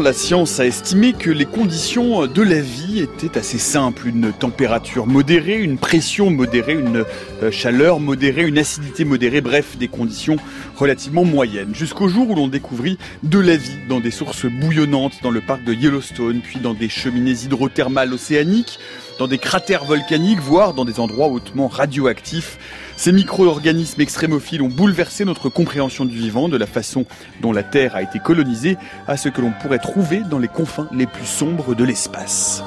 La 0.00 0.12
science 0.12 0.60
a 0.60 0.66
estimé 0.66 1.12
que 1.12 1.30
les 1.30 1.44
conditions 1.44 2.26
de 2.26 2.42
la 2.42 2.60
vie 2.60 3.00
étaient 3.00 3.38
assez 3.38 3.58
simples. 3.58 4.08
Une 4.08 4.32
température 4.32 5.06
modérée, 5.06 5.62
une 5.62 5.78
pression 5.78 6.30
modérée, 6.30 6.72
une 6.74 7.04
euh, 7.42 7.50
chaleur 7.50 8.00
modérée, 8.00 8.42
une 8.42 8.58
acidité 8.58 9.04
modérée, 9.04 9.40
bref, 9.40 9.76
des 9.78 9.88
conditions 9.88 10.36
relativement 10.76 11.24
moyennes. 11.24 11.74
Jusqu'au 11.74 12.08
jour 12.08 12.30
où 12.30 12.34
l'on 12.34 12.48
découvrit 12.48 12.98
de 13.22 13.38
la 13.38 13.56
vie 13.56 13.78
dans 13.88 14.00
des 14.00 14.10
sources 14.10 14.46
bouillonnantes 14.46 15.22
dans 15.22 15.30
le 15.30 15.40
parc 15.40 15.62
de 15.64 15.72
Yellowstone, 15.72 16.40
puis 16.40 16.58
dans 16.58 16.74
des 16.74 16.88
cheminées 16.88 17.44
hydrothermales 17.44 18.12
océaniques, 18.12 18.78
dans 19.18 19.28
des 19.28 19.38
cratères 19.38 19.84
volcaniques, 19.84 20.40
voire 20.40 20.74
dans 20.74 20.84
des 20.84 20.98
endroits 20.98 21.28
hautement 21.28 21.68
radioactifs. 21.68 22.58
Ces 22.96 23.12
micro-organismes 23.12 24.00
extrémophiles 24.00 24.62
ont 24.62 24.68
bouleversé 24.68 25.24
notre 25.24 25.48
compréhension 25.48 26.04
du 26.04 26.16
vivant, 26.16 26.48
de 26.48 26.56
la 26.56 26.66
façon 26.66 27.04
dont 27.40 27.52
la 27.52 27.62
Terre 27.62 27.96
a 27.96 28.02
été 28.02 28.18
colonisée, 28.18 28.76
à 29.06 29.16
ce 29.16 29.28
que 29.28 29.40
l'on 29.40 29.52
pourrait 29.60 29.78
trouver 29.78 30.22
dans 30.30 30.38
les 30.38 30.48
confins 30.48 30.88
les 30.92 31.06
plus 31.06 31.26
sombres 31.26 31.74
de 31.74 31.84
l'espace. 31.84 32.62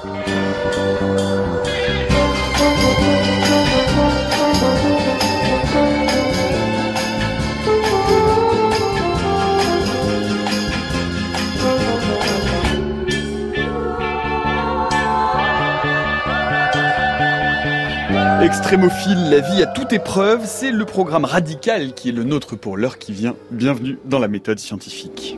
Extrémophile, 18.47 19.29
la 19.29 19.41
vie 19.41 19.61
à 19.61 19.65
toute 19.65 19.91
épreuve, 19.91 20.45
c'est 20.45 20.71
le 20.71 20.85
programme 20.85 21.25
radical 21.25 21.93
qui 21.93 22.07
est 22.07 22.11
le 22.13 22.23
nôtre 22.23 22.55
pour 22.55 22.77
l'heure 22.77 22.97
qui 22.97 23.11
vient. 23.11 23.35
Bienvenue 23.51 23.99
dans 24.05 24.19
la 24.19 24.29
méthode 24.29 24.57
scientifique. 24.57 25.37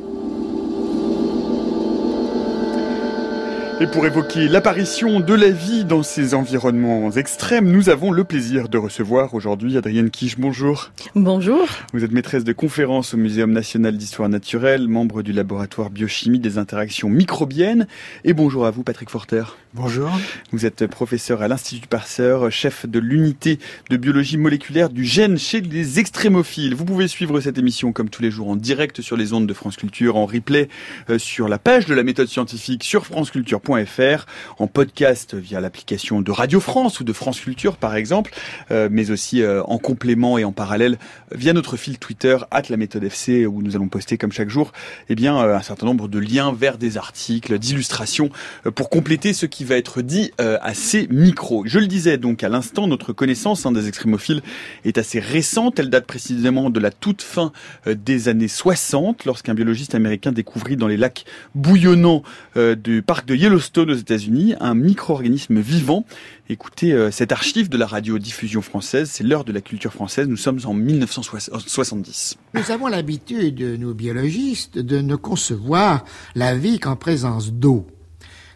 Et 3.82 3.88
pour 3.88 4.06
évoquer 4.06 4.48
l'apparition 4.48 5.22
de 5.22 5.34
la 5.34 5.50
vie 5.50 5.86
dans 5.86 6.04
ces 6.04 6.36
environnements 6.36 7.10
extrêmes, 7.12 7.72
nous 7.72 7.90
avons 7.90 8.12
le 8.12 8.26
plaisir 8.26 8.70
de 8.70 8.78
recevoir 8.78 9.34
aujourd'hui 9.34 9.76
Adrienne 9.78 10.12
Quiche. 10.12 10.38
Bonjour. 10.38 10.92
Bonjour. 11.16 11.66
Vous 11.94 12.04
êtes 12.04 12.12
maîtresse 12.12 12.44
de 12.44 12.54
conférences 12.54 13.14
au 13.14 13.18
Muséum 13.18 13.54
national 13.54 13.98
d'histoire 13.98 14.30
naturelle, 14.30 14.88
membre 14.88 15.24
du 15.24 15.32
laboratoire 15.32 15.90
biochimie 15.90 16.40
des 16.40 16.60
interactions 16.60 17.10
microbiennes. 17.10 17.88
Et 18.24 18.34
bonjour 18.34 18.68
à 18.68 18.72
vous, 18.72 18.84
Patrick 18.84 19.10
Forter. 19.10 19.46
Bonjour. 19.76 20.10
Vous 20.52 20.66
êtes 20.66 20.88
professeur 20.88 21.44
à 21.44 21.48
l'Institut 21.48 21.88
Pasteur, 21.88 22.52
chef 22.52 22.88
de 22.88 22.98
l'unité 22.98 23.60
de 23.92 23.98
biologie 23.98 24.38
moléculaire 24.38 24.90
du 24.90 25.06
gène 25.06 25.38
chez 25.38 25.62
les 25.62 26.00
extrémophiles. 26.00 26.74
Vous 26.74 26.86
pouvez 26.86 27.08
suivre 27.08 27.40
cette 27.40 27.60
émission 27.60 27.94
comme 27.94 28.10
tous 28.10 28.24
les 28.24 28.32
jours 28.32 28.50
en 28.50 28.56
direct 28.56 29.02
sur 29.02 29.16
les 29.16 29.32
ondes 29.32 29.46
de 29.46 29.54
France 29.54 29.78
Culture, 29.78 30.18
en 30.18 30.26
replay 30.26 30.70
euh, 31.12 31.20
sur 31.20 31.48
la 31.48 31.60
page 31.60 31.86
de 31.86 31.94
la 31.94 32.02
méthode 32.02 32.28
scientifique 32.28 32.84
sur 32.84 33.06
franceculture.fr 33.06 34.26
en 34.58 34.66
podcast 34.66 35.36
via 35.36 35.62
l'application 35.62 36.24
de 36.24 36.32
Radio 36.32 36.60
France 36.60 37.00
ou 37.00 37.04
de 37.04 37.14
France 37.14 37.40
Culture 37.40 37.78
par 37.78 37.96
exemple, 37.96 38.34
euh, 38.72 38.90
mais 38.92 39.12
aussi 39.12 39.44
euh, 39.44 39.62
en 39.66 39.78
complément 39.78 40.40
et 40.40 40.46
en 40.46 40.52
parallèle 40.52 40.98
via 41.32 41.54
notre 41.54 41.78
fil 41.78 42.00
Twitter 42.00 42.38
at 42.50 42.64
la 42.70 42.78
méthode 42.78 43.04
FC 43.04 43.46
où 43.46 43.62
nous 43.62 43.76
allons 43.76 43.88
poster 43.88 44.18
comme 44.18 44.32
chaque 44.32 44.50
jour 44.50 44.72
eh 45.10 45.16
bien 45.16 45.38
un 45.38 45.62
certain 45.62 45.86
nombre 45.86 46.08
de 46.08 46.18
liens 46.18 46.52
vers 46.54 46.80
des 46.80 46.98
articles, 46.98 47.60
d'illustrations 47.60 48.32
pour 48.74 48.90
compléter 48.90 49.34
ce 49.34 49.46
qui 49.46 49.59
va 49.64 49.76
être 49.78 50.02
dit 50.02 50.32
à 50.38 50.74
ces. 50.74 51.08
Je 51.10 51.80
le 51.80 51.88
disais 51.88 52.18
donc 52.18 52.44
à 52.44 52.50
l'instant, 52.50 52.88
notre 52.88 53.14
connaissance 53.14 53.66
hein, 53.66 53.72
des 53.72 53.88
extrémophiles 53.88 54.42
est 54.84 54.98
assez 54.98 55.20
récente. 55.20 55.80
Elle 55.80 55.90
date 55.90 56.06
précisément 56.06 56.70
de 56.70 56.80
la 56.80 56.92
toute 56.92 57.22
fin 57.22 57.52
des 57.86 58.28
années 58.28 58.48
60 58.48 59.26
lorsqu'un 59.26 59.54
biologiste 59.54 59.96
américain 59.96 60.32
découvrit 60.32 60.76
dans 60.76 60.88
les 60.88 60.98
lacs 60.98 61.26
bouillonnants 61.56 62.24
du 62.56 63.02
parc 63.02 63.26
de 63.26 63.36
Yellowstone 63.36 63.70
Stone 63.70 63.92
aux 63.92 63.96
États-Unis, 63.96 64.56
un 64.60 64.74
micro-organisme 64.74 65.60
vivant. 65.60 66.04
Écoutez 66.50 66.92
euh, 66.92 67.12
cette 67.12 67.32
archive 67.32 67.70
de 67.70 67.78
la 67.78 67.86
radiodiffusion 67.86 68.64
française, 68.64 69.12
c'est 69.12 69.24
l'heure 69.24 69.44
de 69.44 69.52
la 69.52 69.62
culture 69.62 69.94
française, 69.94 70.28
nous 70.28 70.38
sommes 70.38 70.60
en 70.66 70.74
1970. 70.74 72.38
Nous 72.56 72.72
avons 72.72 72.88
l'habitude, 72.88 73.62
nous 73.80 73.94
biologistes, 73.94 74.80
de 74.80 75.02
ne 75.02 75.16
concevoir 75.16 76.04
la 76.34 76.56
vie 76.56 76.80
qu'en 76.80 76.96
présence 76.96 77.54
d'eau. 77.54 77.86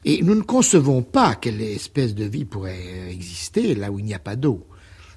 Et 0.06 0.22
nous 0.22 0.36
ne 0.36 0.41
concevons 0.41 1.02
pas 1.02 1.36
quelle 1.36 1.62
espèce 1.62 2.14
de 2.14 2.25
vie 2.25 2.46
pourrait 2.46 3.12
exister 3.12 3.75
là 3.75 3.91
où 3.91 4.00
il 4.00 4.06
n'y 4.06 4.14
a 4.14 4.19
pas 4.19 4.36
d'eau. 4.36 4.68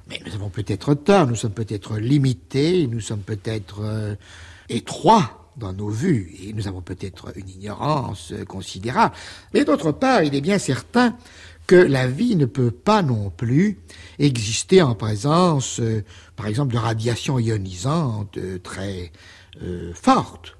Mais 0.09 0.21
nous 0.25 0.35
avons 0.35 0.51
peut-être 0.51 0.95
tort, 0.95 1.27
nous 1.27 1.35
sommes 1.35 1.53
peut-être 1.53 1.99
limités, 1.99 2.87
nous 2.87 3.01
sommes 3.01 3.21
peut-être 3.21 3.81
euh, 3.83 4.15
étroits 4.69 5.51
dans 5.57 5.73
nos 5.73 5.89
vues, 5.89 6.35
et 6.43 6.53
nous 6.53 6.69
avons 6.69 6.83
peut-être 6.83 7.33
une 7.37 7.49
ignorance 7.49 8.35
considérable. 8.47 9.15
Mais 9.55 9.65
d'autre 9.65 9.91
part, 9.91 10.23
il 10.23 10.35
est 10.35 10.43
bien 10.43 10.59
certain 10.59 11.17
que 11.67 11.77
la 11.77 12.07
vie 12.07 12.37
ne 12.37 12.47
peut 12.47 12.71
pas 12.71 13.03
non 13.03 13.31
plus 13.31 13.79
exister 14.19 14.83
en 14.83 14.95
présence, 14.95 15.81
euh, 15.81 16.05
par 16.37 16.47
exemple, 16.47 16.73
de 16.73 16.79
radiations 16.79 17.39
ionisantes 17.39 18.39
euh, 18.39 18.59
très 18.59 19.11
euh, 19.63 19.93
fortes. 19.95 20.57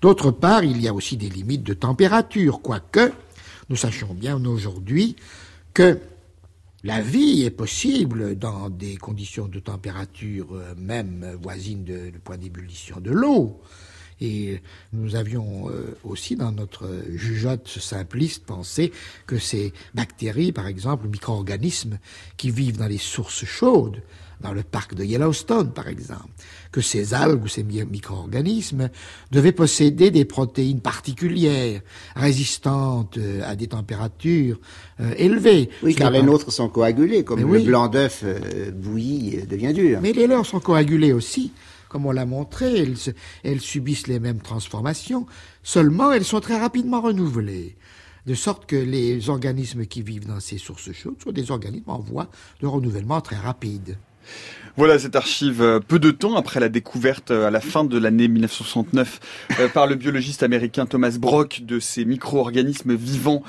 D'autre 0.00 0.30
part, 0.30 0.64
il 0.64 0.80
y 0.80 0.88
a 0.88 0.94
aussi 0.94 1.16
des 1.16 1.28
limites 1.28 1.64
de 1.64 1.74
température, 1.74 2.62
quoique 2.62 3.12
nous 3.70 3.76
sachions 3.76 4.12
bien 4.12 4.44
aujourd'hui 4.44 5.14
que 5.72 6.00
la 6.82 7.00
vie 7.00 7.44
est 7.44 7.50
possible 7.50 8.36
dans 8.36 8.68
des 8.68 8.96
conditions 8.96 9.46
de 9.46 9.60
température 9.60 10.48
même 10.76 11.38
voisines 11.40 11.84
du 11.84 12.18
point 12.22 12.36
d'ébullition 12.36 13.00
de 13.00 13.12
l'eau. 13.12 13.60
Et 14.20 14.60
nous 14.92 15.14
avions 15.16 15.70
euh, 15.70 15.96
aussi 16.04 16.36
dans 16.36 16.52
notre 16.52 16.86
jugeote 17.14 17.68
simpliste 17.68 18.44
pensé 18.44 18.92
que 19.26 19.38
ces 19.38 19.72
bactéries, 19.94 20.52
par 20.52 20.66
exemple, 20.66 21.08
micro-organismes 21.08 21.98
qui 22.36 22.50
vivent 22.50 22.76
dans 22.76 22.86
les 22.86 22.98
sources 22.98 23.46
chaudes, 23.46 24.02
dans 24.40 24.52
le 24.52 24.62
parc 24.62 24.94
de 24.94 25.04
Yellowstone, 25.04 25.72
par 25.72 25.88
exemple, 25.88 26.30
que 26.72 26.80
ces 26.80 27.14
algues 27.14 27.44
ou 27.44 27.48
ces 27.48 27.62
micro-organismes 27.62 28.90
devaient 29.30 29.52
posséder 29.52 30.10
des 30.10 30.24
protéines 30.24 30.80
particulières, 30.80 31.80
résistantes 32.16 33.18
euh, 33.18 33.42
à 33.44 33.56
des 33.56 33.66
températures 33.68 34.58
euh, 35.00 35.12
élevées. 35.16 35.70
Oui, 35.82 35.94
car 35.94 36.10
les 36.10 36.22
nôtres 36.22 36.52
sont 36.52 36.68
coagulés, 36.68 37.24
comme 37.24 37.40
le 37.40 37.60
blanc 37.60 37.88
d'œuf 37.88 38.24
bouilli 38.74 39.42
devient 39.46 39.72
dur. 39.72 40.00
Mais 40.02 40.12
les 40.12 40.26
leurs 40.26 40.46
sont 40.46 40.60
coagulés 40.60 41.12
aussi 41.12 41.52
comme 41.90 42.06
on 42.06 42.12
l'a 42.12 42.24
montré, 42.24 42.86
elles, 43.42 43.60
subissent 43.60 44.06
les 44.06 44.20
mêmes 44.20 44.40
transformations, 44.40 45.26
seulement 45.64 46.12
elles 46.12 46.24
sont 46.24 46.38
très 46.38 46.56
rapidement 46.56 47.00
renouvelées 47.00 47.76
de 48.26 48.34
sorte 48.34 48.66
que 48.66 48.76
les 48.76 49.28
organismes 49.28 49.86
qui 49.86 50.02
vivent 50.02 50.26
dans 50.26 50.40
ces 50.40 50.58
sources 50.58 50.92
chaudes 50.92 51.20
sont 51.22 51.32
des 51.32 51.50
organismes 51.50 51.90
en 51.90 51.98
voie 51.98 52.28
de 52.60 52.66
renouvellement 52.66 53.20
très 53.20 53.36
rapide. 53.36 53.98
Voilà 54.76 54.98
cette 54.98 55.16
archive 55.16 55.60
euh, 55.62 55.80
peu 55.80 55.98
de 55.98 56.10
temps 56.10 56.36
après 56.36 56.60
la 56.60 56.68
découverte 56.68 57.32
euh, 57.32 57.48
à 57.48 57.50
la 57.50 57.60
fin 57.60 57.84
de 57.84 57.98
l'année 57.98 58.28
1969 58.28 59.20
euh, 59.58 59.68
par 59.68 59.86
le 59.86 59.96
biologiste 59.96 60.42
américain 60.42 60.86
Thomas 60.86 61.16
Brock 61.18 61.62
de 61.64 61.80
ces 61.80 62.04
micro-organismes 62.04 62.94
vivants 62.94 63.42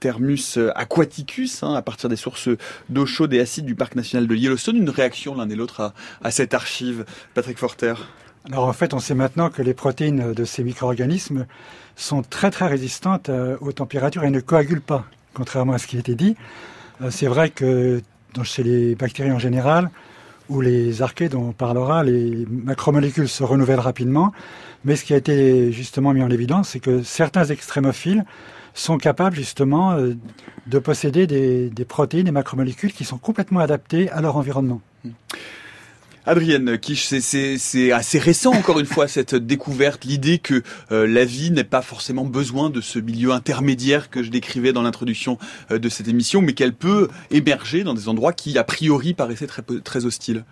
Thermus 0.00 0.58
aquaticus 0.74 1.62
hein, 1.62 1.74
à 1.74 1.82
partir 1.82 2.08
des 2.08 2.16
sources 2.16 2.48
d'eau 2.88 3.06
chaude 3.06 3.32
et 3.32 3.40
acide 3.40 3.64
du 3.64 3.74
parc 3.74 3.94
national 3.94 4.26
de 4.26 4.34
Yellowstone. 4.34 4.76
Une 4.76 4.90
réaction 4.90 5.34
l'un 5.34 5.48
et 5.48 5.54
l'autre 5.54 5.92
à, 6.22 6.30
cette 6.30 6.54
archive, 6.54 7.04
Patrick 7.34 7.58
Forter. 7.58 7.94
Alors 8.50 8.64
en 8.64 8.72
fait, 8.72 8.94
on 8.94 8.98
sait 8.98 9.14
maintenant 9.14 9.50
que 9.50 9.62
les 9.62 9.74
protéines 9.74 10.32
de 10.32 10.44
ces 10.44 10.64
micro-organismes 10.64 11.46
sont 11.96 12.22
très 12.22 12.50
très 12.50 12.66
résistantes 12.66 13.30
aux 13.60 13.72
températures 13.72 14.24
et 14.24 14.30
ne 14.30 14.40
coagulent 14.40 14.80
pas, 14.80 15.04
contrairement 15.34 15.74
à 15.74 15.78
ce 15.78 15.86
qui 15.86 15.98
été 15.98 16.14
dit. 16.14 16.36
C'est 17.10 17.26
vrai 17.26 17.50
que 17.50 18.00
chez 18.42 18.62
les 18.62 18.94
bactéries 18.94 19.32
en 19.32 19.38
général, 19.38 19.90
ou 20.48 20.60
les 20.60 21.02
archées 21.02 21.28
dont 21.28 21.48
on 21.48 21.52
parlera, 21.52 22.04
les 22.04 22.46
macromolécules 22.50 23.28
se 23.28 23.44
renouvellent 23.44 23.80
rapidement. 23.80 24.32
Mais 24.84 24.96
ce 24.96 25.04
qui 25.04 25.14
a 25.14 25.16
été 25.16 25.72
justement 25.72 26.12
mis 26.12 26.22
en 26.22 26.30
évidence, 26.30 26.70
c'est 26.70 26.80
que 26.80 27.02
certains 27.02 27.44
extrémophiles 27.44 28.24
sont 28.74 28.98
capables 28.98 29.36
justement 29.36 29.92
euh, 29.92 30.14
de 30.66 30.78
posséder 30.78 31.26
des, 31.26 31.70
des 31.70 31.84
protéines, 31.84 32.24
des 32.24 32.32
macromolécules 32.32 32.92
qui 32.92 33.04
sont 33.04 33.18
complètement 33.18 33.60
adaptées 33.60 34.10
à 34.10 34.20
leur 34.20 34.36
environnement. 34.36 34.80
Adrienne 36.26 36.78
Kish, 36.78 37.04
c'est 37.04 37.92
assez 37.92 38.18
récent 38.18 38.52
encore 38.52 38.80
une 38.80 38.86
fois 38.86 39.08
cette 39.08 39.34
découverte, 39.34 40.06
l'idée 40.06 40.38
que 40.38 40.62
euh, 40.90 41.06
la 41.06 41.26
vie 41.26 41.50
n'est 41.50 41.64
pas 41.64 41.82
forcément 41.82 42.24
besoin 42.24 42.70
de 42.70 42.80
ce 42.80 42.98
milieu 42.98 43.32
intermédiaire 43.32 44.08
que 44.08 44.22
je 44.22 44.30
décrivais 44.30 44.72
dans 44.72 44.80
l'introduction 44.80 45.36
euh, 45.70 45.78
de 45.78 45.88
cette 45.90 46.08
émission, 46.08 46.40
mais 46.40 46.54
qu'elle 46.54 46.72
peut 46.72 47.08
émerger 47.30 47.84
dans 47.84 47.92
des 47.92 48.08
endroits 48.08 48.32
qui 48.32 48.56
a 48.56 48.64
priori 48.64 49.12
paraissaient 49.12 49.46
très, 49.46 49.62
très 49.84 50.06
hostiles. 50.06 50.44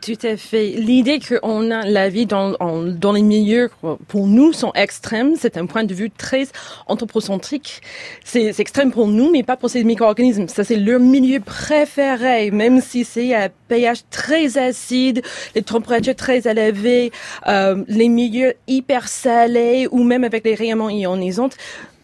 Tout 0.00 0.18
à 0.22 0.36
fait. 0.36 0.68
L'idée 0.68 1.20
qu'on 1.20 1.70
a 1.70 1.84
la 1.86 2.08
vie 2.08 2.26
dans, 2.26 2.56
dans 2.84 3.12
les 3.12 3.22
milieux, 3.22 3.70
pour 4.08 4.26
nous, 4.26 4.52
sont 4.52 4.72
extrêmes, 4.74 5.34
c'est 5.38 5.56
un 5.56 5.66
point 5.66 5.84
de 5.84 5.94
vue 5.94 6.10
très 6.10 6.48
anthropocentrique. 6.86 7.80
C'est 8.24 8.58
extrême 8.58 8.90
pour 8.90 9.08
nous, 9.08 9.30
mais 9.30 9.42
pas 9.42 9.56
pour 9.56 9.70
ces 9.70 9.84
micro-organismes. 9.84 10.48
Ça, 10.48 10.64
c'est 10.64 10.76
leur 10.76 11.00
milieu 11.00 11.40
préféré, 11.40 12.50
même 12.50 12.80
si 12.80 13.04
c'est 13.04 13.34
un 13.34 13.48
pH 13.68 14.00
très 14.10 14.58
acide, 14.58 15.22
les 15.54 15.62
températures 15.62 16.16
très 16.16 16.46
élevées, 16.48 17.12
euh, 17.46 17.84
les 17.88 18.08
milieux 18.08 18.54
hyper 18.66 19.08
salés, 19.08 19.88
ou 19.90 20.02
même 20.02 20.24
avec 20.24 20.44
les 20.44 20.54
rayonnements 20.54 20.90
ionisantes 20.90 21.56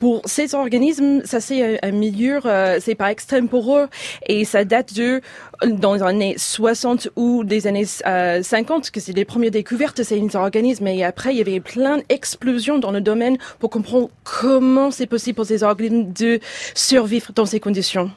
pour 0.02 0.20
ces 0.24 0.56
organismes, 0.56 1.22
ça 1.24 1.40
c'est 1.40 1.78
un 1.80 1.92
milieu, 1.92 2.40
euh, 2.44 2.78
c'est 2.80 2.96
pas 2.96 3.12
extrême 3.12 3.46
pour 3.46 3.78
eux. 3.78 3.86
Et 4.26 4.44
ça 4.44 4.64
date 4.64 4.92
de 4.94 5.20
dans 5.64 5.94
les 5.94 6.02
années 6.02 6.34
60 6.36 7.10
ou 7.14 7.44
des 7.44 7.68
années 7.68 7.84
50 7.84 8.04
euh, 8.04 8.90
que 8.92 8.98
c'est 8.98 9.12
les 9.12 9.24
premières 9.24 9.52
découvertes 9.52 9.98
de 9.98 10.02
ces 10.02 10.20
organismes. 10.34 10.88
Et 10.88 11.04
après 11.04 11.32
il 11.32 11.38
y 11.38 11.40
avait 11.40 11.60
plein 11.60 11.98
d'explosions 11.98 12.80
dans 12.80 12.90
le 12.90 13.00
domaine 13.00 13.38
pour 13.60 13.70
comprendre 13.70 14.10
comment 14.24 14.90
c'est 14.90 15.06
possible 15.06 15.36
pour 15.36 15.46
ces 15.46 15.62
organismes 15.62 16.12
de 16.12 16.40
survivre 16.74 17.30
dans 17.32 17.46
ces 17.46 17.60
conditions. 17.60 18.10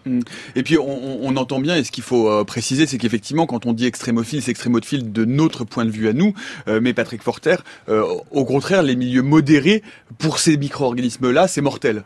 Et 0.55 0.63
puis 0.63 0.79
on, 0.79 1.23
on, 1.23 1.37
entend 1.37 1.59
bien 1.59 1.75
et 1.75 1.83
ce 1.83 1.91
qu'il 1.91 2.03
faut 2.03 2.31
euh, 2.31 2.43
préciser 2.45 2.87
c'est 2.87 2.97
qu'effectivement 2.97 3.45
quand 3.45 3.67
on 3.67 3.73
dit 3.73 3.85
extrémophile 3.85 4.41
c'est 4.41 4.49
extrémophile 4.49 5.11
de 5.11 5.23
notre 5.23 5.65
point 5.65 5.85
de 5.85 5.91
vue 5.91 6.07
à 6.07 6.13
nous. 6.13 6.33
Mais 6.65 6.93
Patrick 6.95 7.21
Forter 7.21 7.57
au 7.87 8.45
contraire 8.45 8.81
les 8.81 8.95
milieux 8.95 9.21
modérés 9.21 9.83
pour 10.17 10.39
ces 10.39 10.57
micro-organismes 10.57 11.29
là 11.29 11.47
c'est 11.47 11.61
mortel. 11.75 12.03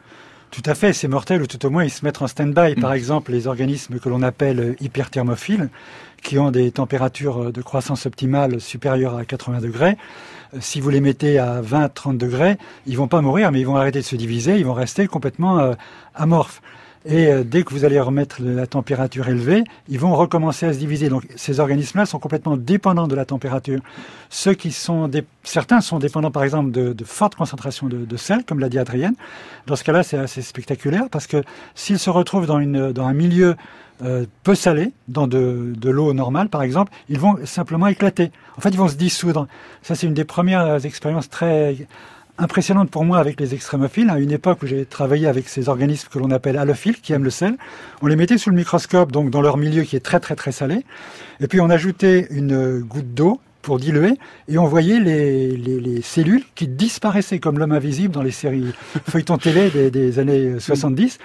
Tout 0.52 0.64
à 0.66 0.74
fait, 0.74 0.94
c'est 0.94 1.08
mortel, 1.08 1.44
ou 1.44 1.48
tout 1.48 1.64
au 1.64 1.70
moins 1.70 1.84
ils 1.84 1.92
se 1.92 2.04
mettent 2.04 2.24
en 2.24 2.28
stand-by. 2.28 2.74
Par 2.76 2.92
mm. 2.92 2.96
exemple, 2.96 3.32
les 3.32 3.46
organismes 3.46 4.00
que 4.00 4.10
l'on 4.10 4.24
appelle 4.24 4.76
hyperthermophiles, 4.80 5.70
qui 6.24 6.40
ont 6.40 6.50
des 6.50 6.72
températures 6.72 7.54
de 7.54 7.62
croissance 7.62 8.06
optimale 8.08 8.60
supérieures 8.60 9.16
à 9.16 9.26
80 9.26 9.62
degrés, 9.62 9.96
euh, 10.54 10.58
si 10.60 10.82
vous 10.82 10.90
les 10.90 11.02
mettez 11.02 11.38
à 11.38 11.62
20-30 11.62 12.18
degrés, 12.18 12.58
ils 12.88 12.98
vont 12.98 13.08
pas 13.08 13.22
mourir, 13.22 13.52
mais 13.52 13.60
ils 13.60 13.68
vont 13.68 13.76
arrêter 13.76 14.00
de 14.00 14.06
se 14.06 14.16
diviser, 14.16 14.58
ils 14.58 14.66
vont 14.66 14.74
rester 14.74 15.08
complètement 15.08 15.60
euh, 15.60 15.74
amorphes. 16.16 16.62
Et 17.06 17.28
euh, 17.28 17.44
dès 17.44 17.64
que 17.64 17.74
vous 17.74 17.86
allez 17.86 18.00
remettre 18.00 18.42
la 18.42 18.68
température 18.68 19.28
élevée, 19.30 19.64
ils 19.88 20.00
vont 20.00 20.16
recommencer 20.16 20.66
à 20.66 20.74
se 20.74 20.80
diviser. 20.80 21.10
Donc 21.10 21.26
ces 21.36 21.60
organismes-là 21.60 22.06
sont 22.06 22.20
complètement 22.20 22.58
dépendants 22.58 23.08
de 23.08 23.16
la 23.16 23.26
température. 23.26 23.80
Ceux 24.30 24.54
qui 24.54 24.72
sont 24.72 25.10
certains 25.44 25.82
sont 25.82 26.00
dépendants, 26.00 26.32
par 26.32 26.44
exemple, 26.44 26.72
de, 26.72 27.04
fortes 27.06 27.36
concentrations 27.36 27.88
de, 27.88 28.18
sel, 28.18 28.44
comme 28.44 28.60
l'a 28.60 28.70
dit 28.70 28.80
Adrienne. 28.80 29.16
Dans 29.66 29.76
ce 29.76 29.84
cas-là, 29.84 30.04
c'est 30.04 30.18
assez 30.18 30.42
spectaculaire 30.42 31.06
parce 31.10 31.28
que 31.28 31.42
s'ils 31.74 32.00
se 32.00 32.10
retrouvent 32.10 32.46
dans, 32.46 32.58
un 32.58 33.14
milieu 33.14 33.56
euh, 34.04 34.26
peu 34.44 34.56
salé, 34.56 34.92
dans 35.08 35.28
de 35.28 35.90
l'eau 35.90 36.14
normale, 36.14 36.50
par 36.50 36.64
exemple, 36.64 36.92
ils 37.08 37.20
vont 37.20 37.38
simplement 37.46 37.88
éclater. 37.88 38.32
En 38.58 38.62
fait, 38.62 38.70
ils 38.70 38.78
vont 38.78 38.90
se 38.90 38.96
dissoudre. 38.96 39.48
Ça, 39.82 39.96
c'est 39.96 40.06
une 40.06 40.14
des 40.14 40.26
premières 40.26 40.86
expériences 40.86 41.30
très 41.30 41.88
impressionnante 42.40 42.90
pour 42.90 43.06
moi 43.06 43.20
avec 43.20 43.40
les 43.40 43.54
extrémophiles. 43.54 44.10
À 44.10 44.20
une 44.20 44.32
époque 44.32 44.64
où 44.64 44.68
j'ai 44.68 44.86
travaillé 44.86 45.28
avec 45.28 45.48
ces 45.50 45.70
organismes 45.70 46.08
que 46.10 46.20
l'on 46.20 46.32
appelle 46.32 46.58
halophiles, 46.58 47.00
qui 47.00 47.14
aiment 47.14 47.24
le 47.24 47.30
sel, 47.30 47.56
on 48.02 48.08
les 48.08 48.16
mettait 48.16 48.38
sous 48.38 48.50
le 48.50 48.56
microscope, 48.56 49.12
donc 49.12 49.30
dans 49.30 49.42
leur 49.42 49.58
milieu 49.58 49.84
qui 49.84 49.96
est 49.96 50.02
très 50.02 50.20
très 50.20 50.36
très 50.36 50.52
salé. 50.52 50.86
Et 51.42 51.48
puis 51.48 51.62
on 51.62 51.70
ajoutait 51.70 52.28
une 52.32 52.80
goutte 52.80 53.14
d'eau 53.14 53.40
pour 53.62 53.78
diluer, 53.78 54.14
et 54.48 54.58
on 54.58 54.66
voyait 54.66 55.00
les, 55.00 55.58
les, 55.58 55.82
les, 55.82 56.02
cellules 56.02 56.44
qui 56.56 56.68
disparaissaient 56.68 57.40
comme 57.40 57.60
l'homme 57.60 57.74
invisible 57.74 58.14
dans 58.14 58.22
les 58.22 58.32
séries 58.32 58.74
feuilletons 59.10 59.38
télé 59.38 59.70
des, 59.70 59.92
des 59.92 60.18
années 60.18 60.60
70, 60.60 61.20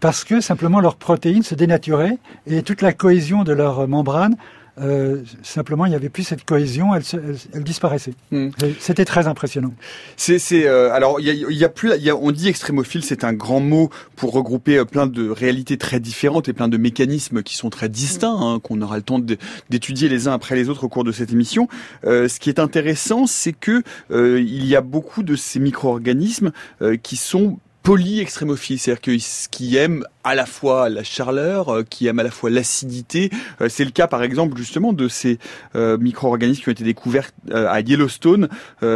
parce 0.00 0.24
que 0.24 0.40
simplement 0.40 0.80
leurs 0.80 0.96
protéines 0.96 1.42
se 1.42 1.54
dénaturaient 1.54 2.18
et 2.46 2.62
toute 2.62 2.80
la 2.80 2.94
cohésion 2.94 3.44
de 3.44 3.52
leur 3.52 3.86
membrane 3.86 4.36
euh, 4.80 5.22
simplement, 5.42 5.86
il 5.86 5.90
n'y 5.90 5.94
avait 5.94 6.08
plus 6.08 6.24
cette 6.24 6.44
cohésion, 6.44 6.94
elle, 6.94 7.02
elle, 7.52 7.62
disparaissait. 7.62 8.14
Hmm. 8.32 8.48
C'était 8.80 9.04
très 9.04 9.26
impressionnant. 9.26 9.72
C'est, 10.16 10.40
euh, 10.66 10.92
alors, 10.92 11.20
il 11.20 11.26
y 11.26 11.64
a, 11.64 11.68
plus, 11.68 11.96
y 11.98 12.10
a, 12.10 12.16
on 12.16 12.32
dit 12.32 12.48
extrémophile, 12.48 13.04
c'est 13.04 13.24
un 13.24 13.32
grand 13.32 13.60
mot 13.60 13.90
pour 14.16 14.32
regrouper 14.32 14.78
euh, 14.78 14.84
plein 14.84 15.06
de 15.06 15.28
réalités 15.28 15.78
très 15.78 16.00
différentes 16.00 16.48
et 16.48 16.52
plein 16.52 16.68
de 16.68 16.76
mécanismes 16.76 17.42
qui 17.42 17.56
sont 17.56 17.70
très 17.70 17.88
distincts, 17.88 18.36
hein, 18.36 18.58
qu'on 18.60 18.80
aura 18.82 18.96
le 18.96 19.02
temps 19.02 19.20
d'étudier 19.70 20.08
les 20.08 20.26
uns 20.26 20.32
après 20.32 20.56
les 20.56 20.68
autres 20.68 20.84
au 20.84 20.88
cours 20.88 21.04
de 21.04 21.12
cette 21.12 21.32
émission. 21.32 21.68
ce 22.02 22.38
qui 22.38 22.48
est 22.48 22.58
intéressant, 22.58 23.26
c'est 23.26 23.52
que 23.52 23.82
il 24.10 24.66
y 24.66 24.76
a 24.76 24.80
beaucoup 24.80 25.22
de 25.22 25.36
ces 25.36 25.60
micro-organismes 25.60 26.52
qui 27.02 27.16
sont 27.16 27.58
polyextrémophile, 27.84 28.78
c'est-à-dire 28.78 29.46
qui 29.50 29.76
aime 29.76 30.06
à 30.24 30.34
la 30.34 30.46
fois 30.46 30.88
la 30.88 31.04
chaleur, 31.04 31.68
euh, 31.68 31.82
qui 31.82 32.06
aime 32.06 32.18
à 32.18 32.22
la 32.22 32.30
fois 32.30 32.48
l'acidité. 32.48 33.30
Euh, 33.60 33.68
c'est 33.68 33.84
le 33.84 33.90
cas 33.90 34.06
par 34.06 34.22
exemple 34.22 34.56
justement 34.56 34.94
de 34.94 35.06
ces 35.06 35.38
euh, 35.76 35.98
micro-organismes 35.98 36.62
qui 36.62 36.68
ont 36.70 36.72
été 36.72 36.82
découverts 36.82 37.30
à 37.52 37.80
Yellowstone, 37.80 38.48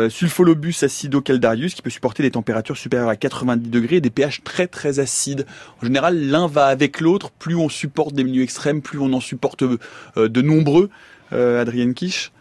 Sulfolobus 0.08 0.82
acidocaldarius, 0.82 1.74
qui 1.74 1.82
peut 1.82 1.90
supporter 1.90 2.22
des 2.22 2.30
températures 2.30 2.78
supérieures 2.78 3.10
à 3.10 3.16
90 3.16 3.68
degrés 3.68 3.96
et 3.96 4.00
des 4.00 4.10
pH 4.10 4.42
très 4.42 4.66
très 4.66 5.00
acides. 5.00 5.44
En 5.82 5.86
général, 5.86 6.18
l'un 6.18 6.46
va 6.46 6.66
avec 6.66 7.00
l'autre. 7.00 7.30
Plus 7.30 7.56
on 7.56 7.68
supporte 7.68 8.14
des 8.14 8.24
milieux 8.24 8.42
extrêmes, 8.42 8.80
plus 8.80 8.98
on 8.98 9.12
en 9.12 9.20
supporte 9.20 9.64
de 10.16 10.42
nombreux. 10.42 10.88
Adrienne 11.30 11.92
Quiche 11.92 12.32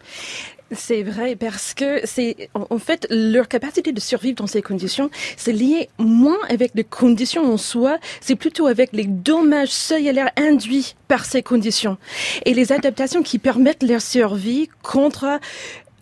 c'est 0.72 1.02
vrai 1.02 1.36
parce 1.36 1.74
que 1.74 2.00
c'est 2.04 2.50
en 2.54 2.78
fait 2.78 3.06
leur 3.10 3.48
capacité 3.48 3.92
de 3.92 4.00
survivre 4.00 4.36
dans 4.36 4.46
ces 4.46 4.62
conditions, 4.62 5.10
c'est 5.36 5.52
lié 5.52 5.88
moins 5.98 6.38
avec 6.48 6.72
les 6.74 6.84
conditions 6.84 7.52
en 7.52 7.56
soi, 7.56 7.98
c'est 8.20 8.36
plutôt 8.36 8.66
avec 8.66 8.90
les 8.92 9.04
dommages 9.04 9.70
cellulaires 9.70 10.30
induits 10.36 10.94
par 11.08 11.24
ces 11.24 11.42
conditions. 11.42 11.96
Et 12.44 12.54
les 12.54 12.72
adaptations 12.72 13.22
qui 13.22 13.38
permettent 13.38 13.82
leur 13.82 14.02
survie 14.02 14.68
contre 14.82 15.40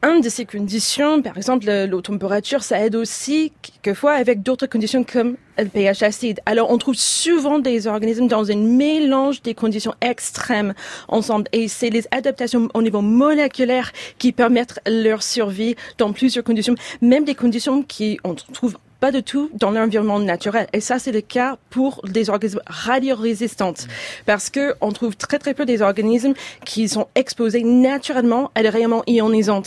une 0.02 0.20
de 0.20 0.28
ces 0.28 0.44
conditions, 0.44 1.22
par 1.22 1.36
exemple 1.36 1.66
la 1.66 1.88
température, 2.02 2.62
ça 2.62 2.84
aide 2.84 2.94
aussi 2.94 3.52
quelquefois 3.62 4.12
avec 4.12 4.42
d'autres 4.42 4.66
conditions 4.66 5.04
comme 5.04 5.36
le 5.58 5.66
pH 5.66 6.02
acide. 6.02 6.40
Alors 6.46 6.70
on 6.70 6.78
trouve 6.78 6.94
souvent 6.94 7.58
des 7.58 7.86
organismes 7.86 8.28
dans 8.28 8.50
un 8.50 8.56
mélange 8.56 9.42
des 9.42 9.54
conditions 9.54 9.94
extrêmes 10.00 10.74
ensemble 11.08 11.46
et 11.52 11.68
c'est 11.68 11.90
les 11.90 12.06
adaptations 12.10 12.68
au 12.74 12.82
niveau 12.82 13.00
moléculaire 13.00 13.92
qui 14.18 14.32
permettent 14.32 14.80
leur 14.86 15.22
survie 15.22 15.76
dans 15.98 16.12
plusieurs 16.12 16.44
conditions, 16.44 16.74
même 17.00 17.24
des 17.24 17.34
conditions 17.34 17.82
qui 17.82 18.18
on 18.22 18.34
trouve 18.34 18.76
pas 19.00 19.12
du 19.12 19.22
tout 19.22 19.50
dans 19.54 19.70
l'environnement 19.70 20.18
naturel. 20.18 20.66
Et 20.72 20.80
ça, 20.80 20.98
c'est 20.98 21.12
le 21.12 21.20
cas 21.20 21.58
pour 21.70 22.00
des 22.04 22.30
organismes 22.30 22.60
radiorésistants. 22.66 23.74
Parce 24.24 24.50
que 24.50 24.74
on 24.80 24.92
trouve 24.92 25.16
très, 25.16 25.38
très 25.38 25.54
peu 25.54 25.66
des 25.66 25.82
organismes 25.82 26.34
qui 26.64 26.88
sont 26.88 27.08
exposés 27.14 27.62
naturellement 27.62 28.50
à 28.54 28.62
des 28.62 28.68
rayonnements 28.68 29.02
ionisants. 29.06 29.62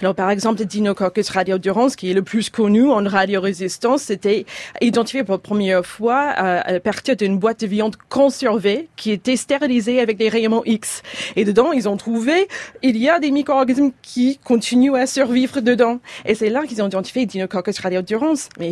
Alors, 0.00 0.14
par 0.14 0.30
exemple, 0.30 0.60
le 0.60 0.66
Dinococcus 0.66 1.30
radiodurans, 1.30 1.88
qui 1.88 2.10
est 2.10 2.14
le 2.14 2.22
plus 2.22 2.50
connu 2.50 2.90
en 2.90 3.02
radiorésistance, 3.08 4.02
c'était 4.02 4.46
identifié 4.80 5.24
pour 5.24 5.34
la 5.34 5.38
première 5.38 5.84
fois 5.84 6.34
euh, 6.38 6.60
à 6.64 6.80
partir 6.80 7.16
d'une 7.16 7.38
boîte 7.38 7.60
de 7.60 7.66
viande 7.66 7.96
conservée 8.08 8.88
qui 8.96 9.10
était 9.10 9.36
stérilisée 9.36 10.00
avec 10.00 10.16
des 10.16 10.28
rayonnements 10.28 10.64
X. 10.64 11.02
Et 11.36 11.44
dedans, 11.44 11.72
ils 11.72 11.88
ont 11.88 11.96
trouvé, 11.96 12.48
il 12.82 12.96
y 12.96 13.08
a 13.08 13.18
des 13.18 13.30
micro-organismes 13.30 13.92
qui 14.02 14.38
continuent 14.44 14.94
à 14.94 15.06
survivre 15.06 15.60
dedans. 15.60 16.00
Et 16.24 16.34
c'est 16.34 16.50
là 16.50 16.64
qu'ils 16.66 16.82
ont 16.82 16.88
identifié 16.88 17.26
Dinococcus 17.26 17.78
radiodurans. 17.78 18.34
Mais 18.58 18.68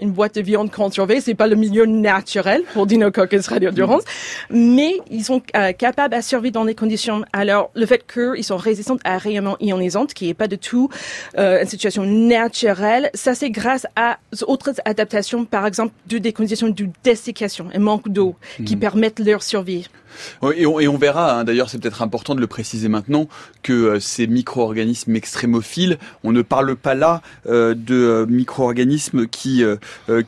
une 0.00 0.10
boîte 0.10 0.36
de 0.36 0.40
viande 0.40 0.70
conservée, 0.70 1.20
c'est 1.20 1.34
pas 1.34 1.46
le 1.46 1.56
milieu 1.56 1.86
naturel 1.86 2.62
pour 2.72 2.86
Dinococcus 2.86 3.46
radiodurans, 3.48 4.00
mais 4.50 4.94
ils 5.10 5.24
sont 5.24 5.42
euh, 5.56 5.72
capables 5.72 6.14
à 6.14 6.22
survivre 6.22 6.54
dans 6.54 6.64
des 6.64 6.74
conditions. 6.74 7.24
Alors, 7.32 7.70
le 7.74 7.86
fait 7.86 8.04
qu'ils 8.06 8.44
sont 8.44 8.56
résistants 8.56 8.98
à 9.04 9.18
rayonnement 9.18 9.56
ionisant, 9.60 10.06
qui 10.06 10.28
est 10.28 10.34
pas 10.34 10.48
du 10.48 10.58
tout 10.58 10.88
euh, 11.38 11.62
une 11.62 11.68
situation 11.68 12.04
naturelle, 12.04 13.10
ça 13.14 13.34
c'est 13.34 13.50
grâce 13.50 13.86
à 13.96 14.18
autres 14.46 14.74
adaptations, 14.84 15.44
par 15.44 15.66
exemple, 15.66 15.92
de 16.08 16.18
des 16.18 16.32
conditions 16.32 16.68
de 16.68 16.88
dessiccation, 17.04 17.68
un 17.74 17.78
manque 17.78 18.08
d'eau, 18.08 18.36
qui 18.64 18.74
mhm. 18.74 18.80
permettent 18.80 19.20
leur 19.20 19.42
survie. 19.42 19.88
Et 20.54 20.66
on, 20.66 20.80
et 20.80 20.88
on 20.88 20.96
verra, 20.96 21.38
hein, 21.38 21.44
d'ailleurs 21.44 21.70
c'est 21.70 21.78
peut-être 21.78 22.02
important 22.02 22.34
de 22.34 22.40
le 22.40 22.46
préciser 22.46 22.88
maintenant, 22.88 23.28
que 23.62 23.72
euh, 23.72 24.00
ces 24.00 24.26
micro-organismes 24.26 25.16
extrémophiles, 25.16 25.98
on 26.24 26.32
ne 26.32 26.42
parle 26.42 26.76
pas 26.76 26.94
là 26.94 27.22
euh, 27.46 27.74
de 27.74 27.94
euh, 27.94 28.26
qui, 29.30 29.62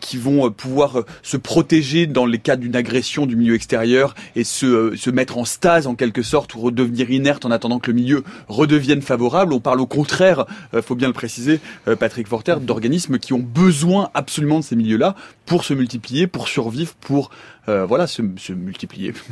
qui 0.00 0.16
vont 0.16 0.50
pouvoir 0.50 1.04
se 1.22 1.36
protéger 1.36 2.06
dans 2.06 2.26
les 2.26 2.38
cas 2.38 2.56
d'une 2.56 2.76
agression 2.76 3.26
du 3.26 3.36
milieu 3.36 3.54
extérieur 3.54 4.14
et 4.36 4.44
se, 4.44 4.94
se 4.96 5.10
mettre 5.10 5.38
en 5.38 5.44
stase 5.44 5.86
en 5.86 5.94
quelque 5.94 6.22
sorte 6.22 6.54
ou 6.54 6.60
redevenir 6.60 7.10
inerte 7.10 7.44
en 7.44 7.50
attendant 7.50 7.78
que 7.78 7.90
le 7.90 7.96
milieu 7.96 8.24
redevienne 8.48 9.02
favorable. 9.02 9.52
On 9.52 9.60
parle 9.60 9.80
au 9.80 9.86
contraire, 9.86 10.46
faut 10.82 10.94
bien 10.94 11.08
le 11.08 11.14
préciser, 11.14 11.60
Patrick 11.98 12.28
Forter, 12.28 12.56
d'organismes 12.60 13.18
qui 13.18 13.32
ont 13.32 13.38
besoin 13.38 14.10
absolument 14.14 14.60
de 14.60 14.64
ces 14.64 14.76
milieux-là 14.76 15.14
pour 15.46 15.64
se 15.64 15.74
multiplier, 15.74 16.26
pour 16.26 16.48
survivre, 16.48 16.94
pour 17.00 17.30
voilà 17.66 18.06
se, 18.06 18.22
se 18.36 18.52
multiplier. 18.52 19.12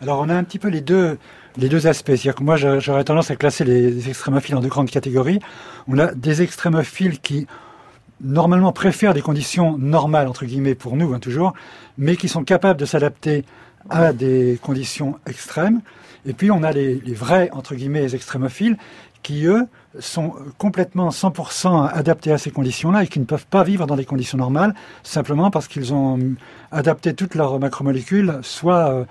Alors 0.00 0.20
on 0.20 0.28
a 0.28 0.34
un 0.34 0.44
petit 0.44 0.58
peu 0.58 0.68
les 0.68 0.80
deux, 0.80 1.18
les 1.56 1.68
deux 1.68 1.86
aspects. 1.86 2.08
C'est-à-dire 2.08 2.34
que 2.34 2.42
moi 2.42 2.56
j'aurais 2.56 3.04
tendance 3.04 3.30
à 3.30 3.36
classer 3.36 3.64
les 3.64 4.08
extrémophiles 4.08 4.54
en 4.54 4.60
deux 4.60 4.68
grandes 4.68 4.90
catégories. 4.90 5.38
On 5.88 5.98
a 5.98 6.12
des 6.14 6.42
extrémophiles 6.42 7.20
qui 7.20 7.46
normalement 8.20 8.72
préfèrent 8.72 9.14
des 9.14 9.22
conditions 9.22 9.76
normales, 9.78 10.28
entre 10.28 10.44
guillemets, 10.44 10.74
pour 10.74 10.96
nous, 10.96 11.14
hein, 11.14 11.18
toujours, 11.18 11.54
mais 11.98 12.16
qui 12.16 12.28
sont 12.28 12.44
capables 12.44 12.78
de 12.78 12.86
s'adapter 12.86 13.44
à 13.90 14.12
des 14.12 14.58
conditions 14.62 15.18
extrêmes. 15.26 15.80
Et 16.26 16.32
puis 16.32 16.50
on 16.50 16.62
a 16.62 16.72
les, 16.72 16.98
vrais, 17.12 17.50
entre 17.52 17.74
guillemets, 17.74 18.14
extrémophiles, 18.14 18.76
qui 19.22 19.46
eux 19.46 19.66
sont 19.98 20.34
complètement 20.58 21.08
100% 21.10 21.88
adaptés 21.88 22.32
à 22.32 22.38
ces 22.38 22.50
conditions-là 22.50 23.04
et 23.04 23.06
qui 23.06 23.20
ne 23.20 23.24
peuvent 23.24 23.46
pas 23.46 23.62
vivre 23.62 23.86
dans 23.86 23.96
des 23.96 24.04
conditions 24.04 24.38
normales, 24.38 24.74
simplement 25.02 25.50
parce 25.50 25.68
qu'ils 25.68 25.94
ont 25.94 26.18
adapté 26.72 27.14
toutes 27.14 27.34
leurs 27.34 27.58
macromolécules, 27.58 28.38
soit 28.42 28.90
euh, 28.90 29.04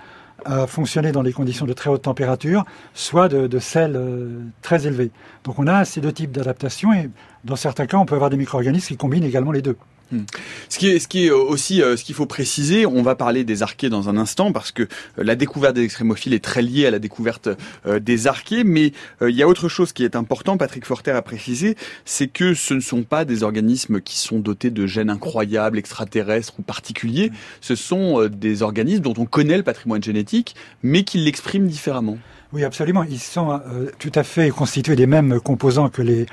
à 0.44 0.66
fonctionner 0.66 1.12
dans 1.12 1.22
des 1.22 1.32
conditions 1.32 1.66
de 1.66 1.72
très 1.72 1.90
haute 1.90 2.02
température, 2.02 2.64
soit 2.94 3.28
de, 3.28 3.58
sel 3.58 3.96
euh, 3.96 4.40
très 4.62 4.86
élevé. 4.86 5.10
Donc 5.44 5.58
on 5.58 5.66
a 5.66 5.84
ces 5.84 6.00
deux 6.00 6.12
types 6.12 6.32
d'adaptation 6.32 6.92
et 6.92 7.10
dans 7.44 7.56
certains 7.56 7.86
cas, 7.86 7.98
on 7.98 8.06
peut 8.06 8.14
avoir 8.14 8.30
des 8.30 8.36
micro-organismes 8.36 8.88
qui 8.88 8.96
combinent 8.96 9.24
également 9.24 9.52
les 9.52 9.62
deux. 9.62 9.76
Hmm. 10.14 10.26
Ce 10.68 10.78
qui 10.78 10.88
est, 10.88 11.00
ce 11.00 11.08
qui 11.08 11.26
est 11.26 11.30
aussi, 11.30 11.82
euh, 11.82 11.96
ce 11.96 12.04
qu'il 12.04 12.14
faut 12.14 12.26
préciser, 12.26 12.86
on 12.86 13.02
va 13.02 13.16
parler 13.16 13.42
des 13.42 13.64
archées 13.64 13.88
dans 13.88 14.08
un 14.08 14.16
instant 14.16 14.52
parce 14.52 14.70
que 14.70 14.84
euh, 14.84 14.86
la 15.18 15.34
découverte 15.34 15.74
des 15.74 15.82
extrémophiles 15.82 16.34
est 16.34 16.44
très 16.44 16.62
liée 16.62 16.86
à 16.86 16.92
la 16.92 17.00
découverte 17.00 17.48
euh, 17.86 17.98
des 17.98 18.28
archées, 18.28 18.62
mais 18.62 18.92
il 19.22 19.34
y 19.34 19.42
a 19.42 19.48
autre 19.48 19.68
chose 19.68 19.92
qui 19.92 20.04
est 20.04 20.14
important, 20.14 20.56
Patrick 20.56 20.84
Forter 20.84 21.10
a 21.10 21.22
précisé, 21.22 21.76
c'est 22.04 22.28
que 22.28 22.54
ce 22.54 22.74
ne 22.74 22.80
sont 22.80 23.02
pas 23.02 23.24
des 23.24 23.42
organismes 23.42 24.00
qui 24.00 24.16
sont 24.18 24.38
dotés 24.38 24.70
de 24.70 24.86
gènes 24.86 25.10
incroyables, 25.10 25.78
extraterrestres 25.78 26.54
ou 26.58 26.62
particuliers, 26.62 27.32
ce 27.60 27.74
sont 27.74 28.28
des 28.28 28.62
organismes 28.62 29.02
dont 29.02 29.14
on 29.16 29.26
connaît 29.26 29.56
le 29.56 29.64
patrimoine 29.64 30.02
génétique, 30.02 30.54
mais 30.82 31.02
qui 31.02 31.18
l'expriment 31.18 31.66
différemment. 31.66 32.18
Oui, 32.54 32.62
absolument. 32.62 33.02
Ils 33.02 33.18
sont 33.18 33.50
euh, 33.50 33.90
tout 33.98 34.12
à 34.14 34.22
fait 34.22 34.50
constitués 34.50 34.94
des 34.94 35.08
mêmes 35.08 35.40
composants 35.40 35.88
que 35.88 36.02
les 36.02 36.26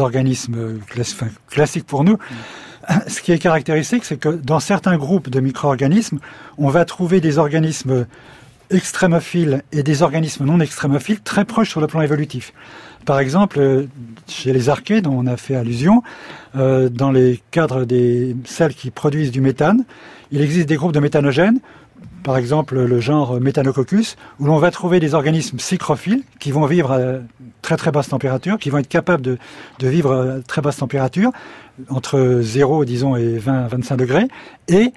organismes 0.00 0.78
classiques 1.48 1.86
pour 1.86 2.04
nous. 2.04 2.18
Ce 3.06 3.20
qui 3.20 3.32
est 3.32 3.38
caractéristique, 3.38 4.04
c'est 4.04 4.16
que 4.16 4.28
dans 4.28 4.60
certains 4.60 4.96
groupes 4.96 5.30
de 5.30 5.40
micro-organismes, 5.40 6.18
on 6.58 6.68
va 6.68 6.84
trouver 6.84 7.20
des 7.20 7.38
organismes 7.38 8.06
extrémophiles 8.70 9.62
et 9.72 9.82
des 9.82 10.02
organismes 10.02 10.44
non 10.44 10.60
extrémophiles 10.60 11.20
très 11.20 11.44
proches 11.44 11.70
sur 11.70 11.80
le 11.80 11.86
plan 11.86 12.00
évolutif. 12.00 12.52
Par 13.04 13.18
exemple, 13.18 13.86
chez 14.28 14.52
les 14.52 14.68
archées, 14.68 15.00
dont 15.00 15.12
on 15.12 15.26
a 15.26 15.36
fait 15.36 15.56
allusion, 15.56 16.02
euh, 16.56 16.88
dans 16.88 17.10
les 17.10 17.42
cadres 17.50 17.84
des 17.84 18.36
celles 18.44 18.74
qui 18.74 18.90
produisent 18.90 19.32
du 19.32 19.40
méthane, 19.40 19.84
il 20.30 20.40
existe 20.40 20.68
des 20.68 20.76
groupes 20.76 20.92
de 20.92 21.00
méthanogènes 21.00 21.60
par 22.22 22.36
exemple 22.36 22.80
le 22.80 23.00
genre 23.00 23.40
Méthanococcus, 23.40 24.16
où 24.38 24.46
l'on 24.46 24.58
va 24.58 24.70
trouver 24.70 25.00
des 25.00 25.14
organismes 25.14 25.56
psychrophiles 25.56 26.22
qui 26.38 26.50
vont 26.50 26.66
vivre 26.66 26.92
à 26.92 27.00
très 27.62 27.76
très 27.76 27.90
basse 27.90 28.08
température, 28.08 28.58
qui 28.58 28.70
vont 28.70 28.78
être 28.78 28.88
capables 28.88 29.22
de, 29.22 29.38
vivre 29.80 30.12
à 30.12 30.42
très 30.42 30.62
basse 30.62 30.76
température, 30.76 31.30
entre 31.88 32.40
0 32.42 32.84
disons 32.84 33.16
et 33.16 33.38
20-25 33.38 33.96
degrés, 33.96 34.28
et 34.68 34.92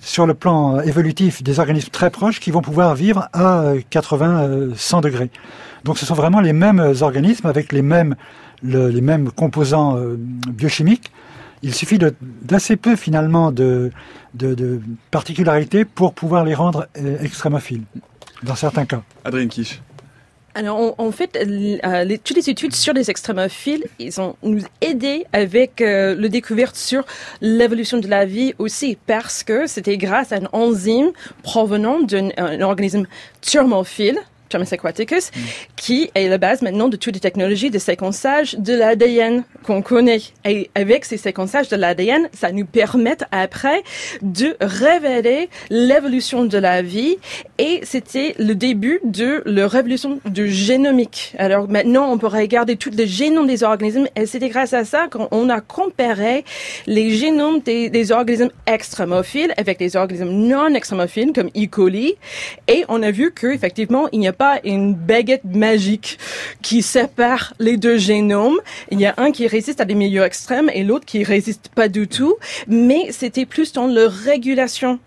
sur 0.00 0.26
le 0.26 0.34
plan 0.34 0.80
évolutif 0.80 1.42
des 1.42 1.58
organismes 1.58 1.90
très 1.90 2.10
proches 2.10 2.40
qui 2.40 2.50
vont 2.50 2.62
pouvoir 2.62 2.94
vivre 2.94 3.28
à 3.32 3.74
80-100 3.90 5.02
degrés. 5.02 5.30
Donc 5.84 5.98
ce 5.98 6.06
sont 6.06 6.14
vraiment 6.14 6.40
les 6.40 6.52
mêmes 6.52 6.94
organismes 7.00 7.46
avec 7.46 7.72
les 7.72 7.82
mêmes, 7.82 8.14
le, 8.62 8.88
les 8.88 9.00
mêmes 9.00 9.30
composants 9.30 9.96
euh, 9.96 10.16
biochimiques 10.18 11.12
il 11.62 11.74
suffit 11.74 11.98
d'assez 12.42 12.76
peu 12.76 12.96
finalement 12.96 13.52
de, 13.52 13.90
de, 14.34 14.80
particularités 15.10 15.84
pour 15.84 16.14
pouvoir 16.14 16.44
les 16.44 16.54
rendre 16.54 16.86
euh, 16.96 17.18
extrémophiles, 17.20 17.82
dans 18.42 18.54
certains 18.54 18.86
cas. 18.86 19.02
Adrien 19.24 19.48
Kish. 19.48 19.80
Alors, 20.54 20.94
en, 20.98 21.12
fait, 21.12 21.36
euh, 21.36 22.16
toutes 22.24 22.36
les 22.36 22.50
études 22.50 22.74
sur 22.74 22.92
les 22.92 23.10
extrémophiles, 23.10 23.84
ils 24.00 24.20
ont 24.20 24.34
nous 24.42 24.62
aidé 24.80 25.24
avec 25.32 25.80
euh, 25.80 26.16
le 26.16 26.28
découverte 26.28 26.74
sur 26.74 27.04
l'évolution 27.40 27.98
de 27.98 28.08
la 28.08 28.24
vie 28.24 28.54
aussi, 28.58 28.98
parce 29.06 29.44
que 29.44 29.68
c'était 29.68 29.96
grâce 29.96 30.32
à 30.32 30.36
un 30.36 30.48
enzyme 30.52 31.12
provenant 31.44 32.00
d'un 32.00 32.60
organisme 32.60 33.06
thermophile, 33.40 34.18
Thomas 34.48 34.68
Aquaticus, 34.72 35.30
mm. 35.30 35.40
qui 35.76 36.10
est 36.14 36.28
la 36.28 36.38
base 36.38 36.62
maintenant 36.62 36.88
de 36.88 36.96
toutes 36.96 37.14
les 37.14 37.20
technologies 37.20 37.70
de 37.70 37.78
séquençage 37.78 38.54
de 38.58 38.74
l'ADN 38.74 39.44
qu'on 39.62 39.82
connaît. 39.82 40.20
Et 40.44 40.70
avec 40.74 41.04
ces 41.04 41.16
séquençages 41.16 41.68
de 41.68 41.76
l'ADN, 41.76 42.28
ça 42.32 42.52
nous 42.52 42.66
permet 42.66 43.16
après 43.30 43.82
de 44.22 44.56
révéler 44.60 45.48
l'évolution 45.70 46.44
de 46.44 46.58
la 46.58 46.82
vie. 46.82 47.16
Et 47.58 47.80
c'était 47.84 48.34
le 48.38 48.54
début 48.54 49.00
de 49.04 49.42
la 49.46 49.66
révolution 49.68 50.20
du 50.26 50.50
génomique. 50.50 51.34
Alors 51.38 51.68
maintenant, 51.68 52.10
on 52.12 52.18
peut 52.18 52.26
regarder 52.26 52.76
tout 52.76 52.90
le 52.96 53.06
génome 53.06 53.46
des 53.46 53.62
organismes 53.62 54.06
et 54.16 54.26
c'était 54.26 54.48
grâce 54.48 54.72
à 54.72 54.84
ça 54.84 55.08
qu'on 55.08 55.48
a 55.48 55.60
comparé 55.60 56.44
les 56.86 57.10
génomes 57.10 57.60
des, 57.60 57.90
des 57.90 58.12
organismes 58.12 58.50
extrémophiles 58.66 59.52
avec 59.56 59.78
des 59.78 59.96
organismes 59.96 60.30
non 60.30 60.74
extrémophiles 60.74 61.32
comme 61.32 61.48
E. 61.56 61.66
coli. 61.66 62.14
Et 62.66 62.84
on 62.88 63.02
a 63.02 63.10
vu 63.10 63.32
qu'effectivement, 63.32 64.08
il 64.12 64.20
n'y 64.20 64.28
a 64.28 64.32
pas 64.38 64.60
une 64.64 64.94
baguette 64.94 65.44
magique 65.44 66.18
qui 66.62 66.82
sépare 66.82 67.54
les 67.58 67.76
deux 67.76 67.98
génomes. 67.98 68.58
Il 68.90 69.00
y 69.00 69.06
a 69.06 69.14
un 69.18 69.32
qui 69.32 69.46
résiste 69.46 69.80
à 69.80 69.84
des 69.84 69.94
milieux 69.94 70.22
extrêmes 70.22 70.70
et 70.72 70.84
l'autre 70.84 71.04
qui 71.04 71.24
résiste 71.24 71.70
pas 71.74 71.88
du 71.88 72.06
tout. 72.08 72.36
Mais 72.68 73.08
c'était 73.10 73.46
plus 73.46 73.72
dans 73.72 73.86
la 73.86 74.08
régulation 74.08 75.00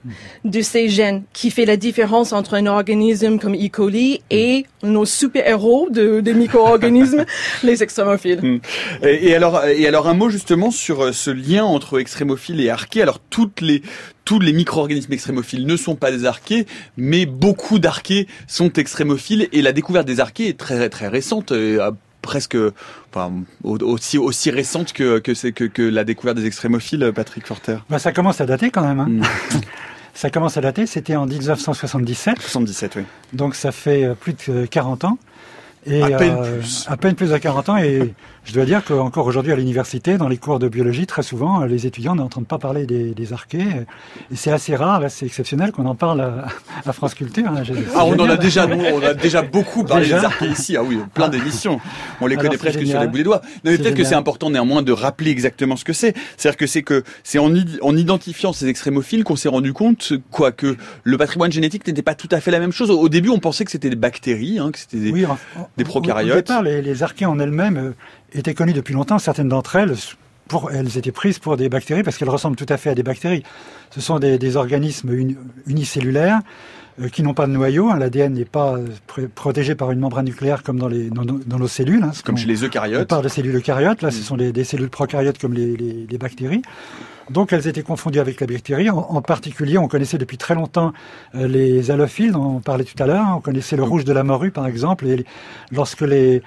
de 0.44 0.62
ces 0.62 0.90
gènes 0.90 1.24
qui 1.34 1.50
fait 1.50 1.66
la 1.66 1.78
différence 1.78 2.34
entre 2.34 2.56
un 2.56 2.68
organisme 2.68 3.40
comme 3.40 3.56
E. 3.56 3.70
coli 3.70 4.22
et 4.30 4.66
nos 4.84 5.06
super-héros 5.06 5.90
de, 5.90 6.20
des 6.20 6.34
micro-organismes, 6.34 7.26
les 7.64 7.84
extrémophiles. 7.84 8.42
Hmm. 8.42 8.60
Et, 9.04 9.34
alors, 9.36 9.64
et 9.66 9.88
alors 9.88 10.08
un 10.08 10.14
mot 10.14 10.30
justement 10.30 10.72
sur 10.72 11.04
euh, 11.04 11.12
ce 11.12 11.32
lien 11.32 11.64
entre 11.64 12.00
extrémophiles 12.00 12.60
et 12.60 12.70
archées. 12.70 13.02
Alors 13.02 13.20
toutes 13.30 13.62
les 13.62 13.82
tous 14.26 14.40
les 14.40 14.54
micro-organismes 14.54 15.14
extrémophiles 15.14 15.66
ne 15.66 15.76
sont 15.76 15.96
pas 15.96 16.12
des 16.12 16.26
archées, 16.26 16.66
mais 16.98 17.26
beaucoup 17.26 17.80
d'archées 17.80 18.28
sont 18.48 18.72
extrémophiles 18.74 19.48
et 19.52 19.62
la 19.62 19.74
découverte 19.74 20.08
des 20.08 20.20
archées 20.20 20.48
est 20.48 20.58
très 20.58 20.90
très 20.90 21.08
récente. 21.08 21.52
Euh, 21.52 21.92
presque 22.22 22.56
enfin, 23.10 23.32
aussi 23.64 24.18
aussi 24.18 24.52
récente 24.52 24.94
que 24.94 25.20
que, 25.20 25.50
que 25.50 25.64
que 25.66 25.82
la 25.82 26.04
découverte 26.04 26.38
des 26.38 26.46
extrémophiles 26.46 27.12
Patrick 27.16 27.48
Forter. 27.48 27.78
Bah 27.90 27.98
ça 28.00 28.12
commence 28.12 28.42
à 28.42 28.46
dater 28.46 28.70
quand 28.70 28.84
même 28.84 29.00
hein. 29.00 29.08
Hmm. 29.10 29.24
ça 30.14 30.30
commence 30.30 30.58
à 30.58 30.62
dater, 30.62 30.86
c'était 30.86 31.16
en 31.16 31.26
1977. 31.26 32.40
77 32.40 32.96
oui. 32.98 33.04
Donc 33.34 33.56
ça 33.56 33.72
fait 33.72 34.04
euh, 34.04 34.14
plus 34.14 34.36
de 34.48 34.66
40 34.66 35.06
ans. 35.06 35.18
Et, 35.88 36.04
à 36.04 36.10
peine 36.18 36.36
euh, 36.38 36.60
plus. 36.60 36.86
À 36.88 36.98
peine 36.98 37.16
plus 37.16 37.32
de 37.32 37.38
40 37.38 37.70
ans 37.70 37.78
et 37.78 38.14
je 38.44 38.54
dois 38.54 38.66
dire 38.66 38.84
qu'encore 38.84 39.28
aujourd'hui 39.28 39.52
à 39.52 39.56
l'université, 39.56 40.18
dans 40.18 40.28
les 40.28 40.38
cours 40.38 40.58
de 40.58 40.68
biologie, 40.68 41.06
très 41.06 41.22
souvent, 41.22 41.64
les 41.66 41.86
étudiants 41.86 42.16
n'entendent 42.16 42.48
pas 42.48 42.58
parler 42.58 42.86
des, 42.86 43.14
des 43.14 43.34
archées. 43.34 43.66
Et 44.32 44.36
c'est 44.36 44.52
assez 44.52 44.76
rare, 44.76 45.04
c'est 45.10 45.26
exceptionnel 45.26 45.72
qu'on 45.72 45.86
en 45.86 45.96
parle 45.96 46.22
à, 46.86 46.94
France 46.94 47.14
Culture. 47.14 47.48
Hein. 47.48 47.64
Ah, 47.96 48.06
on 48.06 48.18
en 48.20 48.30
a 48.30 48.38
déjà, 48.38 48.68
on 48.68 49.02
a 49.04 49.14
déjà 49.14 49.42
beaucoup 49.44 49.84
parlé 49.84 50.08
des 50.08 50.14
archées 50.14 50.48
ici. 50.48 50.76
Ah 50.76 50.84
oui, 50.84 51.00
plein 51.14 51.30
d'émissions. 51.30 51.80
On 52.20 52.28
les 52.28 52.36
connaît 52.36 52.58
presque 52.58 52.86
sur 52.86 53.00
les 53.00 53.08
bouts 53.08 53.18
des 53.18 53.24
doigts. 53.24 53.42
mais 53.64 53.78
peut-être 53.78 53.96
que 53.96 54.04
c'est 54.04 54.16
important 54.16 54.50
néanmoins 54.50 54.82
de 54.82 54.92
rappeler 54.92 55.32
exactement 55.32 55.76
ce 55.76 55.86
que 55.86 55.94
c'est. 55.94 56.16
C'est-à-dire 56.38 56.58
que 56.58 56.68
c'est 56.68 56.84
que 56.84 57.04
c'est 57.24 57.40
en, 57.40 57.52
en 57.82 57.96
identifiant 57.96 58.54
ces 58.54 58.68
extrémophiles 58.68 59.24
qu'on 59.24 59.36
s'est 59.36 59.50
rendu 59.50 59.74
compte, 59.74 60.14
quoi, 60.32 60.52
que 60.52 60.78
le 61.04 61.18
patrimoine 61.18 61.52
génétique 61.52 61.86
n'était 61.86 62.02
pas 62.02 62.16
tout 62.16 62.30
à 62.32 62.40
fait 62.40 62.52
la 62.52 62.60
même 62.60 62.72
chose. 62.72 62.90
Au 62.90 63.10
début, 63.10 63.30
on 63.30 63.40
pensait 63.40 63.66
que 63.66 63.72
c'était 63.72 63.90
des 63.90 63.96
bactéries, 63.96 64.60
hein, 64.60 64.72
que 64.72 64.80
c'était 64.80 64.98
des, 64.98 65.28
des 65.78 65.84
prokaryotes. 65.84 66.32
Au 66.32 66.36
départ, 66.36 66.64
les, 66.64 66.82
les 66.82 67.04
archées 67.04 67.26
en 67.26 67.40
elles-mêmes 67.40 67.78
euh, 67.78 67.92
étaient 68.34 68.54
connues 68.54 68.74
depuis 68.74 68.94
longtemps. 68.94 69.20
Certaines 69.20 69.50
d'entre 69.50 69.76
elles, 69.76 69.96
pour, 70.48 70.72
elles 70.72 70.98
étaient 70.98 71.12
prises 71.12 71.40
pour 71.40 71.58
des 71.58 71.70
bactéries 71.70 72.04
parce 72.04 72.18
qu'elles 72.18 72.30
ressemblent 72.30 72.56
tout 72.56 72.66
à 72.70 72.78
fait 72.78 72.90
à 72.90 72.96
des 72.96 73.04
bactéries. 73.04 73.44
Ce 73.90 74.02
sont 74.02 74.20
des, 74.20 74.38
des 74.38 74.56
organismes 74.58 75.12
unicellulaires 75.68 76.42
euh, 77.00 77.08
qui 77.08 77.24
n'ont 77.24 77.34
pas 77.34 77.48
de 77.48 77.52
noyau. 77.52 77.90
Hein. 77.90 77.98
L'ADN 77.98 78.34
n'est 78.34 78.46
pas 78.46 78.76
euh, 78.76 79.28
protégé 79.34 79.76
par 79.76 79.92
une 79.92 80.00
membrane 80.00 80.26
nucléaire 80.26 80.64
comme 80.64 80.78
dans, 80.78 80.88
les, 80.88 81.10
dans, 81.10 81.24
dans 81.24 81.60
nos 81.60 81.68
cellules. 81.68 82.04
Hein, 82.04 82.12
comme 82.26 82.38
chez 82.38 82.48
les 82.48 82.64
eucaryotes. 82.64 83.04
On 83.04 83.06
parle 83.06 83.24
de 83.24 83.30
cellules 83.30 83.56
eucaryotes. 83.56 84.02
Là, 84.02 84.10
mm. 84.10 84.12
ce 84.12 84.24
sont 84.24 84.38
des, 84.38 84.52
des, 84.52 84.64
cellules 84.64 84.90
prokaryotes 84.90 85.38
comme 85.38 85.54
les, 85.54 85.76
les, 85.78 86.08
les 86.10 86.18
bactéries. 86.18 86.62
Donc 87.32 87.54
elles 87.54 87.68
étaient 87.68 87.82
confondues 87.82 88.20
avec 88.20 88.42
la 88.42 88.48
bactérie. 88.48 88.90
En, 88.90 89.22
particulier, 89.22 89.78
on 89.78 89.88
connaissait 89.88 90.18
depuis 90.18 90.38
très 90.38 90.54
longtemps 90.54 90.92
euh, 91.36 91.48
les 91.48 91.90
halophiles, 91.90 92.34
dont 92.34 92.58
on 92.58 92.60
parlait 92.60 92.84
tout 92.84 93.02
à 93.02 93.08
l'heure. 93.08 93.26
On 93.38 93.40
connaissait 93.40 93.78
le 93.78 93.84
rouge 93.84 94.04
de 94.04 94.12
la 94.12 94.24
morue, 94.24 94.52
par 94.52 94.68
exemple. 94.68 95.08
Et 95.08 95.26
lorsque 95.72 96.02
les, 96.02 96.42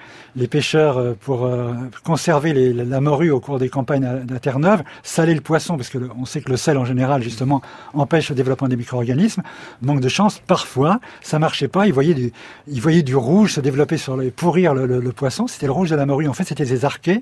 pêcheurs, 0.49 0.97
euh, 0.97 1.13
pour 1.19 1.45
euh, 1.45 1.73
conserver 2.03 2.53
la 2.73 3.01
morue 3.01 3.31
au 3.31 3.39
cours 3.39 3.57
des 3.57 3.69
campagnes 3.69 4.05
à, 4.05 4.39
Terre-Neuve, 4.39 4.83
salaient 5.01 5.33
le 5.33 5.41
poisson, 5.41 5.75
parce 5.75 5.89
que 5.89 5.97
on 6.19 6.25
sait 6.25 6.41
que 6.41 6.51
le 6.51 6.57
sel, 6.57 6.77
en 6.77 6.85
général, 6.85 7.23
justement, 7.23 7.61
empêche 7.93 8.29
le 8.29 8.35
développement 8.35 8.67
des 8.67 8.75
micro-organismes. 8.75 9.41
Manque 9.81 10.01
de 10.01 10.09
chance, 10.09 10.39
parfois, 10.45 10.99
ça 11.21 11.39
marchait 11.39 11.67
pas. 11.67 11.87
Ils 11.87 11.93
voyaient 11.93 13.03
du, 13.03 13.15
rouge 13.15 13.53
se 13.53 13.61
développer 13.61 13.97
sur 13.97 14.17
les, 14.17 14.29
pourrir 14.29 14.75
le, 14.75 14.85
le, 14.85 15.11
poisson. 15.11 15.47
C'était 15.47 15.65
le 15.65 15.71
rouge 15.71 15.89
de 15.89 15.95
la 15.95 16.05
morue. 16.05 16.27
En 16.27 16.33
fait, 16.33 16.43
c'était 16.43 16.65
des 16.65 16.85
archées 16.85 17.19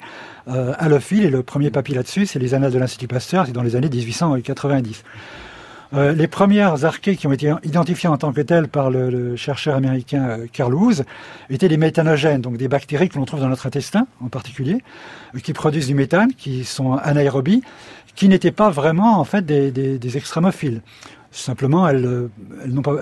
euh, 0.49 0.73
halophiles. 0.77 1.23
Et 1.23 1.29
le 1.29 1.43
premier 1.43 1.69
papier 1.69 1.95
là-dessus, 1.95 2.25
c'est 2.25 2.39
les 2.39 2.53
annales 2.53 2.71
de 2.71 2.79
l'Institut 2.79 3.07
Pasteur 3.07 3.47
dans 3.53 3.63
les 3.63 3.75
années 3.75 3.89
1890. 3.89 5.03
Euh, 5.93 6.11
les 6.13 6.27
premières 6.27 6.85
archées 6.85 7.15
qui 7.15 7.27
ont 7.27 7.31
été 7.31 7.53
identifiées 7.63 8.09
en 8.09 8.17
tant 8.17 8.33
que 8.33 8.41
telles 8.41 8.67
par 8.67 8.89
le, 8.89 9.35
chercheur 9.35 9.75
américain 9.75 10.27
euh, 10.27 10.47
Carl 10.51 10.73
Woose 10.73 11.03
étaient 11.51 11.69
des 11.69 11.77
méthanogènes, 11.77 12.41
donc 12.41 12.57
des 12.57 12.67
bactéries 12.67 13.09
que 13.09 13.17
l'on 13.17 13.25
trouve 13.25 13.41
dans 13.41 13.49
notre 13.49 13.67
intestin 13.67 14.07
en 14.19 14.27
particulier, 14.27 14.79
euh, 15.35 15.39
qui 15.39 15.53
produisent 15.53 15.87
du 15.87 15.93
méthane, 15.93 16.33
qui 16.33 16.63
sont 16.63 16.93
anaérobies, 16.93 17.61
qui 18.15 18.27
n'étaient 18.27 18.51
pas 18.51 18.71
vraiment 18.71 19.19
en 19.19 19.23
fait 19.23 19.45
des, 19.45 20.17
extrémophiles. 20.17 20.81
Simplement, 21.31 21.87
elles, 21.87 22.29
elles, 22.63 22.81
pas, 22.81 22.95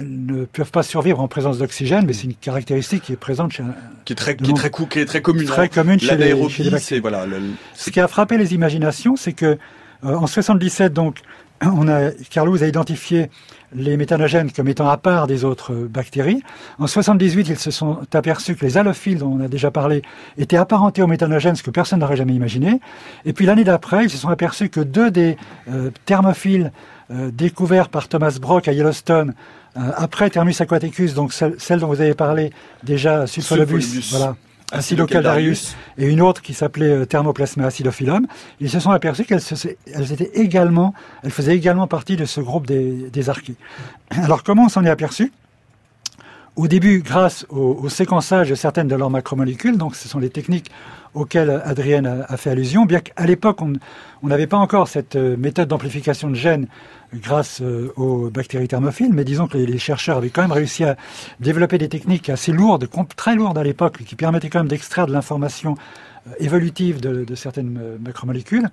ne 0.00 0.44
peuvent 0.44 0.70
pas 0.70 0.82
survivre 0.82 1.20
en 1.20 1.28
présence 1.28 1.58
d'oxygène, 1.58 2.04
mais 2.06 2.12
c'est 2.12 2.24
une 2.24 2.34
caractéristique 2.34 3.02
qui 3.04 3.12
est 3.12 3.16
présente 3.16 3.52
chez 3.52 3.64
qui 4.04 4.12
est 4.12 4.16
très 4.16 4.36
qui 4.36 4.50
est 4.50 4.54
très, 4.54 4.70
qui 4.70 4.98
est 4.98 5.04
très 5.04 5.22
commune. 5.22 5.46
Très 5.46 5.68
commune 5.68 6.00
chez 6.00 6.16
les, 6.16 6.48
chez 6.48 7.00
voilà. 7.00 7.26
Ce 7.74 7.90
qui 7.90 8.00
a 8.00 8.08
frappé 8.08 8.38
les 8.38 8.54
imaginations, 8.54 9.16
c'est 9.16 9.32
que 9.32 9.58
en 10.02 10.26
77 10.26 10.92
donc, 10.92 11.18
on 11.62 11.88
a 11.88 12.10
Carlos 12.30 12.62
a 12.62 12.66
identifié 12.66 13.30
les 13.74 13.96
méthanogènes 13.96 14.50
comme 14.52 14.68
étant 14.68 14.88
à 14.88 14.96
part 14.96 15.26
des 15.26 15.44
autres 15.44 15.74
bactéries. 15.74 16.42
En 16.78 16.86
78, 16.86 17.48
ils 17.48 17.58
se 17.58 17.70
sont 17.70 18.00
aperçus 18.14 18.54
que 18.54 18.64
les 18.64 18.78
halophiles, 18.78 19.18
dont 19.18 19.32
on 19.32 19.40
a 19.40 19.48
déjà 19.48 19.70
parlé, 19.70 20.02
étaient 20.38 20.56
apparentés 20.56 21.02
aux 21.02 21.06
méthanogènes, 21.06 21.56
ce 21.56 21.62
que 21.62 21.70
personne 21.70 22.00
n'aurait 22.00 22.16
jamais 22.16 22.34
imaginé. 22.34 22.80
Et 23.24 23.32
puis 23.32 23.46
l'année 23.46 23.64
d'après, 23.64 24.04
ils 24.04 24.10
se 24.10 24.16
sont 24.16 24.28
aperçus 24.28 24.68
que 24.68 24.80
deux 24.80 25.10
des 25.10 25.36
euh, 25.68 25.90
thermophiles 26.04 26.72
euh, 27.10 27.30
découverts 27.30 27.88
par 27.88 28.08
Thomas 28.08 28.38
Brock 28.40 28.68
à 28.68 28.72
Yellowstone 28.72 29.34
euh, 29.76 29.92
après 29.96 30.30
Thermus 30.30 30.60
aquaticus, 30.60 31.14
donc 31.14 31.32
celle, 31.32 31.80
dont 31.80 31.88
vous 31.88 32.00
avez 32.00 32.14
parlé 32.14 32.52
déjà, 32.82 33.26
Sulfolobus, 33.26 34.10
voilà, 34.10 34.36
Acidocaldarius, 34.72 35.76
et 35.96 36.06
une 36.06 36.20
autre 36.20 36.42
qui 36.42 36.52
s'appelait 36.52 37.06
Thermoplasma 37.06 37.66
acidophyllum, 37.66 38.26
ils 38.60 38.68
se 38.68 38.80
sont 38.80 38.90
aperçus 38.90 39.24
qu'elles 39.24 39.40
elles 39.94 40.12
étaient 40.12 40.32
également, 40.34 40.92
elles 41.22 41.30
faisaient 41.30 41.56
également 41.56 41.86
partie 41.86 42.16
de 42.16 42.24
ce 42.24 42.40
groupe 42.40 42.66
des, 42.66 43.08
des 43.10 43.30
archées. 43.30 43.54
Alors 44.10 44.42
comment 44.42 44.64
on 44.64 44.68
s'en 44.68 44.84
est 44.84 44.90
aperçu? 44.90 45.32
Au 46.56 46.68
début, 46.68 47.00
grâce 47.00 47.44
au, 47.50 47.86
séquençage 47.90 48.48
de 48.48 48.54
certaines 48.54 48.88
de 48.88 48.94
leurs 48.96 49.10
macromolécules, 49.10 49.76
donc 49.76 49.94
ce 49.94 50.08
sont 50.08 50.18
les 50.18 50.30
techniques 50.30 50.70
auxquelles 51.12 51.50
Adrienne 51.64 52.24
a, 52.26 52.36
fait 52.38 52.48
allusion, 52.48 52.86
bien 52.86 53.00
qu'à 53.00 53.26
l'époque, 53.26 53.60
on 53.60 54.26
n'avait 54.26 54.46
pas 54.46 54.56
encore 54.56 54.88
cette 54.88 55.16
euh, 55.16 55.36
méthode 55.36 55.68
d'amplification 55.68 56.30
de 56.30 56.34
gènes 56.34 56.66
grâce 57.20 57.60
euh, 57.62 57.92
aux 57.96 58.30
bactéries 58.30 58.68
thermophiles, 58.68 59.12
mais 59.12 59.24
disons 59.24 59.46
que 59.46 59.58
les, 59.58 59.78
chercheurs 59.78 60.18
avaient 60.18 60.30
quand 60.30 60.42
même 60.42 60.52
réussi 60.52 60.84
à 60.84 60.96
développer 61.40 61.78
des 61.78 61.88
techniques 61.88 62.28
assez 62.28 62.52
lourdes, 62.52 62.88
très 63.16 63.34
lourdes 63.34 63.58
à 63.58 63.62
l'époque, 63.62 63.98
qui 64.04 64.16
permettaient 64.16 64.48
quand 64.48 64.60
même 64.60 64.68
d'extraire 64.68 65.06
de 65.06 65.12
l'information 65.12 65.76
euh, 66.26 66.30
évolutive 66.38 67.00
de, 67.00 67.34
certaines 67.34 67.98
macromolécules. 68.00 68.68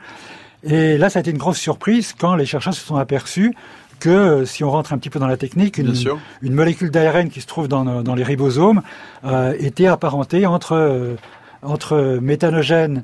Et 0.63 0.97
là, 0.97 1.09
ça 1.09 1.19
a 1.19 1.21
été 1.21 1.31
une 1.31 1.37
grosse 1.37 1.57
surprise 1.57 2.13
quand 2.17 2.35
les 2.35 2.45
chercheurs 2.45 2.73
se 2.73 2.85
sont 2.85 2.95
aperçus 2.95 3.53
que 3.99 4.09
euh, 4.09 4.45
si 4.45 4.63
on 4.63 4.69
rentre 4.69 4.93
un 4.93 4.97
petit 4.97 5.09
peu 5.09 5.19
dans 5.19 5.27
la 5.27 5.37
technique, 5.37 5.77
une, 5.77 5.93
une 6.41 6.53
molécule 6.53 6.91
d'ARN 6.91 7.29
qui 7.29 7.41
se 7.41 7.47
trouve 7.47 7.67
dans, 7.67 8.03
dans 8.03 8.15
les 8.15 8.23
ribosomes 8.23 8.81
euh, 9.23 9.55
était 9.59 9.87
apparentée 9.87 10.45
entre 10.45 10.73
euh, 10.73 11.15
entre 11.63 12.19
méthanogènes, 12.21 12.99
euh, 12.99 13.01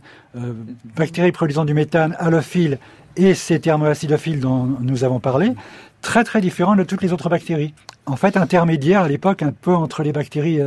bactéries 0.95 1.31
produisant 1.31 1.65
du 1.65 1.73
méthane, 1.73 2.15
halophiles 2.19 2.77
et 3.15 3.33
ces 3.33 3.59
thermoacidophiles 3.59 4.39
dont 4.39 4.77
nous 4.79 5.03
avons 5.03 5.19
parlé, 5.19 5.53
très 6.01 6.23
très 6.23 6.41
différents 6.41 6.75
de 6.75 6.83
toutes 6.83 7.01
les 7.01 7.11
autres 7.13 7.29
bactéries. 7.29 7.73
En 8.05 8.15
fait, 8.15 8.37
intermédiaire 8.37 9.01
à 9.01 9.07
l'époque 9.07 9.43
un 9.43 9.51
peu 9.51 9.73
entre 9.73 10.03
les 10.03 10.11
bactéries 10.11 10.59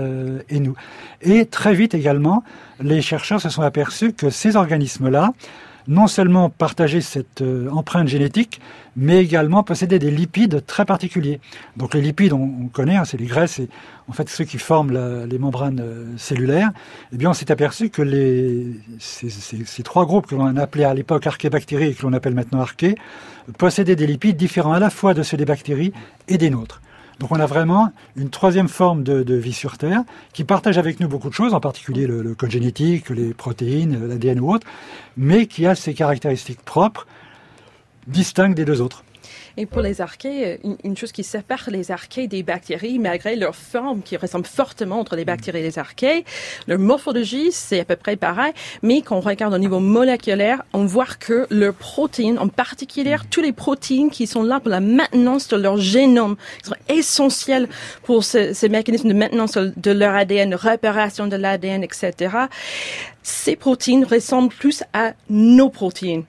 et 0.49 0.61
nous. 0.61 0.75
Et 1.23 1.47
très 1.47 1.75
vite 1.75 1.95
également, 1.95 2.45
les 2.81 3.03
chercheurs 3.03 3.41
se 3.41 3.49
sont 3.49 3.63
aperçus 3.63 4.13
que 4.13 4.31
ces 4.31 4.57
organismes-là 4.57 5.33
non 5.89 6.07
seulement 6.07 6.51
partager 6.51 7.01
cette 7.01 7.43
euh, 7.43 7.69
empreinte 7.71 8.09
génétique, 8.09 8.61
mais 8.97 9.23
également 9.23 9.63
posséder 9.63 9.99
des 9.99 10.11
lipides 10.11 10.65
très 10.67 10.85
particuliers. 10.85 11.41
Donc 11.77 11.95
les 11.95 12.01
lipides, 12.01 12.33
on, 12.33 12.69
connaît, 12.73 12.97
hein, 12.97 13.05
c'est 13.05 13.19
les 13.19 13.27
graisses, 13.27 13.59
et 13.59 13.69
en 14.09 14.13
fait 14.13 14.29
ceux 14.29 14.45
qui 14.45 14.59
forment 14.59 15.25
les 15.25 15.39
membranes 15.39 15.81
euh, 15.81 16.07
cellulaires. 16.17 16.71
Eh 17.13 17.17
bien, 17.17 17.31
on 17.31 17.35
s'est 17.35 17.51
aperçu 17.51 17.91
que 17.91 18.03
ces, 18.99 19.83
trois 19.83 20.05
groupes 20.07 20.27
que 20.27 20.35
l'on 20.35 20.57
appelait 20.57 20.85
à 20.85 20.95
l'époque 20.95 21.27
archébactéries 21.27 21.89
et 21.89 21.95
que 21.95 22.03
l'on 22.03 22.13
appelle 22.13 22.35
maintenant 22.35 22.61
archées, 22.61 22.97
possédaient 23.59 23.97
des 23.97 24.07
lipides 24.07 24.37
différents 24.37 24.73
à 24.73 24.79
la 24.79 24.91
fois 24.91 25.15
de 25.15 25.23
ceux 25.23 25.37
des 25.37 25.45
bactéries 25.45 25.93
et 26.29 26.39
des 26.39 26.51
nôtres. 26.51 26.81
Donc 27.19 27.31
on 27.31 27.41
a 27.41 27.47
vraiment 27.47 27.93
une 28.17 28.31
troisième 28.31 28.69
forme 28.69 29.03
de, 29.03 29.35
vie 29.35 29.53
sur 29.53 29.79
Terre 29.79 30.03
qui 30.33 30.45
partage 30.45 30.79
avec 30.79 31.01
nous 31.01 31.09
beaucoup 31.09 31.29
de 31.29 31.35
choses, 31.35 31.55
en 31.55 31.61
particulier 31.61 32.07
le, 32.07 32.35
code 32.35 32.51
génétique, 32.51 33.11
les 33.11 33.35
protéines, 33.35 34.09
l'ADN 34.09 34.41
ou 34.41 34.53
autre, 34.53 34.67
mais 35.17 35.47
qui 35.47 35.67
a 35.67 35.75
ses 35.75 35.95
caractéristiques 35.95 36.63
propres, 36.63 37.07
distinctes 38.07 38.57
des 38.57 38.65
deux 38.65 38.81
autres. 38.81 39.05
Et 39.57 39.67
pour 39.67 39.83
les 39.83 40.01
archées, 40.01 40.59
euh, 40.65 40.75
une, 40.85 40.97
chose 40.97 41.13
qui 41.13 41.25
sépare 41.25 41.69
les 41.69 41.91
archées 41.91 42.27
des 42.27 42.43
bactéries, 42.43 42.99
malgré 42.99 43.37
leur 43.37 43.55
forme 43.55 44.03
qui 44.03 44.17
ressemble 44.17 44.47
fortement 44.47 45.01
entre 45.01 45.17
les 45.17 45.25
bactéries 45.25 45.61
et 45.61 45.63
les 45.63 45.79
archées, 45.79 46.25
leur 46.67 46.79
morphologie, 46.79 47.53
c'est 47.53 47.81
à 47.81 47.85
peu 47.85 47.97
près 47.97 48.17
pareil, 48.17 48.53
mais 48.83 49.03
quand 49.03 49.17
on 49.17 49.21
regarde 49.21 49.55
au 49.55 49.59
niveau 49.59 49.81
moléculaire, 49.81 50.63
on 50.73 50.87
voit 50.87 51.07
que 51.19 51.47
leurs 51.51 51.75
protéines, 51.75 52.39
en 52.39 52.49
particulier 52.49 53.17
toutes 53.31 53.45
les 53.45 53.53
protéines 53.53 54.11
qui 54.11 54.27
sont 54.27 54.43
là 54.43 54.61
pour 54.61 54.71
la 54.71 54.81
maintenance 54.81 55.49
de 55.49 55.57
leur 55.57 55.77
génome, 55.77 56.37
qui 56.63 56.69
sont 56.71 56.77
essentielles 56.89 57.69
pour 58.05 58.25
ce, 58.25 58.53
ces 58.53 58.69
mécanismes 58.69 59.09
de 59.09 59.15
maintenance 59.15 59.57
de 59.57 59.91
leur 59.91 60.15
ADN, 60.15 60.55
réparation 60.55 61.27
de 61.27 61.37
l'ADN, 61.37 61.83
etc., 61.83 62.13
ces 63.23 63.57
protéines 63.57 64.05
ressemblent 64.05 64.53
plus 64.53 64.83
à 64.93 65.13
nos 65.31 65.69
protéines 65.69 66.25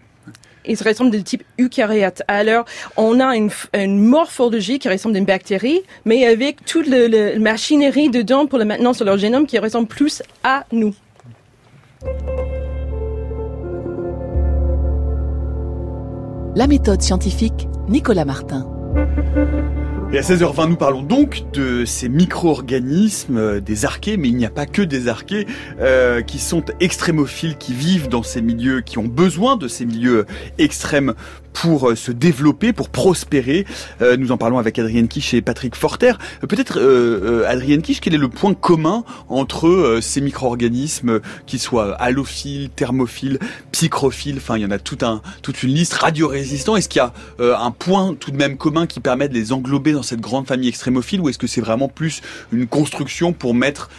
ils 0.65 0.81
ressemblent 0.81 1.11
de 1.11 1.19
type 1.19 1.43
eucaryote. 1.59 2.21
Alors, 2.27 2.65
on 2.97 3.19
a 3.19 3.35
une, 3.35 3.49
morphologie 3.99 4.79
qui 4.79 4.89
ressemble 4.89 5.15
à 5.15 5.19
une 5.19 5.25
bactérie, 5.25 5.81
mais 6.05 6.25
avec 6.25 6.65
toute 6.65 6.87
la 6.87 7.37
machinerie 7.39 8.09
dedans 8.09 8.45
pour 8.45 8.59
la 8.59 8.65
maintenance 8.65 8.99
de 8.99 9.05
leur 9.05 9.17
génome 9.17 9.45
qui 9.45 9.59
ressemble 9.59 9.87
plus 9.87 10.21
à 10.43 10.65
nous. 10.71 10.93
La 16.55 16.67
méthode 16.67 17.01
scientifique, 17.01 17.67
Nicolas 17.87 18.25
Martin. 18.25 18.67
Et 20.13 20.19
à 20.19 20.21
16h20, 20.21 20.69
nous 20.69 20.75
parlons 20.75 21.01
donc 21.01 21.41
de 21.53 21.85
ces 21.85 22.07
micro-organismes, 22.07 23.37
euh, 23.37 23.59
des 23.59 23.83
archées, 23.83 24.15
mais 24.15 24.27
il 24.27 24.35
n'y 24.35 24.45
a 24.45 24.51
pas 24.51 24.67
que 24.67 24.83
des 24.83 25.07
archées, 25.07 25.47
euh, 25.79 26.21
qui 26.21 26.37
sont 26.37 26.63
extrémophiles, 26.79 27.57
qui 27.57 27.73
vivent 27.73 28.09
dans 28.09 28.21
ces 28.21 28.43
milieux, 28.43 28.81
qui 28.81 28.99
ont 28.99 29.07
besoin 29.07 29.57
de 29.57 29.67
ces 29.67 29.87
milieux 29.87 30.27
extrêmes 30.59 31.15
pour 31.53 31.91
euh, 31.91 31.95
se 31.95 32.11
développer, 32.11 32.73
pour 32.73 32.89
prospérer. 32.89 33.65
Euh, 34.01 34.17
nous 34.17 34.31
en 34.31 34.37
parlons 34.37 34.57
avec 34.57 34.77
Adrienne 34.79 35.07
Kish 35.07 35.33
et 35.33 35.41
Patrick 35.41 35.75
Forter. 35.75 36.13
Euh, 36.43 36.47
peut-être 36.47 36.79
Adrienne 37.47 37.81
Kish, 37.81 38.01
quel 38.01 38.13
est 38.13 38.17
le 38.17 38.29
point 38.29 38.53
commun 38.53 39.03
entre 39.29 39.99
ces 40.01 40.21
micro-organismes, 40.21 41.19
qu'ils 41.45 41.59
soient 41.59 41.93
halophiles, 41.95 42.69
thermophiles, 42.69 43.39
psychrophiles, 43.71 44.37
enfin 44.37 44.57
il 44.57 44.63
y 44.63 44.65
en 44.65 44.71
a 44.71 44.79
tout 44.79 44.97
un, 45.01 45.21
toute 45.41 45.63
une 45.63 45.73
liste, 45.73 45.93
radiorésistants. 45.93 46.75
Est-ce 46.75 46.89
qu'il 46.89 47.01
y 47.01 47.01
a 47.01 47.13
un 47.39 47.71
point 47.71 48.15
tout 48.19 48.31
de 48.31 48.37
même 48.37 48.57
commun 48.57 48.87
qui 48.87 48.99
permet 48.99 49.29
de 49.29 49.33
les 49.33 49.51
englober 49.53 49.91
dans 49.93 50.03
cette 50.03 50.21
grande 50.21 50.47
famille 50.47 50.69
extrémophile 50.69 51.21
ou 51.21 51.29
est-ce 51.29 51.37
que 51.37 51.47
c'est 51.47 51.61
vraiment 51.61 51.87
plus 51.87 52.21
une 52.51 52.67
construction 52.67 53.33
pour 53.33 53.53
mettre 53.53 53.89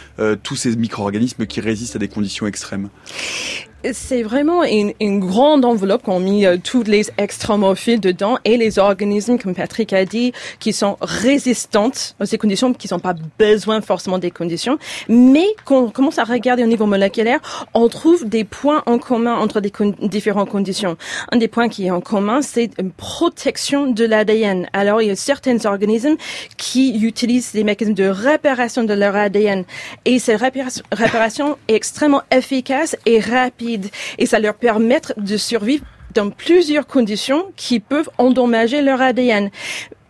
tous 0.43 0.55
ces 0.55 0.75
micro-organismes 0.75 1.45
qui 1.45 1.61
résistent 1.61 1.95
à 1.95 1.99
des 1.99 2.09
conditions 2.09 2.47
extrêmes? 2.47 2.89
C'est 3.93 4.23
vraiment 4.23 4.63
une, 4.63 4.93
une, 4.99 5.19
grande 5.19 5.65
enveloppe 5.65 6.03
qu'on 6.03 6.19
mis 6.19 6.45
euh, 6.45 6.57
tous 6.61 6.83
les 6.83 7.09
extramophiles 7.17 7.99
dedans 7.99 8.37
et 8.45 8.57
les 8.57 8.79
organismes, 8.79 9.37
comme 9.37 9.55
Patrick 9.55 9.93
a 9.93 10.05
dit, 10.05 10.33
qui 10.59 10.73
sont 10.73 10.97
résistantes 11.01 12.15
à 12.19 12.25
ces 12.25 12.37
conditions, 12.37 12.73
qui 12.73 12.87
n'ont 12.91 12.99
pas 12.99 13.15
besoin 13.37 13.81
forcément 13.81 14.17
des 14.17 14.31
conditions. 14.31 14.77
Mais 15.09 15.47
quand 15.65 15.79
on 15.79 15.89
commence 15.89 16.19
à 16.19 16.23
regarder 16.23 16.63
au 16.63 16.67
niveau 16.67 16.85
moléculaire, 16.85 17.39
on 17.73 17.87
trouve 17.87 18.27
des 18.27 18.43
points 18.43 18.83
en 18.85 18.97
commun 18.97 19.35
entre 19.35 19.61
des 19.61 19.71
différentes 20.01 20.49
conditions. 20.49 20.97
Un 21.31 21.37
des 21.37 21.47
points 21.47 21.69
qui 21.69 21.87
est 21.87 21.91
en 21.91 22.01
commun, 22.01 22.41
c'est 22.41 22.71
une 22.79 22.91
protection 22.91 23.91
de 23.91 24.05
l'ADN. 24.05 24.67
Alors, 24.73 25.01
il 25.01 25.07
y 25.07 25.11
a 25.11 25.15
certains 25.15 25.65
organismes 25.65 26.15
qui 26.57 26.99
utilisent 27.01 27.51
des 27.53 27.63
mécanismes 27.63 27.95
de 27.95 28.07
réparation 28.07 28.83
de 28.83 28.93
leur 28.93 29.15
ADN. 29.15 29.63
Et 30.05 30.19
cette 30.19 30.41
réparation 30.91 31.57
est 31.67 31.75
extrêmement 31.75 32.21
efficace 32.31 32.95
et 33.05 33.19
rapide 33.19 33.74
et 34.17 34.25
ça 34.25 34.39
leur 34.39 34.55
permet 34.55 35.01
de 35.17 35.37
survivre 35.37 35.85
dans 36.15 36.29
plusieurs 36.29 36.87
conditions 36.87 37.45
qui 37.55 37.79
peuvent 37.79 38.09
endommager 38.17 38.81
leur 38.81 39.01
ADN. 39.01 39.51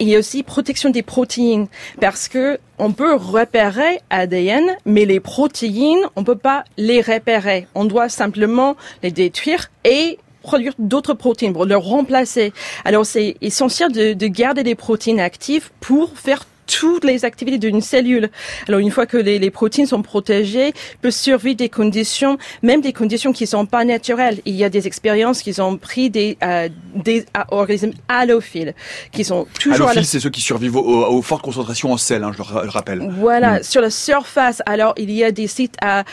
A 0.02 0.18
aussi 0.18 0.44
protection 0.44 0.90
des 0.90 1.02
protéines 1.02 1.68
parce 2.00 2.28
que 2.28 2.60
on 2.78 2.92
peut 2.92 3.16
repérer 3.16 4.02
ADN, 4.10 4.76
mais 4.86 5.06
les 5.06 5.20
protéines, 5.20 6.06
on 6.16 6.24
peut 6.24 6.38
pas 6.38 6.64
les 6.78 7.02
repérer. 7.02 7.68
On 7.76 7.86
doit 7.86 8.10
simplement 8.10 8.76
les 9.04 9.12
détruire 9.12 9.72
et 9.84 10.20
produire 10.44 10.74
d'autres 10.78 11.16
protéines 11.16 11.54
pour 11.54 11.66
les 11.66 11.76
remplacer. 11.76 12.54
Alors 12.84 13.06
c'est 13.06 13.36
essentiel 13.42 13.92
de, 13.92 14.14
de 14.14 14.28
garder 14.28 14.64
des 14.64 14.76
protéines 14.76 15.20
actives 15.20 15.72
pour 15.80 16.12
faire 16.18 16.46
toutes 16.68 17.04
les 17.04 17.26
activités 17.26 17.58
d'une 17.58 17.82
cellule. 17.82 18.30
Alors 18.68 18.80
une 18.80 18.92
fois 18.92 19.06
que 19.06 19.18
les, 19.18 19.40
les 19.40 19.52
protéines 19.52 19.88
sont 19.88 20.02
protégées, 20.02 20.74
peut 21.02 21.12
survivre 21.12 21.58
des 21.58 21.70
conditions, 21.70 22.38
même 22.64 22.82
des 22.82 22.94
conditions 22.94 23.34
qui 23.34 23.48
sont 23.48 23.66
pas 23.66 23.86
naturelles. 23.86 24.40
Il 24.46 24.56
y 24.56 24.64
a 24.64 24.70
des 24.70 24.88
expériences 24.88 25.42
qui 25.42 25.60
ont 25.62 25.78
pris 25.78 26.10
des, 26.10 26.38
euh, 26.44 26.70
des 26.96 27.26
organismes 27.50 27.92
allophiles, 28.08 28.74
qui 29.12 29.24
sont 29.24 29.48
toujours... 29.60 29.88
Allophiles, 29.88 30.06
c'est 30.06 30.20
ceux 30.20 30.30
qui 30.30 30.42
survivent 30.42 30.76
aux, 30.78 31.22
fortes 31.22 31.44
concentrations 31.44 31.92
en 31.92 31.98
sel, 31.98 32.24
hein, 32.24 32.32
je 32.34 32.44
le 32.44 32.70
rappelle. 32.70 33.08
Voilà, 33.20 33.60
mm. 33.60 33.64
sur 33.64 33.82
la 33.82 33.90
surface, 33.90 34.62
alors 34.66 34.94
il 34.98 35.12
y 35.12 35.24
a 35.24 35.32
des 35.32 35.48
sites 35.48 35.76
à, 35.82 36.04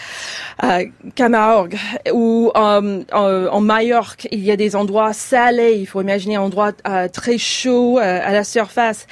à 0.58 0.80
Camargue 1.14 1.76
ou 2.12 2.50
en, 2.54 3.02
en, 3.12 3.60
Majorque, 3.60 4.28
il 4.30 4.44
y 4.44 4.50
a 4.50 4.56
des 4.56 4.76
endroits 4.76 5.12
salés, 5.12 5.76
il 5.78 5.86
faut 5.86 6.00
imaginer 6.00 6.36
un 6.36 6.42
endroit 6.42 6.72
euh, 6.86 7.08
très 7.08 7.38
chaud 7.38 7.98
euh, 7.98 8.20
à 8.22 8.32
la 8.32 8.44
surface. 8.44 9.06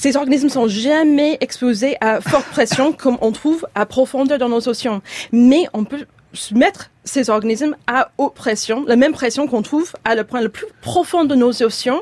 Ces 0.00 0.16
organismes 0.16 0.48
sont 0.48 0.66
jamais 0.66 1.36
exposés 1.42 1.98
à 2.00 2.22
forte 2.22 2.46
pression 2.46 2.92
comme 2.98 3.18
on 3.20 3.32
trouve 3.32 3.66
à 3.74 3.84
profondeur 3.84 4.38
dans 4.38 4.48
nos 4.48 4.66
océans. 4.66 5.02
Mais 5.30 5.66
on 5.74 5.84
peut 5.84 6.06
mettre 6.52 6.90
ces 7.04 7.28
organismes 7.28 7.76
à 7.86 8.10
haute 8.16 8.32
pression, 8.32 8.86
la 8.86 8.96
même 8.96 9.12
pression 9.12 9.46
qu'on 9.46 9.60
trouve 9.60 9.92
à 10.06 10.14
le 10.14 10.24
point 10.24 10.40
le 10.40 10.48
plus 10.48 10.64
profond 10.80 11.24
de 11.24 11.34
nos 11.34 11.62
océans 11.62 12.00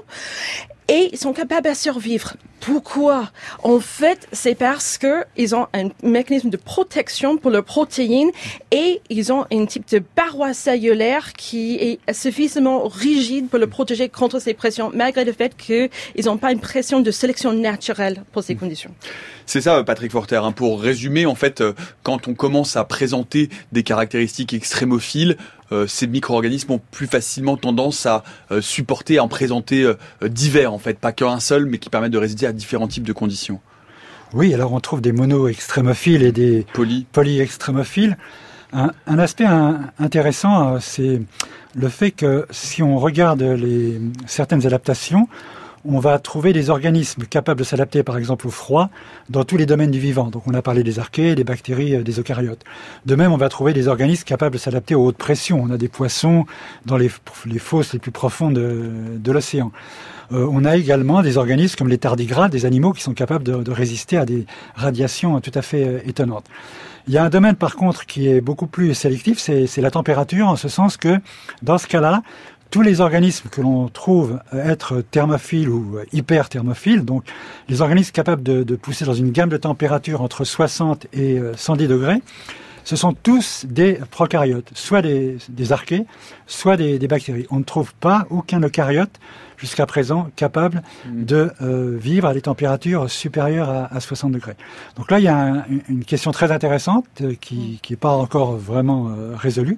et 0.89 1.11
ils 1.13 1.19
sont 1.19 1.33
capables 1.33 1.69
de 1.69 1.75
survivre. 1.75 2.35
Pourquoi? 2.61 3.31
En 3.63 3.79
fait, 3.79 4.27
c'est 4.33 4.55
parce 4.55 4.99
que 4.99 5.25
ils 5.37 5.55
ont 5.55 5.69
un 5.73 5.91
mécanisme 6.03 6.51
de 6.51 6.57
protection 6.57 7.37
pour 7.37 7.51
leurs 7.51 7.65
protéines 7.65 8.31
et 8.73 9.01
ils 9.11 9.33
ont 9.33 9.47
un 9.53 9.67
type 9.67 9.89
de 9.89 10.01
paroi 10.01 10.55
cellulaire 10.55 11.35
qui 11.35 11.77
est 11.77 12.13
suffisamment 12.13 12.89
rigide 12.89 13.49
pour 13.49 13.59
le 13.59 13.69
protéger 13.69 14.09
contre 14.09 14.41
ces 14.41 14.55
pressions, 14.55 14.91
malgré 14.93 15.25
le 15.25 15.33
fait 15.33 15.57
qu'ils 15.57 15.91
n'ont 16.25 16.37
pas 16.37 16.53
une 16.53 16.61
pression 16.61 17.01
de 17.01 17.11
sélection 17.11 17.53
naturelle 17.53 18.25
pour 18.33 18.43
ces 18.43 18.57
conditions. 18.57 18.91
C'est 19.47 19.63
ça, 19.63 19.83
Patrick 19.83 20.13
Forter. 20.13 20.41
Hein. 20.43 20.53
Pour 20.53 20.83
résumer, 20.83 21.25
en 21.25 21.35
fait, 21.35 21.63
euh, 21.63 21.73
quand 22.03 22.29
on 22.29 22.35
commence 22.35 22.77
à 22.77 22.85
présenter 22.85 23.49
des 23.73 23.83
caractéristiques 23.83 24.53
extrémophiles, 24.53 25.39
ces 25.87 26.07
micro-organismes 26.07 26.73
ont 26.73 26.81
plus 26.91 27.07
facilement 27.07 27.57
tendance 27.57 28.07
à 28.07 28.25
euh, 28.51 28.61
supporter, 28.61 29.19
à 29.19 29.25
en 29.25 29.29
présenter 29.29 29.83
euh, 29.83 29.95
divers 30.29 30.73
en 30.73 30.79
fait, 30.79 30.99
pas 30.99 31.13
qu'un 31.13 31.41
seul, 31.41 31.67
mais 31.67 31.79
qui 31.79 31.91
permettent 31.91 32.13
de 32.13 32.19
résister 32.19 32.47
à 32.47 32.53
différents 32.53 32.89
types 32.89 33.07
de 33.07 33.13
conditions. 33.13 33.61
Oui, 34.35 34.53
alors 34.53 34.73
on 34.73 34.81
trouve 34.81 35.01
des 35.01 35.13
mono-extrémophiles 35.13 36.23
et 36.23 36.33
des 36.33 36.67
poly-extrémophiles. 37.13 38.19
Un, 38.73 38.91
un, 39.07 39.19
aspect 39.19 39.47
intéressant, 39.99 40.79
c'est 40.81 41.23
le 41.75 41.89
fait 41.89 42.11
que 42.11 42.47
si 42.51 42.83
on 42.83 42.99
regarde 42.99 43.43
les, 43.43 43.99
certaines 44.27 44.67
adaptations, 44.67 45.29
on 45.85 45.99
va 45.99 46.19
trouver 46.19 46.53
des 46.53 46.71
organismes 46.71 47.25
capables 47.25 47.61
de 47.61 47.65
s'adapter 47.65 48.03
par 48.03 48.19
exemple 48.19 48.47
au 48.47 48.51
froid 48.51 48.91
dans 49.29 49.45
tous 49.45 49.57
les 49.57 49.67
domaines 49.67 49.91
du 49.91 50.01
vivant. 50.01 50.29
Donc 50.29 50.43
on 50.47 50.55
a 50.55 50.63
parlé 50.63 50.83
des 50.83 50.99
archées, 50.99 51.35
des 51.35 51.45
bactéries, 51.45 51.97
euh, 51.97 52.03
des 52.03 52.19
eucaryotes. 52.19 52.65
De 53.07 53.15
même, 53.15 53.33
on 53.33 53.37
va 53.37 53.49
trouver 53.49 53.73
des 53.73 53.89
organismes 53.89 54.25
capables 54.25 54.55
de 54.55 54.59
s'adapter 54.59 54.95
aux 54.95 55.05
hautes 55.05 55.17
pressions. 55.17 55.61
On 55.63 55.71
a 55.71 55.77
des 55.77 55.89
poissons 55.89 56.47
dans 56.87 56.97
les, 56.97 57.09
fosses 57.09 57.93
les 57.93 57.99
plus 57.99 58.11
profondes 58.11 58.55
de, 58.55 59.33
l'océan. 59.33 59.73
Euh, 60.33 60.47
on 60.51 60.65
a 60.65 60.77
également 60.77 61.23
des 61.23 61.39
organismes 61.39 61.77
comme 61.77 61.89
les 61.89 61.99
tardigrades, 61.99 62.53
des 62.53 62.67
animaux 62.67 62.93
qui 62.93 63.03
sont 63.03 63.15
capables 63.15 63.45
de, 63.45 63.71
résister 63.71 64.17
à 64.17 64.25
des 64.25 64.47
radiations 64.75 65.41
tout 65.41 65.53
à 65.55 65.63
fait 65.63 65.87
euh, 65.87 66.01
étonnantes. 66.07 66.47
Il 67.07 67.15
y 67.15 67.19
a 67.19 67.25
un 67.25 67.31
domaine 67.31 67.55
par 67.55 67.77
contre 67.77 68.05
qui 68.05 68.29
est 68.29 68.43
beaucoup 68.43 68.67
plus 68.67 68.93
sélectif, 68.93 69.39
c'est 69.39 69.81
la 69.81 69.91
température, 69.91 70.47
en 70.47 70.57
ce 70.57 70.69
sens 70.69 70.99
que 70.99 71.19
dans 71.63 71.79
ce 71.79 71.87
cas-là, 71.87 72.23
tous 72.71 72.83
les 72.83 73.01
organismes 73.01 73.49
que 73.49 73.61
l'on 73.61 73.89
trouve 73.89 74.41
être 74.53 75.01
thermophiles 75.01 75.69
ou 75.69 75.99
hyperthermophiles, 76.13 77.05
donc 77.05 77.25
les 77.69 77.81
organismes 77.81 78.13
capables 78.13 78.43
de, 78.43 78.77
pousser 78.77 79.05
dans 79.05 79.15
une 79.15 79.33
gamme 79.33 79.49
de 79.49 79.57
température 79.57 80.23
entre 80.23 80.45
60 80.45 81.07
et 81.13 81.41
110 81.57 81.85
euh, 81.85 81.89
degrés, 81.89 82.23
ce 82.85 82.97
sont 82.97 83.13
tous 83.13 83.67
des 83.69 83.99
prokaryotes, 84.11 84.71
soit 84.75 85.03
des, 85.03 85.39
archées, 85.73 86.07
soit 86.47 86.77
des, 86.77 86.99
bactéries. 87.07 87.47
On 87.51 87.59
ne 87.59 87.65
trouve 87.65 87.93
pas 87.95 88.27
aucun 88.31 88.63
eucaryote 88.63 89.21
jusqu'à 89.59 89.85
présent 89.85 90.31
capable 90.37 90.83
mm. 91.07 91.25
de 91.25 91.51
euh, 91.61 91.97
vivre 92.01 92.29
à 92.29 92.35
des 92.35 92.41
températures 92.41 93.11
supérieures 93.11 93.69
à, 93.69 94.01
60 94.01 94.33
degrés. 94.33 94.57
Donc 94.97 95.11
là, 95.11 95.19
il 95.19 95.25
y 95.25 95.29
a 95.29 95.67
une 95.89 96.05
question 96.05 96.31
très 96.31 96.51
intéressante 96.51 97.07
euh, 97.21 97.35
qui 97.39 97.81
n'est 97.91 97.97
pas 97.97 98.13
encore 98.13 98.57
vraiment 98.57 99.11
résolue. 99.37 99.77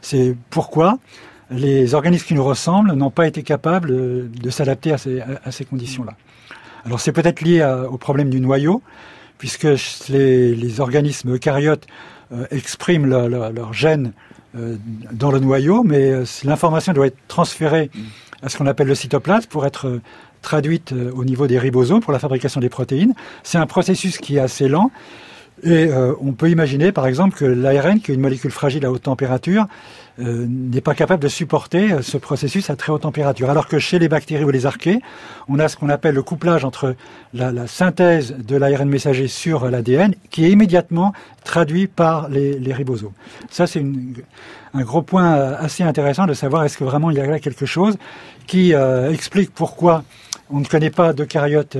C'est 0.00 0.36
pourquoi 0.50 0.98
les 1.50 1.94
organismes 1.94 2.26
qui 2.26 2.34
nous 2.34 2.44
ressemblent 2.44 2.92
n'ont 2.92 3.10
pas 3.10 3.26
été 3.26 3.42
capables 3.42 4.30
de 4.30 4.50
s'adapter 4.50 4.92
à 4.92 4.98
ces, 4.98 5.64
conditions-là. 5.64 6.14
Alors 6.84 7.00
c'est 7.00 7.12
peut-être 7.12 7.40
lié 7.40 7.64
au 7.88 7.98
problème 7.98 8.30
du 8.30 8.40
noyau, 8.40 8.82
puisque 9.38 9.68
les, 10.08 10.80
organismes 10.80 11.34
eucaryotes 11.34 11.86
euh, 12.32 12.46
expriment 12.50 13.06
leur, 13.06 13.72
gène 13.72 14.12
euh, 14.56 14.76
dans 15.12 15.30
le 15.30 15.38
noyau, 15.38 15.84
mais 15.84 16.10
euh, 16.10 16.24
l'information 16.44 16.92
doit 16.92 17.06
être 17.06 17.18
transférée 17.28 17.90
à 18.42 18.48
ce 18.48 18.56
qu'on 18.56 18.66
appelle 18.66 18.88
le 18.88 18.94
cytoplasme 18.94 19.48
pour 19.48 19.66
être 19.66 20.00
traduite 20.42 20.92
au 20.92 21.24
niveau 21.24 21.46
des 21.46 21.58
ribosomes 21.58 22.00
pour 22.00 22.12
la 22.12 22.18
fabrication 22.18 22.60
des 22.60 22.68
protéines. 22.68 23.14
C'est 23.42 23.58
un 23.58 23.66
processus 23.66 24.18
qui 24.18 24.36
est 24.36 24.40
assez 24.40 24.68
lent. 24.68 24.90
Et 25.62 25.88
on 26.20 26.32
peut 26.32 26.50
imaginer, 26.50 26.92
par 26.92 27.06
exemple, 27.06 27.36
que 27.36 27.44
l'ARN, 27.44 28.00
qui 28.00 28.12
est 28.12 28.14
une 28.14 28.20
molécule 28.20 28.50
fragile 28.50 28.84
à 28.84 28.90
haute 28.90 29.02
température, 29.02 29.66
euh, 30.18 30.46
n'est 30.48 30.80
pas 30.80 30.94
capable 30.94 31.22
de 31.22 31.28
supporter 31.28 31.92
euh, 31.92 32.00
ce 32.00 32.16
processus 32.16 32.70
à 32.70 32.76
très 32.76 32.90
haute 32.90 33.02
température. 33.02 33.50
Alors 33.50 33.68
que 33.68 33.78
chez 33.78 33.98
les 33.98 34.08
bactéries 34.08 34.44
ou 34.44 34.50
les 34.50 34.64
archées, 34.64 35.02
on 35.46 35.58
a 35.58 35.68
ce 35.68 35.76
qu'on 35.76 35.90
appelle 35.90 36.14
le 36.14 36.22
couplage 36.22 36.64
entre 36.64 36.96
la, 37.34 37.66
synthèse 37.66 38.34
de 38.34 38.56
l'ARN 38.56 38.88
messager 38.88 39.28
sur 39.28 39.70
l'ADN 39.70 40.14
qui 40.30 40.46
est 40.46 40.50
immédiatement 40.50 41.12
traduit 41.44 41.86
par 41.86 42.30
les, 42.30 42.72
ribosomes. 42.72 43.12
Ça, 43.50 43.66
c'est 43.66 43.84
un 44.72 44.82
gros 44.82 45.02
point 45.02 45.34
euh, 45.34 45.54
assez 45.58 45.82
intéressant 45.82 46.24
de 46.24 46.32
savoir 46.32 46.64
est-ce 46.64 46.78
que 46.78 46.84
vraiment 46.84 47.10
il 47.10 47.18
y 47.18 47.20
a 47.20 47.26
là 47.26 47.38
quelque 47.38 47.66
chose 47.66 47.98
qui 48.46 48.72
explique 49.10 49.52
pourquoi 49.52 50.04
on 50.50 50.60
ne 50.60 50.64
connaît 50.64 50.90
pas 50.90 51.12
d'eucaryotes 51.12 51.76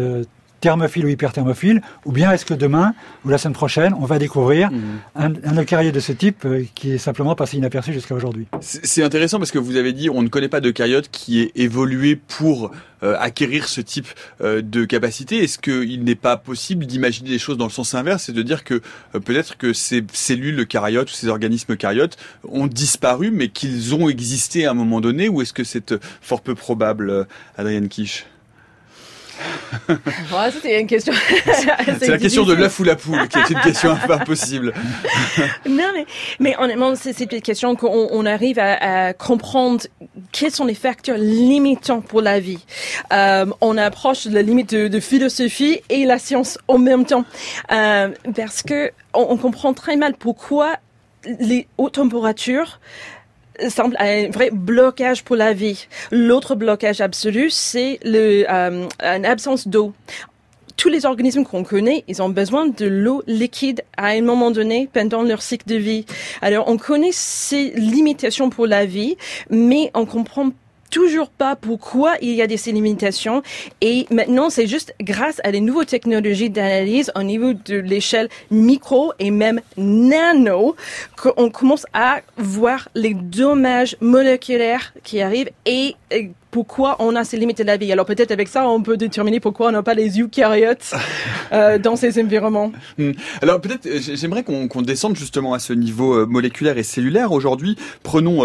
thermophile 0.67 1.07
ou 1.07 1.09
hyperthermophile, 1.09 1.81
ou 2.05 2.11
bien 2.11 2.33
est-ce 2.33 2.45
que 2.45 2.53
demain 2.53 2.93
ou 3.25 3.29
la 3.29 3.39
semaine 3.39 3.55
prochaine, 3.55 3.95
on 4.01 4.05
va 4.05 4.19
découvrir 4.19 4.73
mhm. 4.73 4.81
un, 5.15 5.33
un 5.45 5.61
eucaryote 5.61 5.95
de 5.95 6.01
ce 6.01 6.11
type 6.11 6.45
euh, 6.45 6.65
qui 6.75 6.91
est 6.95 6.99
simplement 6.99 7.37
passé 7.37 7.57
inaperçu 7.57 7.93
jusqu'à 7.93 8.17
aujourd'hui? 8.17 8.49
C'est 8.61 9.05
intéressant 9.05 9.39
parce 9.39 9.53
que 9.53 9.61
vous 9.61 9.77
avez 9.77 9.93
dit 9.93 10.11
on 10.11 10.23
ne 10.23 10.29
connaît 10.29 10.49
pas 10.49 10.61
d'eucaryote 10.61 11.09
qui 11.13 11.41
est 11.41 11.53
évolué 11.55 12.17
pour 12.17 12.73
euh, 13.05 13.15
acquérir 13.21 13.69
ce 13.69 13.81
type 13.81 14.09
euh, 14.41 14.61
de 14.61 14.85
capacité. 14.85 15.45
Est-ce 15.45 15.59
qu'il 15.59 16.03
n'est 16.03 16.17
pas 16.17 16.37
possible 16.37 16.85
d'imaginer 16.85 17.31
des 17.31 17.39
choses 17.39 17.59
dans 17.59 17.67
le 17.67 17.71
sens 17.71 17.95
inverse 17.95 18.29
et 18.29 18.33
de 18.33 18.43
dire 18.43 18.65
que 18.65 18.83
peut-être 19.25 19.57
que 19.57 19.73
ces 19.73 20.03
cellules 20.13 20.59
eucaryotes 20.59 21.11
ou 21.11 21.15
ces 21.15 21.29
organismes 21.29 21.75
eucaryotes 21.75 22.17
ont 22.49 22.67
disparu 22.67 23.31
mais 23.31 23.49
qu'ils 23.49 23.95
ont 23.95 24.09
existé 24.09 24.67
à 24.67 24.73
un 24.73 24.75
moment 24.75 25.01
donné 25.01 25.29
ou 25.29 25.43
est-ce 25.43 25.53
que 25.53 25.63
c'est 25.63 25.95
fort 26.21 26.41
peu 26.41 26.57
probable, 26.57 27.29
Adrienne 27.57 27.89
Kish 27.89 28.27
voilà, 30.29 30.51
c'était 30.51 30.81
une 30.81 30.87
question. 30.87 31.13
c'est 31.99 32.09
la 32.09 32.19
question 32.19 32.45
de 32.45 32.55
l'œuf 32.55 32.79
ou 32.79 32.85
la 32.85 32.97
poule, 32.97 33.29
qui 33.29 33.39
est 33.39 33.51
une 33.51 33.61
question 33.61 33.97
impossible. 34.09 34.73
non, 35.69 35.91
mais, 35.95 36.07
mais 36.41 36.57
honnêtement, 36.59 36.95
c'est 36.95 37.33
une 37.33 37.43
question 37.43 37.77
qu'on 37.77 38.09
on 38.11 38.27
arrive 38.27 38.59
à, 38.59 39.13
comprendre 39.13 39.83
quels 40.33 40.51
sont 40.51 40.65
les 40.65 40.75
facteurs 40.75 41.19
limitants 41.19 42.01
pour 42.01 42.21
la 42.21 42.41
vie. 42.41 42.65
Euh, 43.13 43.47
on 43.61 43.77
approche 43.77 44.27
de 44.27 44.35
la 44.35 44.43
limite 44.43 44.75
de, 44.75 45.01
philosophie 45.01 45.81
et 45.91 46.05
la 46.05 46.19
science 46.19 46.59
en 46.69 46.79
même 46.79 47.05
temps, 47.05 47.25
euh, 47.71 48.09
parce 48.35 48.63
que 48.63 48.91
on, 49.15 49.27
on 49.31 49.37
comprend 49.37 49.75
très 49.75 49.97
mal 49.97 50.15
pourquoi 50.15 50.77
les 51.41 51.67
hautes 51.79 51.95
températures 51.95 52.81
semble 53.69 53.97
un 53.99 54.29
vrai 54.29 54.51
blocage 54.53 55.25
pour 55.25 55.37
la 55.37 55.53
vie. 55.53 55.87
L'autre 56.11 56.55
blocage 56.55 57.01
absolu, 57.01 57.51
c'est 57.51 57.99
le 58.05 58.45
euh, 58.51 58.87
une 59.01 59.27
absence 59.27 59.69
d'eau 59.69 59.93
tous 60.77 60.89
les 60.89 61.07
organismes 61.07 61.45
qu'on 61.45 61.65
connaît, 61.65 62.05
ils 62.07 62.23
ont 62.23 62.29
besoin 62.29 62.67
de 62.67 62.87
l'eau 62.87 63.23
liquide 63.27 63.83
à 63.97 64.09
un 64.09 64.21
moment 64.21 64.51
donné 64.51 64.89
pendant 64.93 65.23
leur 65.23 65.43
cycle 65.43 65.67
de 65.69 65.77
vie. 65.77 66.05
Alors, 66.43 66.69
on 66.69 66.77
connaît 66.77 67.13
ces 67.13 67.71
limitations 67.71 68.51
pour 68.51 68.67
la 68.67 68.85
vie, 68.85 69.17
mais 69.51 69.91
on 69.95 70.05
comprend 70.05 70.51
toujours 70.91 71.31
pas 71.31 71.57
pourquoi 71.57 72.15
il 72.21 72.33
y 72.33 72.43
a 72.43 72.47
des 72.47 72.57
limitations. 72.67 73.43
Et 73.81 74.07
maintenant, 74.11 74.51
c'est 74.51 74.67
juste 74.67 74.95
grâce 75.01 75.41
à 75.45 75.53
des 75.53 75.61
nouvelles 75.61 75.87
technologies 75.87 76.51
d'analyse 76.51 77.13
au 77.15 77.23
niveau 77.23 77.53
de 77.53 77.77
l'échelle 77.77 78.29
micro 78.51 79.13
et 79.19 79.31
même 79.31 79.61
nano 79.77 80.77
qu'on 81.17 81.51
commence 81.51 81.87
à 81.93 82.21
voir 82.37 82.89
les 82.95 83.15
dommages 83.15 83.97
moléculaires 84.01 84.93
qui 85.03 85.21
arrivent 85.21 85.51
et 85.65 85.97
pourquoi 86.51 86.97
on 87.01 87.15
a 87.17 87.25
ces 87.25 87.37
limites 87.37 87.59
de 87.59 87.65
la 87.65 87.77
vie. 87.77 87.93
Alors 87.93 88.07
peut-être 88.07 88.31
avec 88.31 88.49
ça, 88.49 88.69
on 88.69 88.83
peut 88.83 88.97
déterminer 88.97 89.41
pourquoi 89.41 89.69
on 89.69 89.73
n'a 89.73 89.83
pas 89.83 89.95
les 89.95 90.19
eucaryotes 90.21 90.95
euh, 91.53 91.79
dans 91.79 91.97
ces 91.97 92.21
environnements. 92.23 92.73
Hmm. 92.99 93.13
Alors 93.43 93.61
peut-être, 93.61 93.87
euh, 93.87 93.99
j'aimerais 94.15 94.43
qu'on 94.43 94.83
descende 94.83 95.17
justement 95.17 95.55
à 95.55 95.59
ce 95.59 95.73
niveau 95.73 96.15
euh, 96.15 96.27
moléculaire 96.27 96.79
et 96.79 96.83
cellulaire. 96.83 97.33
Aujourd'hui, 97.33 97.77
prenons 98.03 98.45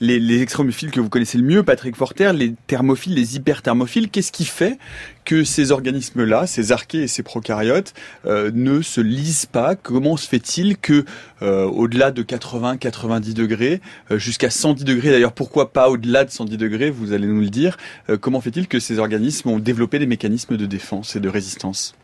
les, 0.00 0.18
les 0.18 0.42
extrémophiles 0.42 0.90
que 0.90 1.00
vous 1.00 1.08
connaissez 1.08 1.38
le 1.38 1.44
mieux, 1.44 1.62
Patrick 1.62 1.96
Forter, 1.96 2.32
les 2.34 2.54
thermophiles, 2.66 3.14
les 3.14 3.36
hyperthermophiles. 3.36 4.10
Qu'est-ce 4.10 4.32
qui 4.32 4.44
fait 4.44 4.78
que 5.26 5.44
ces 5.44 5.72
organismes-là, 5.72 6.46
ces 6.46 6.72
archées 6.72 7.02
et 7.02 7.08
ces 7.08 7.22
prokaryotes, 7.22 7.92
ne 8.24 8.80
se 8.80 9.02
lisent 9.02 9.46
pas 9.46 9.74
Comment 9.74 10.16
se 10.16 10.26
fait-il 10.26 10.78
que 10.78 11.04
au-delà 11.42 12.10
de 12.12 12.22
80-90 12.22 13.34
degrés, 13.34 13.80
jusqu'à 14.12 14.48
110 14.48 14.84
degrés 14.84 15.10
d'ailleurs, 15.10 15.32
pourquoi 15.32 15.72
pas 15.72 15.90
au-delà 15.90 16.24
de 16.24 16.30
110 16.30 16.56
degrés, 16.56 16.90
vous 16.90 17.12
allez 17.12 17.26
nous 17.26 17.40
le 17.40 17.50
dire, 17.50 17.76
comment 18.20 18.40
fait-il 18.40 18.68
que 18.68 18.80
ces 18.80 18.98
organismes 18.98 19.50
ont 19.50 19.58
développé 19.58 19.98
des 19.98 20.06
mécanismes 20.06 20.56
de 20.56 20.66
défense 20.66 21.16
et 21.16 21.20
de 21.20 21.28
résistance? 21.28 21.94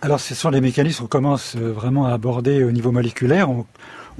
Alors, 0.00 0.20
ce 0.20 0.34
sont 0.36 0.50
les 0.50 0.60
mécanismes 0.60 1.02
qu'on 1.02 1.08
commence 1.08 1.56
euh, 1.56 1.72
vraiment 1.72 2.06
à 2.06 2.12
aborder 2.12 2.62
au 2.62 2.70
niveau 2.70 2.92
moléculaire. 2.92 3.48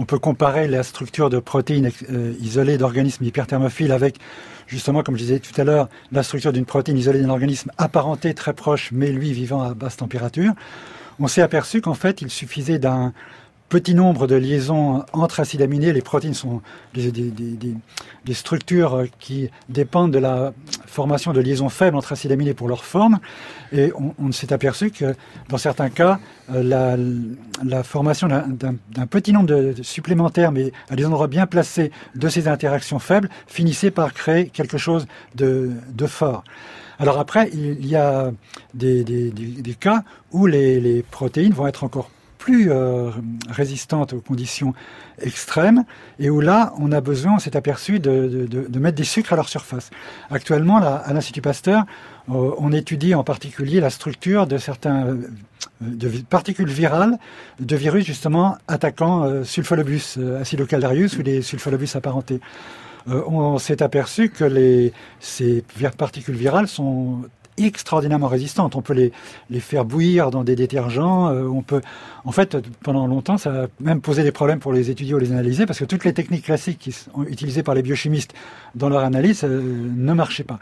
Peut 0.04 0.18
comparer 0.18 0.68
la 0.68 0.82
structure 0.82 1.30
de 1.30 1.38
protéines 1.38 1.90
euh, 2.10 2.32
isolées 2.40 2.78
d'organismes 2.78 3.24
hyperthermophiles 3.24 3.92
avec, 3.92 4.18
justement, 4.66 5.02
comme 5.02 5.16
je 5.16 5.22
disais 5.22 5.38
tout 5.40 5.58
à 5.60 5.64
l'heure, 5.64 5.88
la 6.12 6.22
structure 6.22 6.52
d'une 6.52 6.64
protéine 6.64 6.98
isolée 6.98 7.20
d'un 7.20 7.30
organisme 7.30 7.70
apparenté 7.78 8.34
très 8.34 8.52
proche, 8.52 8.90
mais 8.92 9.10
lui 9.10 9.32
vivant 9.32 9.62
à 9.62 9.74
basse 9.74 9.96
température. 9.96 10.52
On 11.20 11.26
s'est 11.26 11.42
aperçu 11.42 11.80
qu'en 11.80 11.94
fait, 11.94 12.22
il 12.22 12.30
suffisait 12.30 12.78
d'un 12.78 13.12
petit 13.68 13.94
nombre 13.94 14.26
de 14.26 14.34
liaisons 14.34 15.04
entre 15.12 15.40
acides 15.40 15.62
aminés. 15.62 15.92
Les 15.92 16.00
protéines 16.00 16.34
sont 16.34 16.62
des, 16.94 18.34
structures 18.34 19.04
qui 19.18 19.50
dépendent 19.68 20.12
de 20.12 20.18
la 20.18 20.52
formation 20.86 21.32
de 21.32 21.40
liaisons 21.40 21.68
faibles 21.68 21.96
entre 21.96 22.12
acides 22.12 22.32
aminés 22.32 22.54
pour 22.54 22.68
leur 22.68 22.84
forme. 22.84 23.18
Et 23.72 23.92
on, 24.18 24.32
s'est 24.32 24.52
aperçu 24.52 24.90
que 24.90 25.14
dans 25.48 25.58
certains 25.58 25.90
cas, 25.90 26.18
euh, 26.50 26.96
la, 27.62 27.82
formation 27.82 28.28
d'un 28.28 29.06
petit 29.06 29.32
nombre 29.32 29.46
de, 29.46 29.74
supplémentaires, 29.82 30.52
mais 30.52 30.72
à 30.88 30.96
des 30.96 31.04
endroits 31.04 31.28
bien 31.28 31.46
placés, 31.46 31.90
de 32.14 32.28
ces 32.28 32.48
interactions 32.48 32.98
faibles, 32.98 33.28
finissait 33.46 33.90
par 33.90 34.14
créer 34.14 34.48
quelque 34.48 34.78
chose 34.78 35.06
de, 35.34 35.70
fort. 36.06 36.44
Alors 36.98 37.18
après, 37.18 37.50
il 37.52 37.86
y 37.86 37.96
a 37.96 38.32
des 38.74 39.76
cas 39.78 40.02
où 40.32 40.46
les, 40.46 40.80
les 40.80 41.02
protéines 41.02 41.52
vont 41.52 41.66
être 41.66 41.84
encore 41.84 42.10
plus 42.48 42.70
euh, 42.70 43.10
résistante 43.50 44.14
aux 44.14 44.22
conditions 44.22 44.72
extrêmes 45.20 45.84
et 46.18 46.30
où 46.30 46.40
là, 46.40 46.72
on 46.78 46.92
a 46.92 47.02
besoin, 47.02 47.34
on 47.34 47.38
s'est 47.38 47.58
aperçu 47.58 48.00
de, 48.00 48.46
de, 48.48 48.78
mettre 48.78 48.96
des 48.96 49.04
sucres 49.04 49.34
à 49.34 49.36
leur 49.36 49.50
surface. 49.50 49.90
Actuellement, 50.30 50.78
là, 50.78 50.94
à 50.94 51.12
l'Institut 51.12 51.42
Pasteur, 51.42 51.84
euh, 52.30 52.52
on 52.56 52.72
étudie 52.72 53.14
en 53.14 53.22
particulier 53.22 53.80
la 53.80 53.90
structure 53.90 54.46
de 54.46 54.56
certains 54.56 55.08
euh, 55.08 55.28
de 55.82 56.08
particules 56.22 56.70
virales 56.70 57.18
de 57.60 57.76
virus 57.76 58.06
justement 58.06 58.56
attaquant 58.66 59.44
Sulfolobus 59.44 60.18
acidocaldarius 60.40 61.18
ou 61.18 61.22
les 61.22 61.42
Sulfolobus 61.42 61.94
apparentés. 61.94 62.40
on 63.06 63.58
s'est 63.58 63.80
aperçu 63.82 64.30
que 64.30 64.44
les, 64.44 64.92
ces 65.20 65.62
particules 65.96 66.34
virales 66.34 66.66
sont 66.66 67.20
extraordinairement 67.64 68.28
résistantes. 68.28 68.76
On 68.76 68.82
peut 68.82 68.94
les, 68.94 69.12
les 69.50 69.60
faire 69.60 69.84
bouillir 69.84 70.30
dans 70.30 70.44
des 70.44 70.56
détergents. 70.56 71.28
Euh, 71.28 71.44
on 71.46 71.62
peut, 71.62 71.80
en 72.24 72.32
fait, 72.32 72.56
pendant 72.82 73.06
longtemps, 73.06 73.38
ça 73.38 73.64
a 73.64 73.66
même 73.80 74.00
posé 74.00 74.22
des 74.22 74.32
problèmes 74.32 74.58
pour 74.58 74.72
les 74.72 74.90
étudier 74.90 75.14
ou 75.14 75.18
les 75.18 75.32
analyser 75.32 75.66
parce 75.66 75.78
que 75.78 75.84
toutes 75.84 76.04
les 76.04 76.12
techniques 76.12 76.44
classiques 76.44 76.78
qui 76.78 76.92
sont 76.92 77.24
utilisées 77.28 77.62
par 77.62 77.74
les 77.74 77.82
biochimistes 77.82 78.34
dans 78.74 78.88
leur 78.88 79.02
analyse 79.02 79.44
euh, 79.44 79.62
ne 79.96 80.12
marchaient 80.12 80.44
pas. 80.44 80.58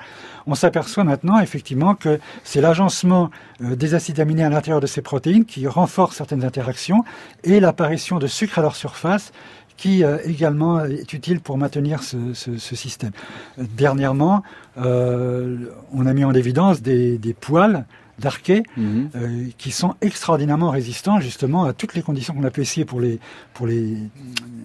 On 0.46 0.54
s'aperçoit 0.54 1.04
maintenant 1.04 1.40
effectivement 1.40 1.94
que 1.94 2.18
c'est 2.44 2.60
l'agencement 2.60 3.30
euh, 3.62 3.76
des 3.76 3.94
acides 3.94 4.20
aminés 4.20 4.44
à 4.44 4.50
l'intérieur 4.50 4.80
de 4.80 4.86
ces 4.86 5.02
protéines 5.02 5.44
qui 5.44 5.66
renforce 5.66 6.16
certaines 6.16 6.44
interactions 6.44 7.04
et 7.44 7.60
l'apparition 7.60 8.18
de 8.18 8.26
sucres 8.26 8.58
à 8.58 8.62
leur 8.62 8.76
surface 8.76 9.32
qui 9.76 10.04
euh, 10.04 10.18
également 10.24 10.84
est 10.84 11.12
utile 11.12 11.40
pour 11.40 11.58
maintenir 11.58 12.02
ce, 12.02 12.16
ce, 12.34 12.56
ce 12.56 12.76
système. 12.76 13.12
Dernièrement, 13.58 14.42
euh, 14.78 15.56
on 15.92 16.06
a 16.06 16.12
mis 16.14 16.24
en 16.24 16.34
évidence 16.34 16.82
des, 16.82 17.18
des 17.18 17.34
poils 17.34 17.84
d'arquet 18.18 18.62
mhm. 18.76 19.10
euh, 19.14 19.44
qui 19.58 19.70
sont 19.70 19.94
extraordinairement 20.00 20.70
résistants 20.70 21.20
justement 21.20 21.64
à 21.64 21.72
toutes 21.72 21.94
les 21.94 22.02
conditions 22.02 22.34
qu'on 22.34 22.44
a 22.44 22.50
pu 22.50 22.62
essayer 22.62 22.84
pour 22.84 23.00
les, 23.00 23.18
pour 23.52 23.66
les 23.66 23.98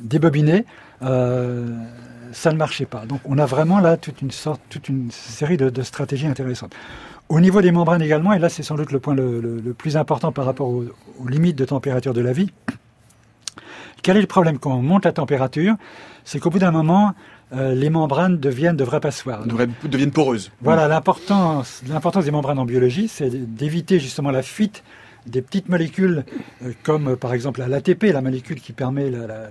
débobiner. 0.03 0.65
Euh, 1.01 1.67
ça 2.31 2.53
ne 2.53 2.57
marchait 2.57 2.85
pas. 2.85 3.05
Donc 3.05 3.19
on 3.25 3.37
a 3.37 3.45
vraiment 3.45 3.79
là 3.79 3.97
toute 3.97 4.21
une 4.21 4.31
sorte, 4.31 4.61
toute 4.69 4.87
une 4.87 5.11
série 5.11 5.57
de, 5.57 5.69
de 5.69 5.81
stratégies 5.81 6.27
intéressantes. 6.27 6.73
Au 7.27 7.39
niveau 7.39 7.61
des 7.61 7.71
membranes 7.71 8.01
également, 8.01 8.31
et 8.33 8.39
là 8.39 8.47
c'est 8.47 8.63
sans 8.63 8.75
doute 8.75 8.91
le 8.91 8.99
point 8.99 9.15
le, 9.15 9.41
le, 9.41 9.59
le 9.59 9.73
plus 9.73 9.97
important 9.97 10.31
par 10.31 10.45
rapport 10.45 10.69
aux, 10.69 10.85
aux 11.19 11.27
limites 11.27 11.57
de 11.57 11.65
température 11.65 12.13
de 12.13 12.21
la 12.21 12.31
vie, 12.31 12.51
quel 14.01 14.17
est 14.17 14.21
le 14.21 14.27
problème 14.27 14.57
quand 14.57 14.73
on 14.73 14.81
monte 14.81 15.05
la 15.05 15.11
température? 15.11 15.75
C'est 16.23 16.39
qu'au 16.39 16.49
bout 16.49 16.59
d'un 16.59 16.71
moment, 16.71 17.13
euh, 17.53 17.73
les 17.75 17.89
membranes 17.89 18.37
deviennent 18.37 18.77
de 18.77 18.83
vraies 18.83 18.99
passoires. 19.01 19.43
deviennent 19.45 20.11
poreuses. 20.11 20.51
Voilà, 20.61 20.87
l'importance, 20.87 21.81
l'importance 21.87 22.25
des 22.25 22.31
membranes 22.31 22.59
en 22.59 22.65
biologie, 22.65 23.07
c'est 23.07 23.29
d'éviter 23.29 23.99
justement 23.99 24.31
la 24.31 24.41
fuite 24.41 24.83
des 25.27 25.41
petites 25.41 25.69
molécules, 25.69 26.23
euh, 26.63 26.71
comme 26.83 27.09
euh, 27.09 27.15
par 27.15 27.33
exemple 27.33 27.63
l'ATP, 27.67 28.05
la 28.05 28.21
molécule 28.21 28.59
qui 28.59 28.73
permet 28.73 29.11
la, 29.11 29.19
la, 29.19 29.27
la, 29.27 29.49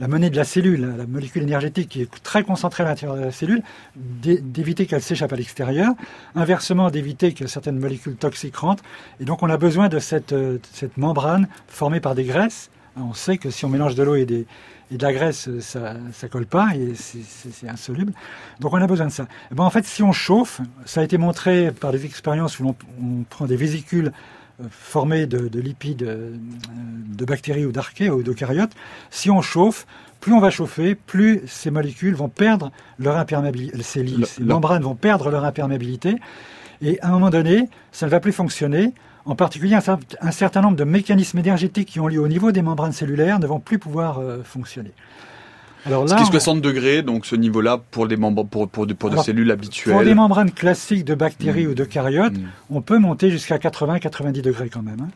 la, 0.00 0.08
monnaie 0.08 0.30
de 0.30 0.36
la 0.36 0.44
cellule, 0.44 0.94
la 0.96 1.06
molécule 1.06 1.42
énergétique 1.42 1.88
qui 1.88 2.02
est 2.02 2.22
très 2.22 2.44
concentrée 2.44 2.84
à 2.84 2.86
l'intérieur 2.86 3.16
de 3.16 3.24
la 3.24 3.32
cellule, 3.32 3.62
d'éviter 4.06 4.86
qu'elle 4.86 5.02
s'échappe 5.02 5.32
à 5.32 5.36
l'extérieur. 5.36 5.92
Inversement, 6.34 6.90
d'éviter 6.90 7.34
que 7.34 7.46
certaines 7.46 7.78
molécules 7.78 8.16
toxiques 8.16 8.56
rentrent. 8.56 8.84
Et 9.20 9.24
donc, 9.24 9.42
on 9.42 9.50
a 9.50 9.58
besoin 9.58 9.88
de 9.88 9.98
cette, 9.98 10.34
cette 10.72 10.96
membrane 10.96 11.48
formée 11.66 12.00
par 12.00 12.14
des 12.14 12.24
graisses 12.24 12.70
on 13.00 13.14
sait 13.14 13.38
que 13.38 13.50
si 13.50 13.64
on 13.64 13.68
mélange 13.68 13.94
de 13.94 14.02
l'eau 14.02 14.14
et, 14.14 14.26
de 14.26 14.46
la 14.90 15.12
graisse, 15.12 15.48
ça 15.60 15.94
ne 15.94 16.28
colle 16.28 16.46
pas 16.46 16.70
et 16.74 16.94
c'est 16.94 17.68
insoluble. 17.68 18.12
Donc 18.60 18.72
on 18.72 18.80
a 18.80 18.86
besoin 18.86 19.06
de 19.06 19.12
ça. 19.12 19.26
Et 19.50 19.54
ben 19.54 19.64
en 19.64 19.70
fait, 19.70 19.84
si 19.84 20.02
on 20.02 20.12
chauffe, 20.12 20.60
ça 20.84 21.00
a 21.00 21.04
été 21.04 21.18
montré 21.18 21.72
par 21.72 21.92
des 21.92 22.04
expériences 22.04 22.58
où 22.58 22.74
on, 23.00 23.24
prend 23.28 23.46
des 23.46 23.56
vésicules 23.56 24.12
euh, 24.60 24.64
formées 24.70 25.26
de, 25.26 25.58
lipides 25.58 26.02
euh, 26.02 26.36
de 27.16 27.24
bactéries 27.24 27.66
ou 27.66 27.72
d'archées 27.72 28.10
ou 28.10 28.22
d'eucaryotes. 28.22 28.72
Si 29.10 29.30
on 29.30 29.42
chauffe, 29.42 29.86
plus 30.20 30.32
on 30.32 30.40
va 30.40 30.50
chauffer, 30.50 30.94
plus 30.94 31.42
ces 31.46 31.70
molécules 31.70 32.14
vont 32.14 32.28
perdre 32.28 32.72
leur 32.98 33.16
imperméabilité, 33.16 33.82
ces, 33.82 34.06
ces 34.24 34.42
membranes 34.42 34.82
vont 34.82 34.96
perdre 34.96 35.30
leur 35.30 35.44
imperméabilité. 35.44 36.16
Et 36.80 37.00
à 37.00 37.08
un 37.08 37.10
moment 37.12 37.30
donné, 37.30 37.68
ça 37.92 38.06
ne 38.06 38.10
va 38.10 38.20
plus 38.20 38.32
fonctionner 38.32 38.94
en 39.28 39.34
particulier, 39.34 39.76
un, 39.76 40.30
certain 40.30 40.62
nombre 40.62 40.76
de 40.76 40.84
mécanismes 40.84 41.38
énergétiques 41.38 41.88
qui 41.88 42.00
ont 42.00 42.08
lieu 42.08 42.18
au 42.18 42.28
niveau 42.28 42.50
des 42.50 42.62
membranes 42.62 42.92
cellulaires 42.92 43.38
ne 43.38 43.46
vont 43.46 43.60
plus 43.60 43.78
pouvoir 43.78 44.20
euh, 44.20 44.42
fonctionner. 44.42 44.92
Alors 45.84 46.06
là, 46.06 46.08
ce 46.08 46.14
qui 46.16 46.22
est 46.22 46.40
60 46.40 46.62
degrés, 46.62 47.02
donc 47.02 47.26
ce 47.26 47.36
niveau-là 47.36 47.78
pour 47.90 48.08
des 48.08 48.16
membres, 48.16 48.44
pour, 48.44 48.68
pour, 48.68 48.86
pour 48.86 49.10
des 49.10 49.18
cellules 49.18 49.50
habituelles. 49.50 49.94
Pour 49.94 50.02
des 50.02 50.14
membranes 50.14 50.50
classiques 50.50 51.04
de 51.04 51.14
bactéries 51.14 51.66
mmh. 51.66 51.70
ou 51.70 51.74
de 51.74 51.84
caryotes, 51.84 52.38
mmh. 52.38 52.48
on 52.70 52.80
peut 52.80 52.98
monter 52.98 53.30
jusqu'à 53.30 53.58
80-90 53.58 54.40
degrés 54.40 54.70
quand 54.70 54.82
même. 54.82 55.00
Hein. 55.02 55.10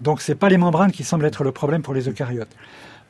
Donc 0.00 0.22
c'est 0.22 0.34
pas 0.34 0.48
les 0.48 0.56
membranes 0.56 0.90
qui 0.90 1.04
semblent 1.04 1.26
être 1.26 1.44
le 1.44 1.52
problème 1.52 1.82
pour 1.82 1.92
les 1.92 2.08
eucaryotes. 2.08 2.56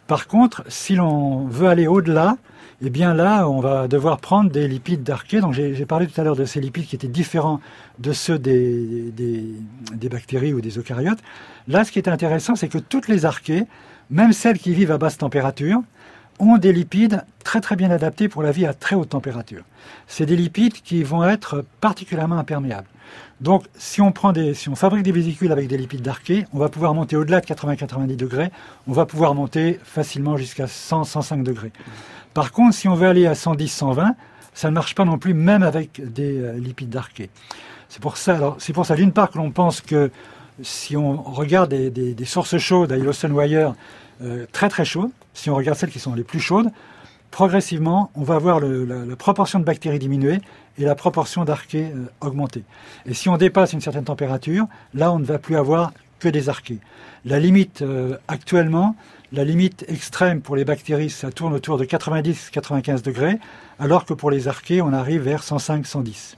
Par 0.08 0.26
contre, 0.26 0.64
si 0.66 0.96
l'on 0.96 1.46
veut 1.46 1.68
aller 1.68 1.86
au-delà, 1.86 2.36
eh 2.82 2.90
bien 2.90 3.12
là, 3.14 3.48
on 3.48 3.60
va 3.60 3.88
devoir 3.88 4.18
prendre 4.18 4.50
des 4.50 4.66
lipides 4.66 5.02
d'archée. 5.02 5.40
Donc 5.40 5.52
j'ai 5.52 5.86
parlé 5.86 6.06
tout 6.06 6.18
à 6.20 6.24
l'heure 6.24 6.36
de 6.36 6.44
ces 6.44 6.60
lipides 6.60 6.86
qui 6.86 6.96
étaient 6.96 7.08
différents 7.08 7.60
de 7.98 8.12
ceux 8.12 8.38
des, 8.38 9.12
des, 9.12 10.08
bactéries 10.08 10.54
ou 10.54 10.60
des 10.60 10.78
eucaryotes. 10.78 11.18
Là, 11.68 11.84
ce 11.84 11.92
qui 11.92 11.98
est 11.98 12.08
intéressant, 12.08 12.56
c'est 12.56 12.68
que 12.68 12.78
toutes 12.78 13.08
les 13.08 13.26
archées, 13.26 13.66
même 14.08 14.32
celles 14.32 14.58
qui 14.58 14.72
vivent 14.72 14.92
à 14.92 14.98
basse 14.98 15.18
température, 15.18 15.82
ont 16.38 16.56
des 16.56 16.72
lipides 16.72 17.22
très 17.44 17.60
très 17.60 17.76
bien 17.76 17.90
adaptés 17.90 18.28
pour 18.28 18.42
la 18.42 18.50
vie 18.50 18.64
à 18.64 18.72
très 18.72 18.96
haute 18.96 19.10
température. 19.10 19.62
C'est 20.06 20.24
des 20.24 20.36
lipides 20.36 20.72
qui 20.72 21.02
vont 21.02 21.24
être 21.24 21.64
particulièrement 21.80 22.38
imperméables. 22.38 22.88
Donc, 23.40 23.64
si 23.76 24.00
on 24.00 24.12
prend 24.12 24.32
des, 24.32 24.54
si 24.54 24.68
on 24.68 24.74
fabrique 24.74 25.02
des 25.02 25.12
vésicules 25.12 25.52
avec 25.52 25.66
des 25.66 25.78
lipides 25.78 26.02
d'archée, 26.02 26.46
on 26.52 26.58
va 26.58 26.68
pouvoir 26.68 26.94
monter 26.94 27.16
au-delà 27.16 27.40
de 27.40 27.46
80-90 27.46 28.16
degrés. 28.16 28.50
On 28.86 28.92
va 28.92 29.06
pouvoir 29.06 29.34
monter 29.34 29.78
facilement 29.82 30.36
jusqu'à 30.36 30.66
100-105 30.66 31.42
degrés. 31.42 31.72
Par 32.34 32.52
contre, 32.52 32.74
si 32.74 32.88
on 32.88 32.94
veut 32.94 33.08
aller 33.08 33.26
à 33.26 33.34
110-120, 33.34 34.14
ça 34.54 34.68
ne 34.68 34.74
marche 34.74 34.94
pas 34.94 35.04
non 35.04 35.18
plus, 35.18 35.34
même 35.34 35.62
avec 35.62 36.00
des 36.12 36.38
euh, 36.38 36.52
lipides 36.58 36.90
d'archée. 36.90 37.30
C'est 37.88 38.00
pour 38.00 38.16
ça, 38.16 38.56
c'est 38.58 38.72
pour 38.72 38.86
ça, 38.86 38.94
d'une 38.94 39.12
part, 39.12 39.30
que 39.30 39.38
l'on 39.38 39.50
pense 39.50 39.80
que 39.80 40.10
si 40.62 40.96
on 40.96 41.22
regarde 41.22 41.72
des, 41.72 42.24
sources 42.24 42.58
chaudes 42.58 42.92
à 42.92 42.96
Yellowstone 42.96 43.32
Wire, 43.32 43.74
euh, 44.22 44.46
très 44.52 44.68
très 44.68 44.84
chaudes, 44.84 45.10
si 45.34 45.50
on 45.50 45.54
regarde 45.54 45.78
celles 45.78 45.90
qui 45.90 45.98
sont 45.98 46.14
les 46.14 46.24
plus 46.24 46.40
chaudes, 46.40 46.70
progressivement, 47.30 48.10
on 48.14 48.22
va 48.22 48.38
voir 48.38 48.60
la, 48.60 49.16
proportion 49.16 49.58
de 49.58 49.64
bactéries 49.64 49.98
diminuer 49.98 50.40
et 50.78 50.84
la 50.84 50.94
proportion 50.94 51.44
d'archées 51.44 51.92
euh, 51.94 52.06
augmenter. 52.20 52.64
Et 53.06 53.14
si 53.14 53.28
on 53.28 53.36
dépasse 53.36 53.72
une 53.72 53.80
certaine 53.80 54.04
température, 54.04 54.66
là, 54.94 55.12
on 55.12 55.18
ne 55.18 55.24
va 55.24 55.38
plus 55.38 55.56
avoir 55.56 55.92
que 56.18 56.28
des 56.28 56.48
archées. 56.48 56.78
La 57.24 57.38
limite 57.38 57.82
euh, 57.82 58.16
actuellement, 58.28 58.94
la 59.32 59.44
limite 59.44 59.84
extrême 59.88 60.40
pour 60.40 60.56
les 60.56 60.64
bactéries, 60.64 61.10
ça 61.10 61.30
tourne 61.30 61.54
autour 61.54 61.78
de 61.78 61.84
90-95 61.84 63.02
degrés, 63.02 63.38
alors 63.78 64.04
que 64.04 64.14
pour 64.14 64.30
les 64.30 64.48
archées, 64.48 64.82
on 64.82 64.92
arrive 64.92 65.22
vers 65.22 65.42
105-110. 65.42 66.36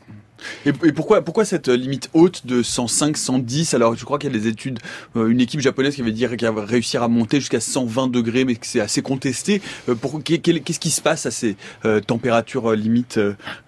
Et, 0.66 0.72
pourquoi, 0.72 1.44
cette 1.44 1.68
limite 1.68 2.11
haute 2.14 2.46
de 2.46 2.62
105, 2.62 3.16
110 3.16 3.74
Alors, 3.74 3.94
je 3.94 4.05
crois 4.05 4.18
qu'il 4.18 4.33
y 4.33 4.37
a 4.37 4.38
des 4.38 4.48
études, 4.48 4.81
euh, 5.16 5.28
une 5.28 5.40
équipe 5.40 5.61
japonaise 5.61 5.94
qui 5.94 6.00
avait 6.00 6.12
dit 6.12 6.26
qu'elle 6.37 6.48
avait 6.48 6.64
réussi 6.64 6.96
à 6.96 7.07
monter 7.09 7.40
jusqu'à 7.40 7.61
120 7.61 8.09
degrés, 8.09 8.44
mais 8.44 8.57
que 8.57 8.66
c'est 8.66 8.81
assez 8.81 9.02
contesté. 9.02 9.62
Euh, 9.88 9.94
Qu'est-ce 9.94 10.81
qui 10.81 10.90
se 10.90 11.00
passe 11.00 11.26
à 11.26 11.31
ces 11.31 11.57
euh, 11.85 12.00
températures 12.00 12.72
limites, 12.72 13.20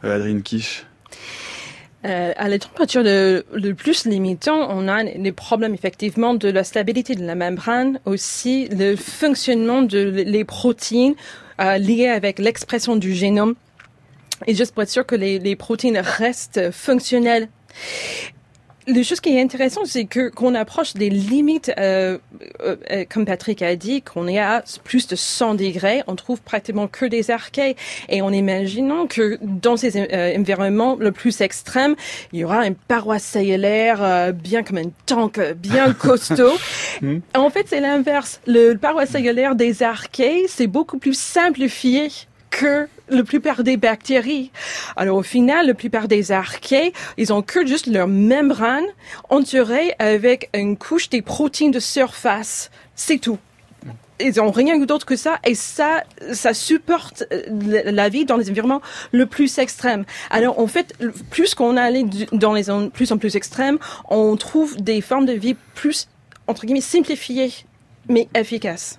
Adrien 0.02 0.40
Kish 0.40 0.84
Euh, 2.04 2.32
à 2.36 2.48
la 2.48 2.58
température 2.58 3.02
le, 3.02 3.46
le, 3.54 3.72
plus 3.74 4.04
limitant, 4.04 4.68
on 4.70 4.88
a 4.88 5.02
les 5.04 5.32
problèmes 5.32 5.72
effectivement 5.72 6.34
de 6.34 6.48
la 6.48 6.62
stabilité 6.62 7.14
de 7.14 7.24
la 7.24 7.34
membrane, 7.34 7.98
aussi 8.04 8.68
le 8.68 8.94
fonctionnement 8.94 9.80
de 9.80 9.98
les 10.26 10.44
protéines 10.44 11.14
euh, 11.62 11.78
liées 11.78 12.08
avec 12.08 12.38
l'expression 12.38 12.96
du 12.96 13.14
génome, 13.14 13.54
et 14.46 14.54
juste 14.54 14.74
pour 14.74 14.82
être 14.82 14.90
sûr 14.90 15.06
que 15.06 15.14
les, 15.14 15.38
les 15.38 15.56
protéines 15.56 15.96
restent 15.96 16.70
fonctionnelles. 16.72 17.48
Le 18.86 19.02
chose 19.02 19.20
qui 19.20 19.34
est 19.34 19.40
intéressant, 19.40 19.86
c'est 19.86 20.04
que 20.04 20.28
qu'on 20.28 20.54
approche 20.54 20.92
des 20.94 21.08
limites, 21.08 21.72
euh, 21.78 22.18
euh, 22.60 22.76
euh, 22.90 23.04
comme 23.08 23.24
Patrick 23.24 23.62
a 23.62 23.76
dit, 23.76 24.02
qu'on 24.02 24.28
est 24.28 24.38
à 24.38 24.62
plus 24.84 25.06
de 25.06 25.16
100 25.16 25.54
degrés, 25.54 26.02
on 26.06 26.16
trouve 26.16 26.42
pratiquement 26.42 26.86
que 26.86 27.06
des 27.06 27.30
archées. 27.30 27.76
Et 28.10 28.20
en 28.20 28.30
imaginant 28.30 29.06
que 29.06 29.38
dans 29.40 29.78
ces 29.78 29.96
euh, 29.96 30.38
environnements 30.38 30.96
le 30.96 31.12
plus 31.12 31.40
extrêmes, 31.40 31.96
il 32.32 32.40
y 32.40 32.44
aura 32.44 32.66
une 32.66 32.74
paroi 32.74 33.18
cellulaire 33.18 34.32
bien 34.34 34.62
comme 34.62 34.78
un 34.78 34.90
tank, 35.06 35.40
bien 35.56 35.92
costaud. 35.98 36.52
Hmm. 37.00 37.18
en 37.34 37.48
fait, 37.48 37.66
c'est 37.68 37.80
l'inverse. 37.80 38.40
Le 38.46 38.74
paroi 38.74 39.06
cellulaire 39.06 39.54
des 39.54 39.82
archées, 39.82 40.44
c'est 40.48 40.66
beaucoup 40.66 40.98
plus 40.98 41.18
simplifié 41.18 42.08
que 42.50 42.86
la 43.08 43.22
plupart 43.22 43.62
des 43.62 43.76
bactéries. 43.76 44.50
Alors 44.96 45.18
au 45.18 45.22
final, 45.22 45.66
la 45.66 45.74
plupart 45.74 46.08
des 46.08 46.32
archées, 46.32 46.92
ils 47.16 47.32
ont 47.32 47.42
que 47.42 47.66
juste 47.66 47.86
leur 47.86 48.08
membrane 48.08 48.86
entourée 49.30 49.94
avec 49.98 50.50
une 50.54 50.76
couche 50.76 51.10
des 51.10 51.22
protéines 51.22 51.70
de 51.70 51.80
surface. 51.80 52.70
C'est 52.94 53.18
tout. 53.18 53.38
Ils 54.20 54.40
ont 54.40 54.52
rien 54.52 54.78
d'autre 54.78 55.06
que 55.06 55.16
ça 55.16 55.40
et 55.44 55.56
ça, 55.56 56.04
ça 56.32 56.54
supporte 56.54 57.24
euh, 57.32 57.42
la 57.84 58.08
vie 58.08 58.24
dans 58.24 58.36
les 58.36 58.48
environnements 58.48 58.80
le 59.10 59.26
plus 59.26 59.58
extrêmes. 59.58 60.04
Alors 60.30 60.60
en 60.60 60.68
fait, 60.68 60.94
plus 61.30 61.54
qu'on 61.54 61.76
allait 61.76 62.04
dans 62.32 62.52
les 62.52 62.64
zones 62.64 62.90
plus 62.90 63.10
en 63.10 63.18
plus 63.18 63.34
extrêmes, 63.34 63.78
on 64.08 64.36
trouve 64.36 64.76
des 64.76 65.00
formes 65.00 65.26
de 65.26 65.32
vie 65.32 65.56
plus 65.74 66.08
entre 66.46 66.64
guillemets 66.64 66.80
simplifiées 66.80 67.52
mais 68.08 68.28
efficaces. 68.34 68.98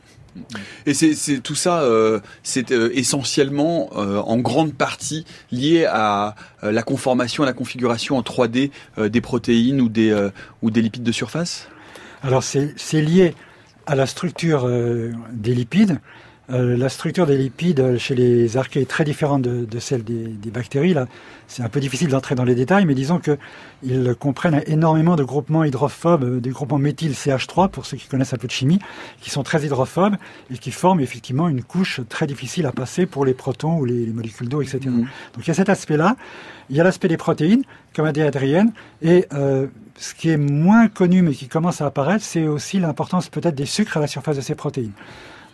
Et 0.85 0.93
c'est 0.93 1.39
tout 1.39 1.55
ça, 1.55 1.81
euh, 1.81 2.19
c'est 2.43 2.71
euh, 2.71 2.89
essentiellement, 2.93 3.89
euh, 3.95 4.17
en 4.17 4.37
grande 4.37 4.73
partie, 4.73 5.25
lié 5.51 5.85
à 5.85 6.35
la 6.61 6.83
conformation, 6.83 7.43
à 7.43 7.45
la 7.45 7.53
configuration 7.53 8.17
en 8.17 8.21
3D 8.21 8.71
des 8.97 9.21
protéines 9.21 9.81
ou 9.81 9.89
des, 9.89 10.29
ou 10.61 10.71
des 10.71 10.81
lipides 10.81 11.03
de 11.03 11.11
surface? 11.11 11.67
Alors 12.23 12.43
c'est 12.43 13.01
lié 13.01 13.35
à 13.85 13.95
la 13.95 14.07
structure 14.07 14.67
des 15.31 15.53
lipides. 15.53 15.99
Euh, 16.51 16.77
la 16.77 16.89
structure 16.89 17.25
des 17.25 17.37
lipides 17.37 17.97
chez 17.97 18.13
les 18.13 18.57
archées 18.57 18.81
est 18.81 18.89
très 18.89 19.03
différente 19.03 19.41
de, 19.41 19.79
celle 19.79 20.03
des, 20.03 20.51
bactéries. 20.51 20.93
Là, 20.93 21.07
c'est 21.47 21.63
un 21.63 21.69
peu 21.69 21.79
difficile 21.79 22.09
d'entrer 22.09 22.35
dans 22.35 22.43
les 22.43 22.55
détails, 22.55 22.85
mais 22.85 22.93
disons 22.93 23.19
qu'ils 23.19 24.15
comprennent 24.19 24.61
énormément 24.67 25.15
de 25.15 25.23
groupements 25.23 25.63
hydrophobes, 25.63 26.23
euh, 26.23 26.39
des 26.39 26.51
groupements 26.51 26.77
méthyl 26.77 27.13
CH3 27.13 27.69
pour 27.69 27.85
ceux 27.85 27.97
qui 27.97 28.07
connaissent 28.07 28.33
un 28.33 28.37
peu 28.37 28.47
de 28.47 28.51
chimie, 28.51 28.79
qui 29.21 29.29
sont 29.29 29.43
très 29.43 29.65
hydrophobes 29.65 30.15
et 30.51 30.57
qui 30.57 30.71
forment 30.71 31.01
effectivement 31.01 31.49
une 31.49 31.63
couche 31.63 32.01
très 32.09 32.27
difficile 32.27 32.65
à 32.67 32.71
passer 32.71 33.05
pour 33.05 33.25
les 33.25 33.33
protons 33.33 33.77
ou 33.77 33.85
les, 33.85 34.05
molécules 34.07 34.47
d'eau, 34.47 34.61
etc. 34.61 34.79
Mmh. 34.85 34.99
Donc 35.33 35.39
il 35.39 35.47
y 35.47 35.51
a 35.51 35.55
cet 35.55 35.69
aspect-là. 35.69 36.15
Il 36.69 36.75
y 36.75 36.81
a 36.81 36.83
l'aspect 36.83 37.07
des 37.07 37.17
protéines, 37.17 37.63
comme 37.95 38.05
a 38.05 38.11
dit 38.11 38.21
Adrienne, 38.21 38.71
et 39.01 39.25
euh, 39.33 39.67
ce 39.97 40.13
qui 40.13 40.29
est 40.29 40.37
moins 40.37 40.87
connu 40.87 41.21
mais 41.21 41.33
qui 41.33 41.47
commence 41.47 41.81
à 41.81 41.85
apparaître, 41.85 42.23
c'est 42.23 42.47
aussi 42.47 42.79
l'importance 42.79 43.29
peut-être 43.29 43.55
des 43.55 43.65
sucres 43.65 43.97
à 43.97 43.99
la 43.99 44.07
surface 44.07 44.35
de 44.35 44.41
ces 44.41 44.55
protéines. 44.55 44.93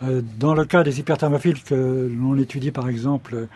Euh, 0.02 0.20
dans 0.38 0.54
le 0.54 0.64
cas 0.64 0.82
des 0.82 0.98
hyperthermophiles 0.98 1.62
que 1.62 2.10
l'on 2.10 2.36
étudie 2.36 2.72
par 2.72 2.88
exemple, 2.88 3.46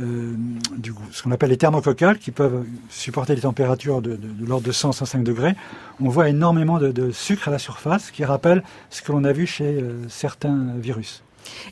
euh, 0.00 0.34
du, 0.76 0.92
ce 1.12 1.22
qu'on 1.22 1.30
appelle 1.30 1.50
les 1.50 1.56
thermococcales, 1.56 2.18
qui 2.18 2.30
peuvent 2.30 2.64
supporter 2.90 3.34
des 3.34 3.42
températures 3.42 4.02
de, 4.02 4.18
l'ordre 4.40 4.66
de 4.66 4.72
100-105 4.72 5.22
degrés, 5.22 5.54
on 6.00 6.08
voit 6.08 6.28
énormément 6.28 6.78
de, 6.78 7.10
sucre 7.10 7.48
à 7.48 7.50
la 7.50 7.58
surface 7.58 8.10
qui 8.10 8.24
rappelle 8.24 8.62
ce 8.90 9.02
que 9.02 9.12
l'on 9.12 9.24
a 9.24 9.32
vu 9.32 9.46
chez 9.46 9.80
euh, 9.80 9.92
certains 10.08 10.74
virus. 10.78 11.22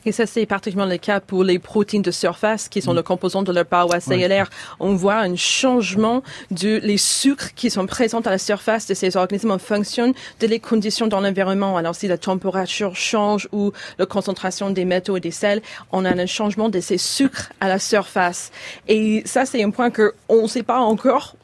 Et 0.05 0.11
ça, 0.11 0.25
c'est 0.25 0.45
particulièrement 0.45 0.91
le 0.91 0.97
cas 0.97 1.19
pour 1.19 1.43
les 1.43 1.59
protéines 1.59 2.01
de 2.01 2.11
surface 2.11 2.69
qui 2.69 2.81
sont 2.81 2.93
le 2.93 3.03
composant 3.03 3.43
de 3.43 3.51
leur 3.51 3.65
paroi 3.65 3.99
cellulaire. 3.99 4.49
On 4.79 4.95
voit 4.95 5.17
un 5.17 5.35
changement 5.35 6.23
de 6.51 6.79
les 6.83 6.97
sucres 6.97 7.53
qui 7.55 7.69
sont 7.69 7.85
présents 7.85 8.21
à 8.21 8.29
la 8.29 8.37
surface 8.37 8.87
de 8.87 8.93
ces 8.93 9.17
organismes 9.17 9.51
en 9.51 9.59
fonction 9.59 10.13
de 10.39 10.47
les 10.47 10.59
conditions 10.59 11.07
dans 11.07 11.21
l'environnement. 11.21 11.77
Alors, 11.77 11.95
si 11.95 12.07
la 12.07 12.17
température 12.17 12.95
change 12.95 13.47
ou 13.51 13.71
la 13.97 14.05
concentration 14.05 14.69
des 14.69 14.85
métaux 14.85 15.17
et 15.17 15.19
des 15.19 15.31
sels, 15.31 15.61
on 15.91 16.05
a 16.05 16.09
un 16.09 16.25
changement 16.25 16.69
de 16.69 16.79
ces 16.79 16.97
sucres 16.97 17.51
à 17.59 17.67
la 17.67 17.79
surface. 17.79 18.51
Et 18.87 19.23
ça, 19.25 19.45
c'est 19.45 19.63
un 19.63 19.71
point 19.71 19.89
que 19.89 20.13
on 20.29 20.43
ne 20.43 20.47
sait 20.47 20.63
pas 20.63 20.79
encore 20.79 21.35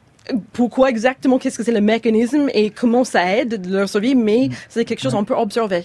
pourquoi 0.52 0.90
exactement, 0.90 1.38
qu'est-ce 1.38 1.58
que 1.58 1.64
c'est 1.64 1.72
le 1.72 1.80
mécanisme 1.80 2.48
et 2.54 2.70
comment 2.70 3.04
ça 3.04 3.36
aide 3.36 3.66
leur 3.66 3.88
survie, 3.88 4.14
mais 4.14 4.48
mm. 4.48 4.54
c'est 4.68 4.84
quelque 4.84 5.00
chose 5.00 5.12
qu'on 5.12 5.24
peut 5.24 5.34
observer. 5.34 5.84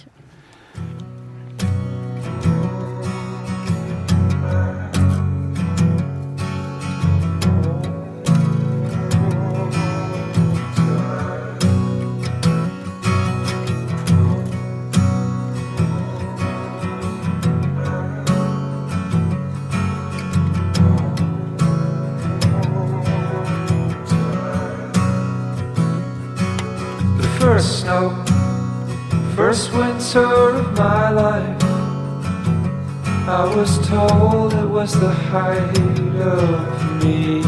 First 27.56 27.80
snow, 27.84 28.10
first 29.34 29.72
winter 29.72 30.26
of 30.26 30.78
my 30.78 31.10
life. 31.10 31.64
I 33.30 33.50
was 33.56 33.80
told 33.88 34.54
it 34.54 34.66
was 34.66 34.92
the 35.00 35.10
height 35.32 36.00
of 36.20 37.02
me. 37.02 37.44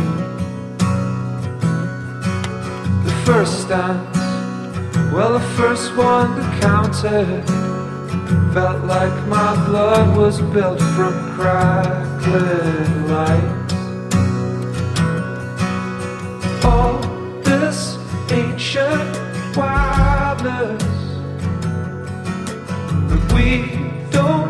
The 3.03 3.15
first 3.25 3.67
dance, 3.67 4.17
well, 5.11 5.33
the 5.33 5.45
first 5.57 5.93
one 5.97 6.39
that 6.39 6.61
counted, 6.61 7.43
felt 8.53 8.85
like 8.85 9.27
my 9.27 9.55
blood 9.65 10.15
was 10.15 10.39
built 10.39 10.79
from 10.95 11.13
crackling 11.35 13.09
lights. 13.09 13.73
All 16.63 16.96
we 23.37 23.45
don't 24.09 24.49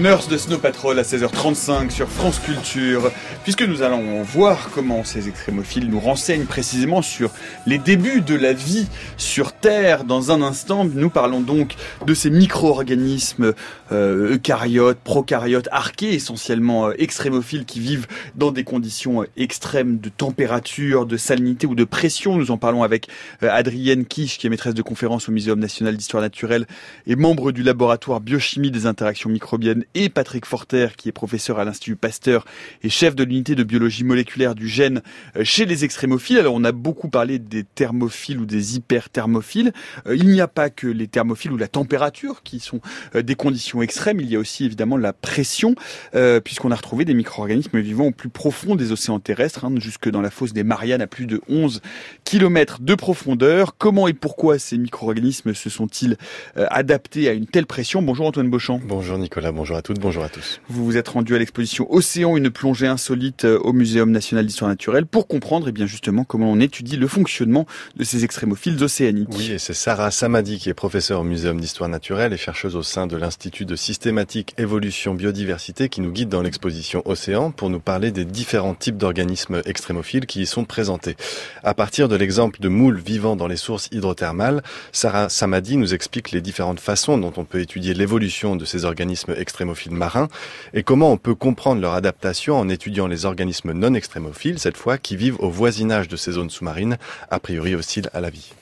Nurse 0.04 0.28
de 0.28 0.36
Snow 0.36 0.58
Patrol 0.58 1.00
à 1.00 1.04
16h35 1.04 1.90
sur 1.90 2.10
France 2.10 2.40
Culture, 2.40 3.10
puisque 3.46 3.62
nous 3.62 3.84
allons 3.84 4.22
voir 4.22 4.70
comment 4.76 5.06
ces 5.06 5.30
extrémophiles 5.30 5.90
nous 5.90 6.02
renseignent 6.02 6.44
précisément 6.44 7.02
sur 7.02 7.32
les 7.66 7.78
débuts 7.78 8.20
de 8.20 8.36
la 8.36 8.52
vie 8.52 8.88
sur 9.16 9.54
Terre. 9.54 10.04
Dans 10.04 10.30
un 10.30 10.42
instant, 10.42 10.84
nous 10.84 11.10
parlons 11.10 11.40
donc 11.40 11.76
de 12.06 12.14
ces 12.14 12.30
micro-organismes 12.30 13.54
euh, 13.94 14.34
eucaryotes, 14.34 14.98
procaryotes, 14.98 15.70
archés, 15.72 16.14
essentiellement 16.14 16.90
euh, 16.90 16.94
extrémophiles 16.98 17.64
qui 17.64 17.80
vivent 17.80 18.08
dans 18.36 18.52
des 18.52 18.66
conditions 18.66 19.22
euh, 19.22 19.28
extrêmes 19.38 20.00
de 20.00 20.10
température, 20.10 21.06
de 21.06 21.16
salinité 21.16 21.66
ou 21.66 21.76
de 21.76 21.86
pression. 21.86 22.36
Nous 22.36 22.52
en 22.52 22.58
parlons 22.58 22.84
avec 22.84 23.08
euh, 23.42 23.50
Adrienne 23.50 24.04
Kish, 24.04 24.38
qui 24.38 24.48
est 24.48 24.50
maîtresse 24.50 24.74
de 24.74 24.82
conférence 24.82 25.30
au 25.30 25.32
Muséum 25.32 25.60
national 25.60 25.96
d'histoire 25.96 26.22
naturelle 26.22 26.68
et 27.08 27.16
membre 27.16 27.54
du 27.54 27.64
laboratoire 27.64 28.20
biochimie 28.20 28.70
des 28.70 28.86
interactions 28.86 29.30
microbiennes 29.30 29.86
et 29.96 30.10
Patrick 30.10 30.46
Forter, 30.46 30.90
qui 30.98 31.10
est 31.10 31.12
professeur 31.12 31.60
à 31.60 31.66
l'Institut 31.66 31.96
Pasteur 31.96 32.46
et 32.82 32.90
chef 32.90 33.16
de 33.16 33.24
l'unité 33.24 33.56
de 33.56 33.64
biologie 33.64 34.04
moléculaire 34.04 34.56
du 34.56 34.68
gène 34.68 35.02
euh, 35.38 35.44
chez 35.44 35.66
les 35.66 35.86
extrémophiles. 35.86 36.40
Alors 36.40 36.56
on 36.56 36.64
a 36.64 36.72
beaucoup 36.72 37.10
parlé 37.10 37.40
des 37.40 37.64
thermophiles 37.64 38.40
ou 38.40 38.46
des 38.46 38.76
hyperthermophiles. 38.76 39.74
Euh, 40.08 40.16
il 40.16 40.30
n'y 40.30 40.42
a 40.42 40.48
pas 40.48 40.70
que 40.70 40.88
les 40.88 41.08
thermophiles 41.08 41.52
ou 41.52 41.58
la 41.58 41.68
température 41.68 42.44
qui 42.44 42.60
sont 42.60 42.82
euh, 43.16 43.22
des 43.22 43.36
conditions 43.36 43.82
extrêmes, 43.82 44.20
il 44.20 44.30
y 44.30 44.36
a 44.36 44.40
aussi 44.40 44.66
évidemment 44.66 44.98
la 44.98 45.14
pression, 45.14 45.76
puisqu'on 46.44 46.72
a 46.72 46.76
retrouvé 46.76 47.06
des 47.06 47.14
micro-organismes 47.14 47.80
vivant 47.80 48.06
au 48.06 48.12
plus 48.12 48.30
profond 48.30 48.76
des 48.76 48.92
océans 48.92 49.20
terrestres, 49.20 49.66
hein, 49.66 49.74
jusque 49.78 50.10
dans 50.10 50.22
la 50.22 50.30
fosse 50.30 50.54
des 50.54 50.64
Mariannes 50.64 51.02
à 51.02 51.08
plus 51.08 51.26
de 51.26 51.42
11 51.50 51.82
km 52.24 52.80
de 52.82 52.96
profondeur. 52.96 53.76
Comment 53.78 54.08
et 54.08 54.14
pourquoi 54.14 54.60
ces 54.60 54.78
micro-organismes 54.78 55.54
se 55.54 55.70
sont-ils 55.70 56.18
adaptés 56.56 57.28
à 57.30 57.34
une 57.34 57.46
telle 57.46 57.66
pression? 57.66 58.02
Bonjour 58.02 58.28
Antoine 58.28 58.50
Beauchamp. 58.50 58.80
Bonjour 58.86 59.18
Nicolas, 59.18 59.52
bonjour 59.52 59.78
à 59.78 59.83
toutes, 59.84 60.00
bonjour 60.00 60.24
à 60.24 60.30
tous. 60.30 60.62
Vous 60.70 60.86
vous 60.86 60.98
êtes 60.98 61.10
rendu 61.10 61.36
à 61.36 61.40
l'exposition 61.40 61.92
Océan, 61.94 62.38
une 62.38 62.50
plongée 62.50 62.88
insolite 62.88 63.44
euh, 63.44 63.60
au 63.60 63.74
Muséum 63.74 64.12
national 64.12 64.46
d'histoire 64.46 64.70
naturelle 64.70 65.06
pour 65.06 65.28
comprendre 65.28 65.68
et 65.68 65.70
eh 65.70 65.74
bien 65.74 65.86
justement 65.86 66.24
comment 66.24 66.50
on 66.50 66.60
étudie 66.62 66.96
le 66.96 67.08
fonctionnement 67.08 67.68
de 67.98 68.04
ces 68.06 68.24
extrémophiles 68.24 68.82
océaniques. 68.82 69.28
Oui, 69.34 69.52
et 69.52 69.60
c'est 69.60 69.74
Sarah 69.74 70.10
Samadi 70.10 70.58
qui 70.58 70.70
est 70.70 70.74
professeure 70.74 71.20
au 71.20 71.24
Muséum 71.24 71.60
d'histoire 71.60 71.90
naturelle 71.90 72.32
et 72.32 72.38
chercheuse 72.38 72.78
au 72.78 72.82
sein 72.82 73.08
de 73.08 73.18
l'Institut 73.18 73.66
de 73.66 73.76
systématique 73.76 74.56
évolution 74.58 75.16
biodiversité 75.16 75.90
qui 75.90 76.00
nous 76.00 76.12
guide 76.12 76.30
dans 76.30 76.42
l'exposition 76.42 77.02
Océan 77.06 77.52
pour 77.52 77.70
nous 77.70 77.82
parler 77.82 78.12
des 78.12 78.26
différents 78.26 78.76
types 78.76 78.98
d'organismes 78.98 79.62
extrémophiles 79.66 80.26
qui 80.26 80.42
y 80.42 80.46
sont 80.46 80.64
présentés. 80.64 81.18
À 81.64 81.74
partir 81.74 82.08
de 82.08 82.16
l'exemple 82.16 82.62
de 82.62 82.70
moules 82.70 83.00
vivant 83.00 83.36
dans 83.36 83.48
les 83.48 83.58
sources 83.58 83.90
hydrothermales, 83.92 84.64
Sarah 84.94 85.28
Samadi 85.28 85.76
nous 85.76 85.94
explique 85.94 86.32
les 86.32 86.42
différentes 86.42 86.80
façons 86.80 87.18
dont 87.18 87.34
on 87.36 87.44
peut 87.44 87.60
étudier 87.60 87.94
l'évolution 87.94 88.56
de 88.56 88.64
ces 88.64 88.86
organismes 88.86 89.36
extrémophiles 89.38 89.63
marins 89.92 90.28
et 90.74 90.84
comment 90.84 91.12
on 91.12 91.18
peut 91.18 91.36
comprendre 91.36 91.82
leur 91.82 91.94
adaptation 91.94 92.58
en 92.58 92.70
étudiant 92.70 93.08
les 93.08 93.26
organismes 93.26 93.74
non 93.74 93.94
extrémophiles, 93.94 94.60
cette 94.60 94.78
fois, 94.78 94.98
qui 94.98 95.16
vivent 95.16 95.40
au 95.40 95.50
voisinage 95.50 96.08
de 96.08 96.16
ces 96.16 96.34
zones 96.34 96.50
sous-marines, 96.50 96.98
a 97.30 97.40
priori 97.40 97.76
hostiles 97.76 98.10
à 98.14 98.22
la 98.22 98.30
vie. 98.30 98.54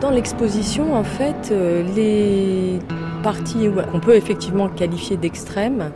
Dans 0.00 0.10
l'exposition, 0.10 0.94
en 0.94 1.04
fait, 1.04 1.50
euh, 1.50 1.82
les 1.94 2.78
parties 3.22 3.68
qu'on 3.92 4.00
peut 4.00 4.14
effectivement 4.14 4.68
qualifier 4.68 5.16
d'extrêmes, 5.16 5.90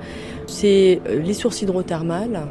c'est 0.47 1.01
euh, 1.07 1.21
les 1.21 1.35
sources 1.35 1.63
hydrothermales, 1.63 2.43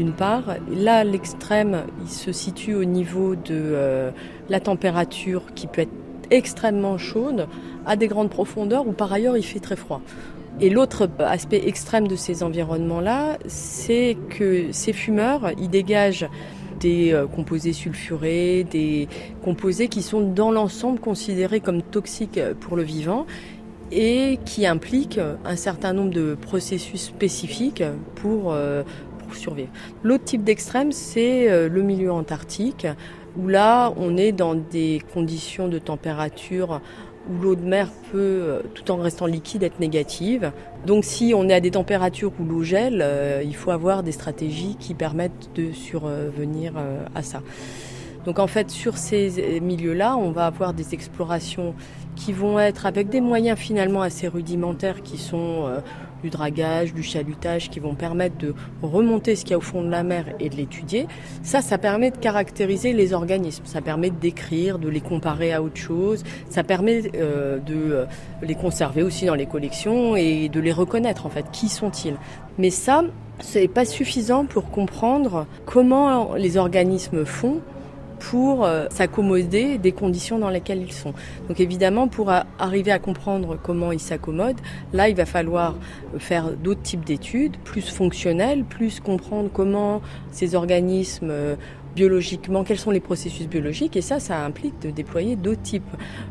d'une 0.00 0.12
part. 0.12 0.56
Là, 0.72 1.04
l'extrême, 1.04 1.82
il 2.02 2.08
se 2.08 2.32
situe 2.32 2.74
au 2.74 2.84
niveau 2.84 3.34
de 3.34 3.50
euh, 3.50 4.10
la 4.48 4.58
température 4.58 5.52
qui 5.54 5.66
peut 5.66 5.82
être 5.82 5.92
extrêmement 6.30 6.96
chaude 6.96 7.46
à 7.84 7.96
des 7.96 8.08
grandes 8.08 8.30
profondeurs 8.30 8.86
où 8.88 8.92
par 8.92 9.12
ailleurs 9.12 9.36
il 9.36 9.42
fait 9.42 9.60
très 9.60 9.76
froid. 9.76 10.00
Et 10.58 10.70
l'autre 10.70 11.10
aspect 11.18 11.62
extrême 11.66 12.08
de 12.08 12.16
ces 12.16 12.42
environnements-là, 12.42 13.36
c'est 13.46 14.16
que 14.30 14.72
ces 14.72 14.94
fumeurs, 14.94 15.50
ils 15.58 15.68
dégagent 15.68 16.28
des 16.80 17.12
euh, 17.12 17.26
composés 17.26 17.74
sulfurés, 17.74 18.64
des 18.64 19.06
composés 19.44 19.88
qui 19.88 20.00
sont 20.00 20.22
dans 20.22 20.50
l'ensemble 20.50 20.98
considérés 20.98 21.60
comme 21.60 21.82
toxiques 21.82 22.40
pour 22.60 22.74
le 22.74 22.84
vivant 22.84 23.26
et 23.92 24.38
qui 24.46 24.66
impliquent 24.66 25.20
un 25.44 25.56
certain 25.56 25.92
nombre 25.92 26.10
de 26.10 26.36
processus 26.40 27.02
spécifiques 27.02 27.82
pour 28.14 28.54
survivre. 29.34 29.70
L'autre 30.02 30.24
type 30.24 30.44
d'extrême, 30.44 30.92
c'est 30.92 31.50
euh, 31.50 31.68
le 31.68 31.82
milieu 31.82 32.12
antarctique, 32.12 32.86
où 33.36 33.48
là, 33.48 33.92
on 33.96 34.16
est 34.16 34.32
dans 34.32 34.54
des 34.54 35.02
conditions 35.12 35.68
de 35.68 35.78
température 35.78 36.80
où 37.28 37.42
l'eau 37.42 37.54
de 37.54 37.64
mer 37.64 37.88
peut, 38.10 38.18
euh, 38.18 38.62
tout 38.74 38.90
en 38.90 38.96
restant 38.96 39.26
liquide, 39.26 39.62
être 39.62 39.78
négative. 39.78 40.52
Donc 40.86 41.04
si 41.04 41.32
on 41.34 41.48
est 41.48 41.54
à 41.54 41.60
des 41.60 41.70
températures 41.70 42.32
où 42.40 42.44
l'eau 42.44 42.62
gèle, 42.62 43.00
euh, 43.02 43.42
il 43.44 43.54
faut 43.54 43.70
avoir 43.70 44.02
des 44.02 44.12
stratégies 44.12 44.76
qui 44.80 44.94
permettent 44.94 45.50
de 45.54 45.72
survenir 45.72 46.72
à 47.14 47.22
ça. 47.22 47.42
Donc 48.24 48.38
en 48.38 48.46
fait, 48.46 48.70
sur 48.70 48.96
ces 48.96 49.60
milieux-là, 49.60 50.16
on 50.16 50.30
va 50.30 50.46
avoir 50.46 50.74
des 50.74 50.94
explorations 50.94 51.74
qui 52.16 52.32
vont 52.32 52.58
être 52.58 52.84
avec 52.84 53.08
des 53.08 53.20
moyens 53.20 53.58
finalement 53.58 54.02
assez 54.02 54.28
rudimentaires 54.28 55.02
qui 55.02 55.16
sont 55.16 55.70
du 56.22 56.30
dragage, 56.30 56.94
du 56.94 57.02
chalutage 57.02 57.70
qui 57.70 57.80
vont 57.80 57.94
permettre 57.94 58.36
de 58.38 58.54
remonter 58.82 59.36
ce 59.36 59.42
qu'il 59.42 59.52
y 59.52 59.54
a 59.54 59.58
au 59.58 59.62
fond 59.62 59.82
de 59.82 59.90
la 59.90 60.02
mer 60.02 60.24
et 60.40 60.48
de 60.48 60.56
l'étudier. 60.56 61.06
Ça, 61.42 61.62
ça 61.62 61.78
permet 61.78 62.10
de 62.10 62.16
caractériser 62.16 62.92
les 62.92 63.12
organismes, 63.12 63.64
ça 63.66 63.80
permet 63.80 64.10
de 64.10 64.16
décrire, 64.16 64.78
de 64.78 64.88
les 64.88 65.00
comparer 65.00 65.52
à 65.52 65.62
autre 65.62 65.76
chose, 65.76 66.24
ça 66.48 66.62
permet 66.62 67.02
euh, 67.14 67.58
de 67.58 67.74
euh, 67.74 68.04
les 68.42 68.54
conserver 68.54 69.02
aussi 69.02 69.26
dans 69.26 69.34
les 69.34 69.46
collections 69.46 70.16
et 70.16 70.48
de 70.48 70.60
les 70.60 70.72
reconnaître 70.72 71.26
en 71.26 71.30
fait. 71.30 71.46
Qui 71.52 71.68
sont-ils? 71.68 72.16
Mais 72.58 72.70
ça, 72.70 73.04
c'est 73.40 73.68
pas 73.68 73.84
suffisant 73.84 74.44
pour 74.44 74.70
comprendre 74.70 75.46
comment 75.64 76.34
les 76.34 76.56
organismes 76.56 77.24
font 77.24 77.60
pour 78.20 78.64
euh, 78.64 78.86
s'accommoder 78.90 79.78
des 79.78 79.92
conditions 79.92 80.38
dans 80.38 80.50
lesquelles 80.50 80.82
ils 80.82 80.92
sont. 80.92 81.14
Donc 81.48 81.58
évidemment, 81.58 82.06
pour 82.06 82.30
arriver 82.58 82.92
à 82.92 82.98
comprendre 82.98 83.58
comment 83.60 83.90
ils 83.90 84.00
s'accommodent, 84.00 84.60
là, 84.92 85.08
il 85.08 85.16
va 85.16 85.26
falloir 85.26 85.74
faire 86.18 86.50
d'autres 86.50 86.82
types 86.82 87.04
d'études, 87.04 87.56
plus 87.64 87.88
fonctionnelles, 87.90 88.64
plus 88.64 89.00
comprendre 89.00 89.50
comment 89.52 90.02
ces 90.30 90.54
organismes 90.54 91.30
euh, 91.30 91.56
biologiquement, 91.94 92.64
quels 92.64 92.78
sont 92.78 92.90
les 92.90 93.00
processus 93.00 93.48
biologiques, 93.48 93.96
et 93.96 94.00
ça, 94.02 94.20
ça 94.20 94.44
implique 94.44 94.78
de 94.80 94.90
déployer 94.90 95.36
d'autres 95.36 95.62
types 95.62 95.82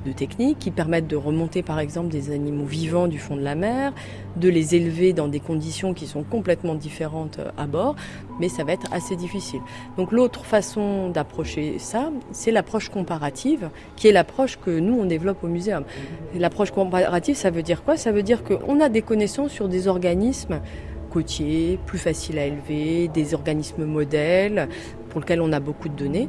de 0.05 0.11
techniques 0.11 0.59
qui 0.59 0.71
permettent 0.71 1.07
de 1.07 1.15
remonter 1.15 1.63
par 1.63 1.79
exemple 1.79 2.09
des 2.09 2.31
animaux 2.31 2.65
vivants 2.65 3.07
du 3.07 3.19
fond 3.19 3.35
de 3.35 3.41
la 3.41 3.55
mer, 3.55 3.93
de 4.37 4.49
les 4.49 4.75
élever 4.75 5.13
dans 5.13 5.27
des 5.27 5.39
conditions 5.39 5.93
qui 5.93 6.07
sont 6.07 6.23
complètement 6.23 6.75
différentes 6.75 7.39
euh, 7.39 7.51
à 7.57 7.67
bord, 7.67 7.95
mais 8.39 8.49
ça 8.49 8.63
va 8.63 8.73
être 8.73 8.91
assez 8.91 9.15
difficile. 9.15 9.59
Donc 9.97 10.11
l'autre 10.11 10.45
façon 10.45 11.09
d'approcher 11.09 11.77
ça, 11.79 12.11
c'est 12.31 12.51
l'approche 12.51 12.89
comparative, 12.89 13.69
qui 13.95 14.07
est 14.07 14.11
l'approche 14.11 14.57
que 14.57 14.79
nous, 14.79 14.99
on 14.99 15.05
développe 15.05 15.43
au 15.43 15.47
muséum. 15.47 15.83
L'approche 16.35 16.71
comparative, 16.71 17.35
ça 17.35 17.49
veut 17.49 17.63
dire 17.63 17.83
quoi? 17.83 17.97
Ça 17.97 18.11
veut 18.11 18.23
dire 18.23 18.43
qu'on 18.43 18.79
a 18.79 18.89
des 18.89 19.01
connaissances 19.01 19.51
sur 19.51 19.67
des 19.67 19.87
organismes 19.87 20.61
côtiers, 21.09 21.79
plus 21.85 21.97
faciles 21.97 22.39
à 22.39 22.45
élever, 22.45 23.09
des 23.09 23.33
organismes 23.33 23.85
modèles, 23.85 24.69
pour 25.09 25.19
lequel 25.21 25.41
on 25.41 25.51
a 25.51 25.59
beaucoup 25.59 25.89
de 25.89 25.95
données. 25.95 26.27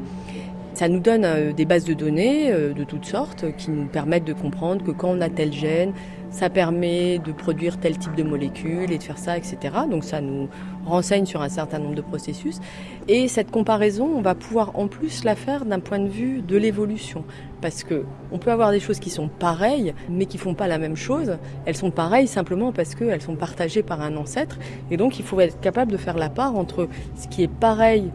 Ça 0.74 0.88
nous 0.88 1.00
donne 1.00 1.24
euh, 1.24 1.52
des 1.52 1.64
bases 1.64 1.84
de 1.84 1.94
données 1.94 2.50
euh, 2.52 2.72
de 2.72 2.84
toutes 2.84 3.04
sortes 3.04 3.44
qui 3.58 3.70
nous 3.70 3.86
permettent 3.86 4.24
de 4.24 4.32
comprendre 4.32 4.84
que 4.84 4.92
quand 4.92 5.10
on 5.10 5.20
a 5.20 5.28
tel 5.28 5.52
gène, 5.52 5.92
ça 6.30 6.48
permet 6.48 7.18
de 7.18 7.32
produire 7.32 7.78
tel 7.78 7.98
type 7.98 8.14
de 8.14 8.22
molécules 8.22 8.90
et 8.92 8.98
de 8.98 9.02
faire 9.02 9.18
ça, 9.18 9.36
etc. 9.36 9.58
Donc 9.90 10.04
ça 10.04 10.20
nous 10.20 10.48
renseigne 10.86 11.26
sur 11.26 11.42
un 11.42 11.48
certain 11.48 11.78
nombre 11.78 11.94
de 11.94 12.00
processus. 12.00 12.60
Et 13.08 13.28
cette 13.28 13.50
comparaison, 13.50 14.08
on 14.14 14.20
va 14.20 14.34
pouvoir 14.34 14.78
en 14.78 14.86
plus 14.86 15.24
la 15.24 15.34
faire 15.34 15.64
d'un 15.64 15.80
point 15.80 15.98
de 15.98 16.08
vue 16.08 16.42
de 16.42 16.56
l'évolution. 16.56 17.24
Parce 17.60 17.84
que 17.84 18.04
on 18.32 18.38
peut 18.38 18.50
avoir 18.50 18.70
des 18.70 18.80
choses 18.80 19.00
qui 19.00 19.10
sont 19.10 19.28
pareilles, 19.28 19.94
mais 20.08 20.26
qui 20.26 20.38
font 20.38 20.54
pas 20.54 20.68
la 20.68 20.78
même 20.78 20.96
chose. 20.96 21.36
Elles 21.66 21.76
sont 21.76 21.90
pareilles 21.90 22.28
simplement 22.28 22.72
parce 22.72 22.94
qu'elles 22.94 23.22
sont 23.22 23.36
partagées 23.36 23.82
par 23.82 24.00
un 24.00 24.16
ancêtre. 24.16 24.58
Et 24.90 24.96
donc 24.96 25.18
il 25.18 25.24
faut 25.24 25.40
être 25.40 25.60
capable 25.60 25.92
de 25.92 25.96
faire 25.96 26.16
la 26.16 26.30
part 26.30 26.56
entre 26.56 26.88
ce 27.16 27.28
qui 27.28 27.42
est 27.42 27.52
pareil 27.52 28.10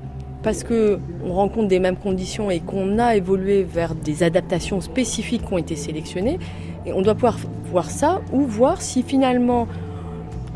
parce 0.45 0.63
qu'on 0.63 1.33
rencontre 1.33 1.67
des 1.67 1.79
mêmes 1.79 1.95
conditions 1.97 2.51
et 2.51 2.59
qu'on 2.59 2.99
a 2.99 3.15
évolué 3.15 3.63
vers 3.63 3.95
des 3.95 4.21
adaptations 4.21 4.79
spécifiques 4.79 5.43
qui 5.43 5.53
ont 5.53 5.57
été 5.57 5.75
sélectionnées. 5.75 6.37
Et 6.85 6.93
on 6.93 7.01
doit 7.01 7.15
pouvoir 7.15 7.37
voir 7.71 7.89
ça 7.89 8.21
ou 8.31 8.41
voir 8.41 8.81
si 8.81 9.03
finalement 9.03 9.67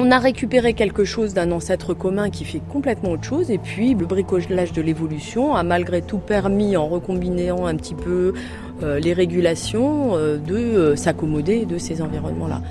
on 0.02 0.12
a 0.12 0.18
récupéré 0.18 0.74
quelque 0.74 1.04
chose 1.04 1.34
d'un 1.34 1.52
ancêtre 1.52 1.94
commun 1.94 2.30
qui 2.30 2.46
fait 2.46 2.62
complètement 2.72 3.12
autre 3.12 3.26
chose 3.26 3.52
et 3.52 3.58
puis 3.58 3.94
le 3.94 4.06
bricolage 4.06 4.72
de 4.72 4.82
l'évolution 4.82 5.56
a 5.56 5.64
malgré 5.64 6.02
tout 6.02 6.20
permis, 6.20 6.78
en 6.78 6.88
recombinant 6.88 7.66
un 7.66 7.76
petit 7.76 7.96
peu 7.96 8.34
euh, 8.82 8.98
les 9.00 9.12
régulations, 9.12 10.16
euh, 10.16 10.38
de 10.38 10.56
euh, 10.56 10.96
s'accommoder 10.96 11.66
de 11.66 11.78
ces 11.78 12.02
environnements-là. 12.02 12.62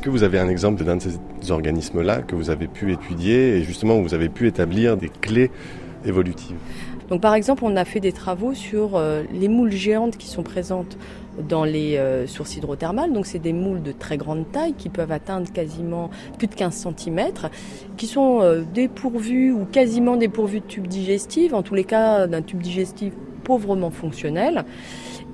Est-ce 0.00 0.06
que 0.06 0.10
vous 0.12 0.22
avez 0.22 0.38
un 0.38 0.48
exemple 0.48 0.82
d'un 0.82 0.96
de 0.96 1.02
ces 1.02 1.50
organismes-là 1.50 2.22
que 2.22 2.34
vous 2.34 2.48
avez 2.48 2.68
pu 2.68 2.90
étudier 2.90 3.58
et 3.58 3.64
justement 3.64 3.98
où 3.98 4.02
vous 4.02 4.14
avez 4.14 4.30
pu 4.30 4.46
établir 4.46 4.96
des 4.96 5.10
clés 5.10 5.50
évolutives 6.06 6.56
donc 7.10 7.20
par 7.20 7.34
exemple, 7.34 7.64
on 7.64 7.74
a 7.74 7.84
fait 7.84 7.98
des 7.98 8.12
travaux 8.12 8.54
sur 8.54 8.94
euh, 8.94 9.24
les 9.32 9.48
moules 9.48 9.72
géantes 9.72 10.16
qui 10.16 10.28
sont 10.28 10.44
présentes 10.44 10.96
dans 11.48 11.64
les 11.64 11.96
euh, 11.96 12.28
sources 12.28 12.54
hydrothermales. 12.56 13.12
Donc 13.12 13.26
c'est 13.26 13.40
des 13.40 13.52
moules 13.52 13.82
de 13.82 13.90
très 13.90 14.16
grande 14.16 14.50
taille 14.52 14.74
qui 14.74 14.88
peuvent 14.90 15.10
atteindre 15.10 15.52
quasiment 15.52 16.08
plus 16.38 16.46
de 16.46 16.54
15 16.54 16.86
cm, 16.96 17.32
qui 17.96 18.06
sont 18.06 18.42
euh, 18.42 18.62
dépourvus 18.72 19.50
ou 19.50 19.64
quasiment 19.64 20.16
dépourvus 20.16 20.60
de 20.60 20.66
tubes 20.66 20.86
digestifs, 20.86 21.52
en 21.52 21.62
tous 21.62 21.74
les 21.74 21.82
cas 21.82 22.28
d'un 22.28 22.42
tube 22.42 22.62
digestif 22.62 23.12
pauvrement 23.42 23.90
fonctionnel 23.90 24.64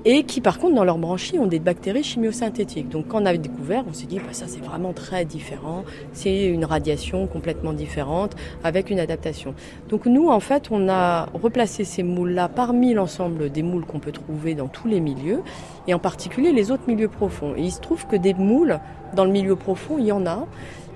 et 0.09 0.23
qui 0.23 0.39
par 0.39 0.57
contre 0.57 0.73
dans 0.73 0.85
leurs 0.85 0.97
branchies 0.97 1.37
ont 1.37 1.47
des 1.47 1.59
bactéries 1.59 2.01
chimiosynthétiques. 2.01 2.87
Donc 2.87 3.09
quand 3.09 3.21
on 3.21 3.25
a 3.25 3.35
découvert, 3.35 3.83
on 3.89 3.93
s'est 3.93 4.05
dit 4.05 4.19
bah, 4.19 4.31
ça 4.31 4.45
c'est 4.47 4.63
vraiment 4.63 4.93
très 4.93 5.25
différent, 5.25 5.83
c'est 6.13 6.45
une 6.45 6.63
radiation 6.63 7.27
complètement 7.27 7.73
différente 7.73 8.33
avec 8.63 8.89
une 8.89 8.99
adaptation. 8.99 9.53
Donc 9.89 10.05
nous 10.05 10.29
en 10.29 10.39
fait 10.39 10.69
on 10.71 10.87
a 10.87 11.25
replacé 11.33 11.83
ces 11.83 12.03
moules-là 12.03 12.47
parmi 12.47 12.93
l'ensemble 12.93 13.51
des 13.51 13.63
moules 13.63 13.85
qu'on 13.85 13.99
peut 13.99 14.13
trouver 14.13 14.55
dans 14.55 14.69
tous 14.69 14.87
les 14.87 15.01
milieux 15.01 15.41
et 15.87 15.93
en 15.93 15.99
particulier 15.99 16.53
les 16.53 16.71
autres 16.71 16.87
milieux 16.87 17.09
profonds. 17.09 17.53
Et 17.57 17.63
il 17.63 17.71
se 17.73 17.81
trouve 17.81 18.07
que 18.07 18.15
des 18.15 18.33
moules 18.33 18.79
dans 19.13 19.25
le 19.25 19.31
milieu 19.31 19.57
profond 19.57 19.97
il 19.99 20.05
y 20.05 20.13
en 20.13 20.25
a 20.25 20.47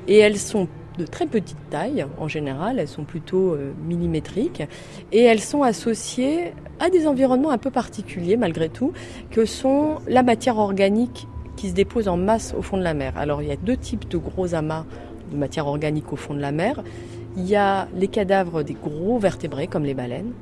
et 0.07 0.19
elles 0.19 0.37
sont 0.37 0.69
de 1.01 1.05
très 1.05 1.25
petite 1.25 1.57
taille 1.69 2.05
en 2.17 2.27
général, 2.27 2.79
elles 2.79 2.87
sont 2.87 3.03
plutôt 3.03 3.53
euh, 3.53 3.73
millimétriques 3.85 4.63
et 5.11 5.21
elles 5.21 5.41
sont 5.41 5.63
associées 5.63 6.53
à 6.79 6.89
des 6.89 7.07
environnements 7.07 7.51
un 7.51 7.57
peu 7.57 7.71
particuliers 7.71 8.37
malgré 8.37 8.69
tout, 8.69 8.93
que 9.31 9.45
sont 9.45 9.97
la 10.07 10.23
matière 10.23 10.57
organique 10.57 11.27
qui 11.55 11.69
se 11.69 11.73
dépose 11.73 12.07
en 12.07 12.17
masse 12.17 12.53
au 12.57 12.61
fond 12.61 12.77
de 12.77 12.83
la 12.83 12.93
mer. 12.93 13.13
Alors 13.17 13.41
il 13.41 13.49
y 13.49 13.51
a 13.51 13.55
deux 13.55 13.77
types 13.77 14.07
de 14.09 14.17
gros 14.17 14.53
amas 14.55 14.85
de 15.31 15.37
matière 15.37 15.67
organique 15.67 16.11
au 16.13 16.15
fond 16.15 16.33
de 16.33 16.39
la 16.39 16.51
mer. 16.51 16.83
Il 17.37 17.47
y 17.47 17.55
a 17.55 17.87
les 17.95 18.07
cadavres 18.07 18.63
des 18.63 18.73
gros 18.73 19.17
vertébrés 19.17 19.67
comme 19.67 19.83
les 19.83 19.93
baleines. 19.93 20.33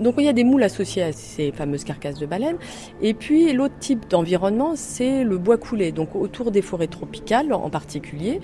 Donc 0.00 0.14
il 0.18 0.24
y 0.24 0.28
a 0.28 0.32
des 0.32 0.44
moules 0.44 0.62
associés 0.62 1.02
à 1.02 1.12
ces 1.12 1.52
fameuses 1.52 1.84
carcasses 1.84 2.18
de 2.18 2.26
baleines. 2.26 2.56
Et 3.02 3.14
puis 3.14 3.52
l'autre 3.52 3.74
type 3.80 4.08
d'environnement, 4.08 4.72
c'est 4.76 5.24
le 5.24 5.38
bois 5.38 5.58
coulé, 5.58 5.92
donc 5.92 6.14
autour 6.16 6.50
des 6.50 6.62
forêts 6.62 6.86
tropicales 6.86 7.52
en 7.52 7.70
particulier 7.70 8.40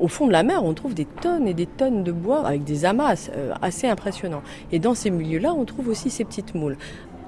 au 0.00 0.08
fond 0.08 0.26
de 0.26 0.32
la 0.32 0.42
mer, 0.42 0.64
on 0.64 0.74
trouve 0.74 0.94
des 0.94 1.04
tonnes 1.04 1.46
et 1.46 1.54
des 1.54 1.66
tonnes 1.66 2.02
de 2.02 2.12
bois 2.12 2.46
avec 2.46 2.64
des 2.64 2.84
amas 2.84 3.30
euh, 3.36 3.52
assez 3.62 3.86
impressionnants. 3.86 4.42
Et 4.72 4.78
dans 4.78 4.94
ces 4.94 5.10
milieux-là, 5.10 5.52
on 5.54 5.64
trouve 5.64 5.88
aussi 5.88 6.10
ces 6.10 6.24
petites 6.24 6.54
moules. 6.54 6.76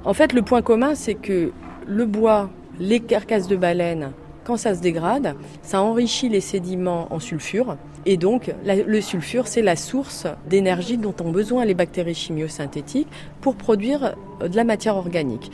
En 0.04 0.14
fait, 0.14 0.32
le 0.32 0.42
point 0.42 0.62
commun, 0.62 0.94
c'est 0.94 1.14
que 1.14 1.52
le 1.86 2.06
bois, 2.06 2.50
les 2.80 3.00
carcasses 3.00 3.46
de 3.46 3.56
baleines, 3.56 4.12
quand 4.44 4.56
ça 4.56 4.74
se 4.74 4.80
dégrade, 4.80 5.36
ça 5.62 5.80
enrichit 5.82 6.28
les 6.28 6.40
sédiments 6.40 7.06
en 7.10 7.20
sulfure. 7.20 7.76
Et 8.04 8.16
donc, 8.16 8.52
le 8.64 9.00
sulfure, 9.00 9.46
c'est 9.46 9.62
la 9.62 9.76
source 9.76 10.26
d'énergie 10.48 10.96
dont 10.96 11.14
ont 11.24 11.30
besoin 11.30 11.64
les 11.64 11.74
bactéries 11.74 12.14
chimiosynthétiques 12.14 13.06
pour 13.40 13.54
produire 13.54 14.16
euh, 14.40 14.48
de 14.48 14.56
la 14.56 14.64
matière 14.64 14.96
organique. 14.96 15.52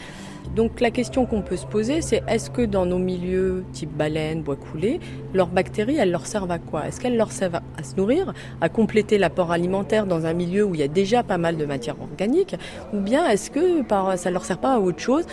Donc 0.54 0.80
la 0.80 0.90
question 0.90 1.26
qu'on 1.26 1.42
peut 1.42 1.56
se 1.56 1.66
poser, 1.66 2.00
c'est 2.02 2.22
est-ce 2.26 2.50
que 2.50 2.62
dans 2.62 2.86
nos 2.86 2.98
milieux 2.98 3.64
type 3.72 3.92
baleine, 3.96 4.42
bois 4.42 4.56
coulé, 4.56 4.98
leurs 5.34 5.48
bactéries, 5.48 5.96
elles 5.96 6.10
leur 6.10 6.26
servent 6.26 6.50
à 6.50 6.58
quoi? 6.58 6.88
Est-ce 6.88 7.00
qu'elles 7.00 7.16
leur 7.16 7.30
servent 7.30 7.60
à 7.76 7.82
se 7.82 7.94
nourrir, 7.96 8.32
à 8.60 8.68
compléter 8.68 9.18
l'apport 9.18 9.52
alimentaire 9.52 10.06
dans 10.06 10.26
un 10.26 10.32
milieu 10.32 10.64
où 10.64 10.74
il 10.74 10.80
y 10.80 10.84
a 10.84 10.88
déjà 10.88 11.22
pas 11.22 11.38
mal 11.38 11.56
de 11.56 11.64
matière 11.64 12.00
organique? 12.00 12.56
Ou 12.92 12.98
bien 12.98 13.28
est-ce 13.28 13.50
que 13.50 13.82
ça 14.16 14.30
leur 14.30 14.44
sert 14.44 14.58
pas 14.58 14.74
à 14.74 14.78
autre 14.78 15.00
chose? 15.00 15.24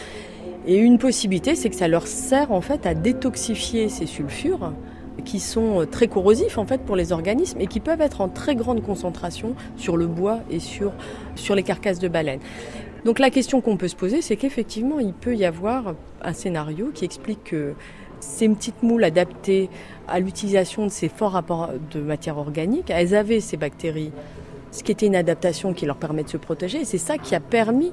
Et 0.67 0.77
une 0.77 0.97
possibilité, 0.97 1.55
c'est 1.55 1.69
que 1.69 1.75
ça 1.75 1.87
leur 1.87 2.07
sert 2.07 2.51
en 2.51 2.61
fait 2.61 2.85
à 2.85 2.93
détoxifier 2.93 3.89
ces 3.89 4.05
sulfures 4.05 4.73
qui 5.23 5.39
sont 5.39 5.85
très 5.89 6.07
corrosifs 6.07 6.57
en 6.57 6.65
fait 6.65 6.81
pour 6.81 6.95
les 6.95 7.11
organismes 7.11 7.59
et 7.61 7.67
qui 7.67 7.79
peuvent 7.79 8.01
être 8.01 8.21
en 8.21 8.27
très 8.27 8.55
grande 8.55 8.83
concentration 8.83 9.55
sur 9.77 9.97
le 9.97 10.07
bois 10.07 10.39
et 10.49 10.59
sur, 10.59 10.91
sur 11.35 11.55
les 11.55 11.63
carcasses 11.63 11.99
de 11.99 12.07
baleines. 12.07 12.41
Donc 13.05 13.19
la 13.19 13.29
question 13.29 13.61
qu'on 13.61 13.77
peut 13.77 13.87
se 13.87 13.95
poser, 13.95 14.23
c'est 14.23 14.35
qu'effectivement, 14.35 14.99
il 14.99 15.13
peut 15.13 15.35
y 15.35 15.45
avoir 15.45 15.93
un 16.23 16.33
scénario 16.33 16.89
qui 16.91 17.05
explique 17.05 17.43
que 17.43 17.75
ces 18.19 18.49
petites 18.49 18.81
moules 18.81 19.03
adaptées 19.03 19.69
à 20.07 20.19
l'utilisation 20.19 20.85
de 20.85 20.91
ces 20.91 21.07
forts 21.07 21.33
rapports 21.33 21.69
de 21.91 22.01
matière 22.01 22.39
organique, 22.39 22.89
elles 22.89 23.13
avaient 23.13 23.41
ces 23.41 23.57
bactéries, 23.57 24.11
ce 24.71 24.81
qui 24.83 24.91
était 24.91 25.05
une 25.05 25.15
adaptation 25.15 25.73
qui 25.73 25.85
leur 25.85 25.97
permet 25.97 26.23
de 26.23 26.29
se 26.29 26.37
protéger. 26.37 26.79
Et 26.79 26.85
c'est 26.85 26.97
ça 26.97 27.19
qui 27.19 27.35
a 27.35 27.39
permis 27.39 27.91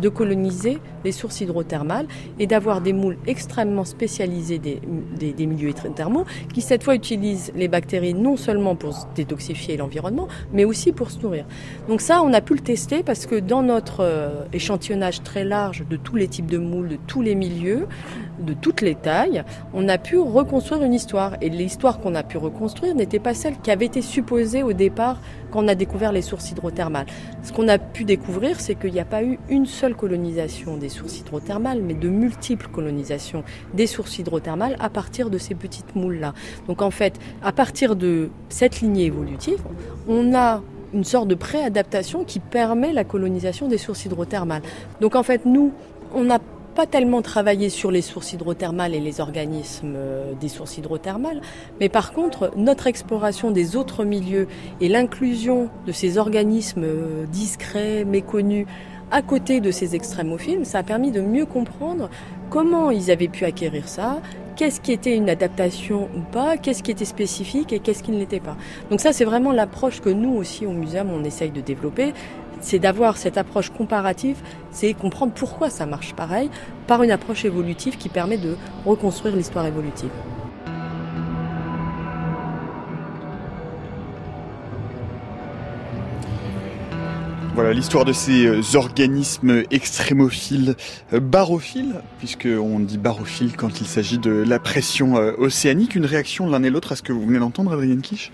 de 0.00 0.08
coloniser 0.08 0.78
les 1.04 1.12
sources 1.12 1.40
hydrothermales 1.40 2.06
et 2.38 2.46
d'avoir 2.46 2.80
des 2.80 2.92
moules 2.92 3.16
extrêmement 3.26 3.84
spécialisés 3.84 4.58
des, 4.58 4.80
des, 5.18 5.46
milieux 5.46 5.70
hydrothermaux 5.70 6.24
qui 6.52 6.60
cette 6.60 6.84
fois 6.84 6.94
utilisent 6.94 7.52
les 7.56 7.68
bactéries 7.68 8.14
non 8.14 8.36
seulement 8.36 8.76
pour 8.76 9.08
détoxifier 9.14 9.76
l'environnement 9.76 10.28
mais 10.52 10.64
aussi 10.64 10.92
pour 10.92 11.10
se 11.10 11.20
nourrir. 11.20 11.44
Donc 11.88 12.00
ça 12.00 12.22
on 12.22 12.32
a 12.32 12.40
pu 12.40 12.54
le 12.54 12.60
tester 12.60 13.02
parce 13.02 13.26
que 13.26 13.36
dans 13.36 13.62
notre 13.62 14.00
euh, 14.00 14.44
échantillonnage 14.52 15.22
très 15.22 15.44
large 15.44 15.84
de 15.88 15.96
tous 15.96 16.16
les 16.16 16.28
types 16.28 16.50
de 16.50 16.58
moules, 16.58 16.88
de 16.88 16.98
tous 17.06 17.22
les 17.22 17.34
milieux, 17.34 17.86
de 18.42 18.54
toutes 18.54 18.80
les 18.80 18.94
tailles, 18.94 19.44
on 19.72 19.88
a 19.88 19.98
pu 19.98 20.18
reconstruire 20.18 20.82
une 20.82 20.94
histoire 20.94 21.36
et 21.40 21.48
l'histoire 21.48 22.00
qu'on 22.00 22.14
a 22.14 22.22
pu 22.22 22.38
reconstruire 22.38 22.94
n'était 22.94 23.18
pas 23.18 23.34
celle 23.34 23.58
qui 23.58 23.70
avait 23.70 23.86
été 23.86 24.02
supposée 24.02 24.62
au 24.62 24.72
départ 24.72 25.20
quand 25.50 25.64
on 25.64 25.68
a 25.68 25.74
découvert 25.74 26.12
les 26.12 26.22
sources 26.22 26.50
hydrothermales. 26.50 27.06
Ce 27.42 27.52
qu'on 27.52 27.68
a 27.68 27.78
pu 27.78 28.04
découvrir 28.04 28.60
c'est 28.60 28.74
qu'il 28.74 28.92
n'y 28.92 29.00
a 29.00 29.04
pas 29.04 29.22
eu 29.22 29.38
une 29.48 29.66
seule 29.66 29.94
colonisation 29.94 30.76
des 30.76 30.88
sources 30.88 31.20
hydrothermales, 31.20 31.82
mais 31.82 31.94
de 31.94 32.08
multiples 32.08 32.68
colonisations 32.68 33.44
des 33.74 33.86
sources 33.86 34.18
hydrothermales 34.18 34.76
à 34.80 34.90
partir 34.90 35.30
de 35.30 35.38
ces 35.38 35.54
petites 35.54 35.94
moules-là. 35.94 36.34
Donc 36.66 36.82
en 36.82 36.90
fait, 36.90 37.18
à 37.42 37.52
partir 37.52 37.96
de 37.96 38.30
cette 38.48 38.80
lignée 38.80 39.06
évolutive, 39.06 39.62
on 40.08 40.34
a 40.34 40.62
une 40.92 41.04
sorte 41.04 41.28
de 41.28 41.34
préadaptation 41.34 42.24
qui 42.24 42.38
permet 42.38 42.92
la 42.92 43.04
colonisation 43.04 43.68
des 43.68 43.78
sources 43.78 44.04
hydrothermales. 44.04 44.62
Donc 45.00 45.16
en 45.16 45.22
fait, 45.22 45.46
nous, 45.46 45.72
on 46.14 46.24
n'a 46.24 46.38
pas 46.74 46.86
tellement 46.86 47.22
travaillé 47.22 47.68
sur 47.68 47.90
les 47.90 48.02
sources 48.02 48.32
hydrothermales 48.32 48.94
et 48.94 49.00
les 49.00 49.20
organismes 49.20 49.94
euh, 49.96 50.32
des 50.40 50.48
sources 50.48 50.78
hydrothermales, 50.78 51.40
mais 51.80 51.88
par 51.88 52.12
contre, 52.12 52.50
notre 52.56 52.86
exploration 52.86 53.50
des 53.50 53.76
autres 53.76 54.04
milieux 54.04 54.48
et 54.80 54.88
l'inclusion 54.88 55.68
de 55.86 55.92
ces 55.92 56.18
organismes 56.18 56.84
euh, 56.84 57.26
discrets, 57.26 58.04
méconnus, 58.04 58.66
à 59.10 59.20
côté 59.20 59.60
de 59.60 59.70
ces 59.70 59.94
extrémophiles, 59.94 60.64
ça 60.64 60.78
a 60.78 60.82
permis 60.82 61.10
de 61.10 61.20
mieux 61.20 61.44
comprendre 61.44 62.08
comment 62.48 62.90
ils 62.90 63.10
avaient 63.10 63.28
pu 63.28 63.44
acquérir 63.44 63.86
ça, 63.86 64.22
qu'est-ce 64.56 64.80
qui 64.80 64.92
était 64.92 65.14
une 65.14 65.28
adaptation 65.28 66.08
ou 66.16 66.20
pas, 66.20 66.56
qu'est-ce 66.56 66.82
qui 66.82 66.90
était 66.90 67.04
spécifique 67.04 67.72
et 67.72 67.78
qu'est-ce 67.78 68.02
qui 68.02 68.10
ne 68.10 68.18
l'était 68.18 68.40
pas. 68.40 68.56
Donc 68.90 69.00
ça, 69.00 69.12
c'est 69.12 69.24
vraiment 69.24 69.52
l'approche 69.52 70.00
que 70.00 70.08
nous 70.08 70.34
aussi 70.34 70.66
au 70.66 70.72
muséum, 70.72 71.10
on 71.10 71.24
essaye 71.24 71.50
de 71.50 71.60
développer. 71.60 72.14
C'est 72.62 72.78
d'avoir 72.78 73.16
cette 73.16 73.36
approche 73.36 73.70
comparative, 73.70 74.38
c'est 74.70 74.94
comprendre 74.94 75.32
pourquoi 75.34 75.68
ça 75.68 75.84
marche 75.84 76.14
pareil 76.14 76.48
par 76.86 77.02
une 77.02 77.10
approche 77.10 77.44
évolutive 77.44 77.98
qui 77.98 78.08
permet 78.08 78.38
de 78.38 78.56
reconstruire 78.86 79.36
l'histoire 79.36 79.66
évolutive. 79.66 80.10
Voilà 87.54 87.74
l'histoire 87.74 88.06
de 88.06 88.14
ces 88.14 88.46
euh, 88.46 88.62
organismes 88.76 89.64
extrémophiles, 89.70 90.74
euh, 91.12 91.20
barophiles, 91.20 92.00
puisqu'on 92.18 92.78
dit 92.78 92.96
barophiles 92.96 93.56
quand 93.58 93.82
il 93.82 93.86
s'agit 93.86 94.16
de 94.16 94.30
la 94.30 94.58
pression 94.58 95.18
euh, 95.18 95.32
océanique. 95.36 95.94
Une 95.94 96.06
réaction 96.06 96.48
l'un 96.48 96.62
et 96.62 96.70
l'autre 96.70 96.92
à 96.92 96.96
ce 96.96 97.02
que 97.02 97.12
vous 97.12 97.26
venez 97.26 97.38
d'entendre, 97.38 97.72
Adrienne 97.72 98.00
Quiche 98.00 98.32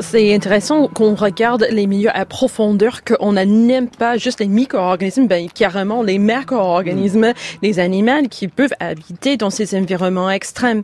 c'est 0.00 0.34
intéressant 0.34 0.88
qu'on 0.88 1.14
regarde 1.14 1.66
les 1.70 1.86
milieux 1.86 2.10
à 2.14 2.24
profondeur, 2.24 3.04
qu'on 3.04 3.32
n'aime 3.32 3.88
pas 3.88 4.16
juste 4.16 4.40
les 4.40 4.46
micro-organismes, 4.46 5.26
ben, 5.26 5.48
carrément 5.48 6.02
les 6.02 6.18
macro-organismes, 6.18 7.32
les 7.62 7.78
animaux 7.78 8.28
qui 8.30 8.48
peuvent 8.48 8.74
habiter 8.80 9.36
dans 9.36 9.50
ces 9.50 9.76
environnements 9.76 10.30
extrêmes. 10.30 10.82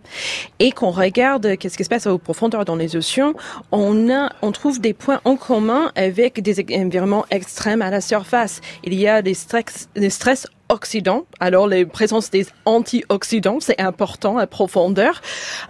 Et 0.58 0.72
qu'on 0.72 0.90
regarde 0.90 1.56
qu'est-ce 1.56 1.76
qui 1.76 1.84
se 1.84 1.88
passe 1.88 2.06
à 2.06 2.16
profondeur 2.18 2.64
dans 2.64 2.76
les 2.76 2.96
océans, 2.96 3.34
on 3.70 4.10
a, 4.10 4.30
on 4.42 4.52
trouve 4.52 4.80
des 4.80 4.92
points 4.92 5.20
en 5.24 5.36
commun 5.36 5.90
avec 5.94 6.40
des 6.42 6.64
environnements 6.74 7.26
extrêmes 7.30 7.82
à 7.82 7.90
la 7.90 8.00
surface. 8.00 8.60
Il 8.84 8.94
y 8.94 9.08
a 9.08 9.22
des 9.22 9.34
stress, 9.34 9.88
des 9.94 10.10
stress 10.10 10.46
oxydants. 10.72 11.26
Alors, 11.38 11.68
la 11.68 11.84
présence 11.84 12.30
des 12.30 12.46
antioxydants, 12.64 13.58
c'est 13.60 13.80
important 13.80 14.38
à 14.38 14.46
profondeur. 14.46 15.20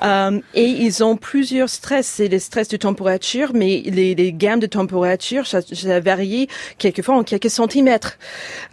Euh, 0.02 0.40
et 0.54 0.64
ils 0.64 1.02
ont 1.02 1.16
plusieurs 1.16 1.68
stress. 1.68 2.06
C'est 2.06 2.28
les 2.28 2.38
stress 2.38 2.68
de 2.68 2.76
température, 3.02 3.50
mais 3.54 3.82
les, 3.84 4.14
les 4.14 4.32
gammes 4.32 4.60
de 4.60 4.66
température, 4.66 5.46
ça, 5.46 5.60
ça, 5.60 6.00
varie 6.00 6.48
quelquefois 6.78 7.16
en 7.16 7.24
quelques 7.24 7.50
centimètres. 7.50 8.18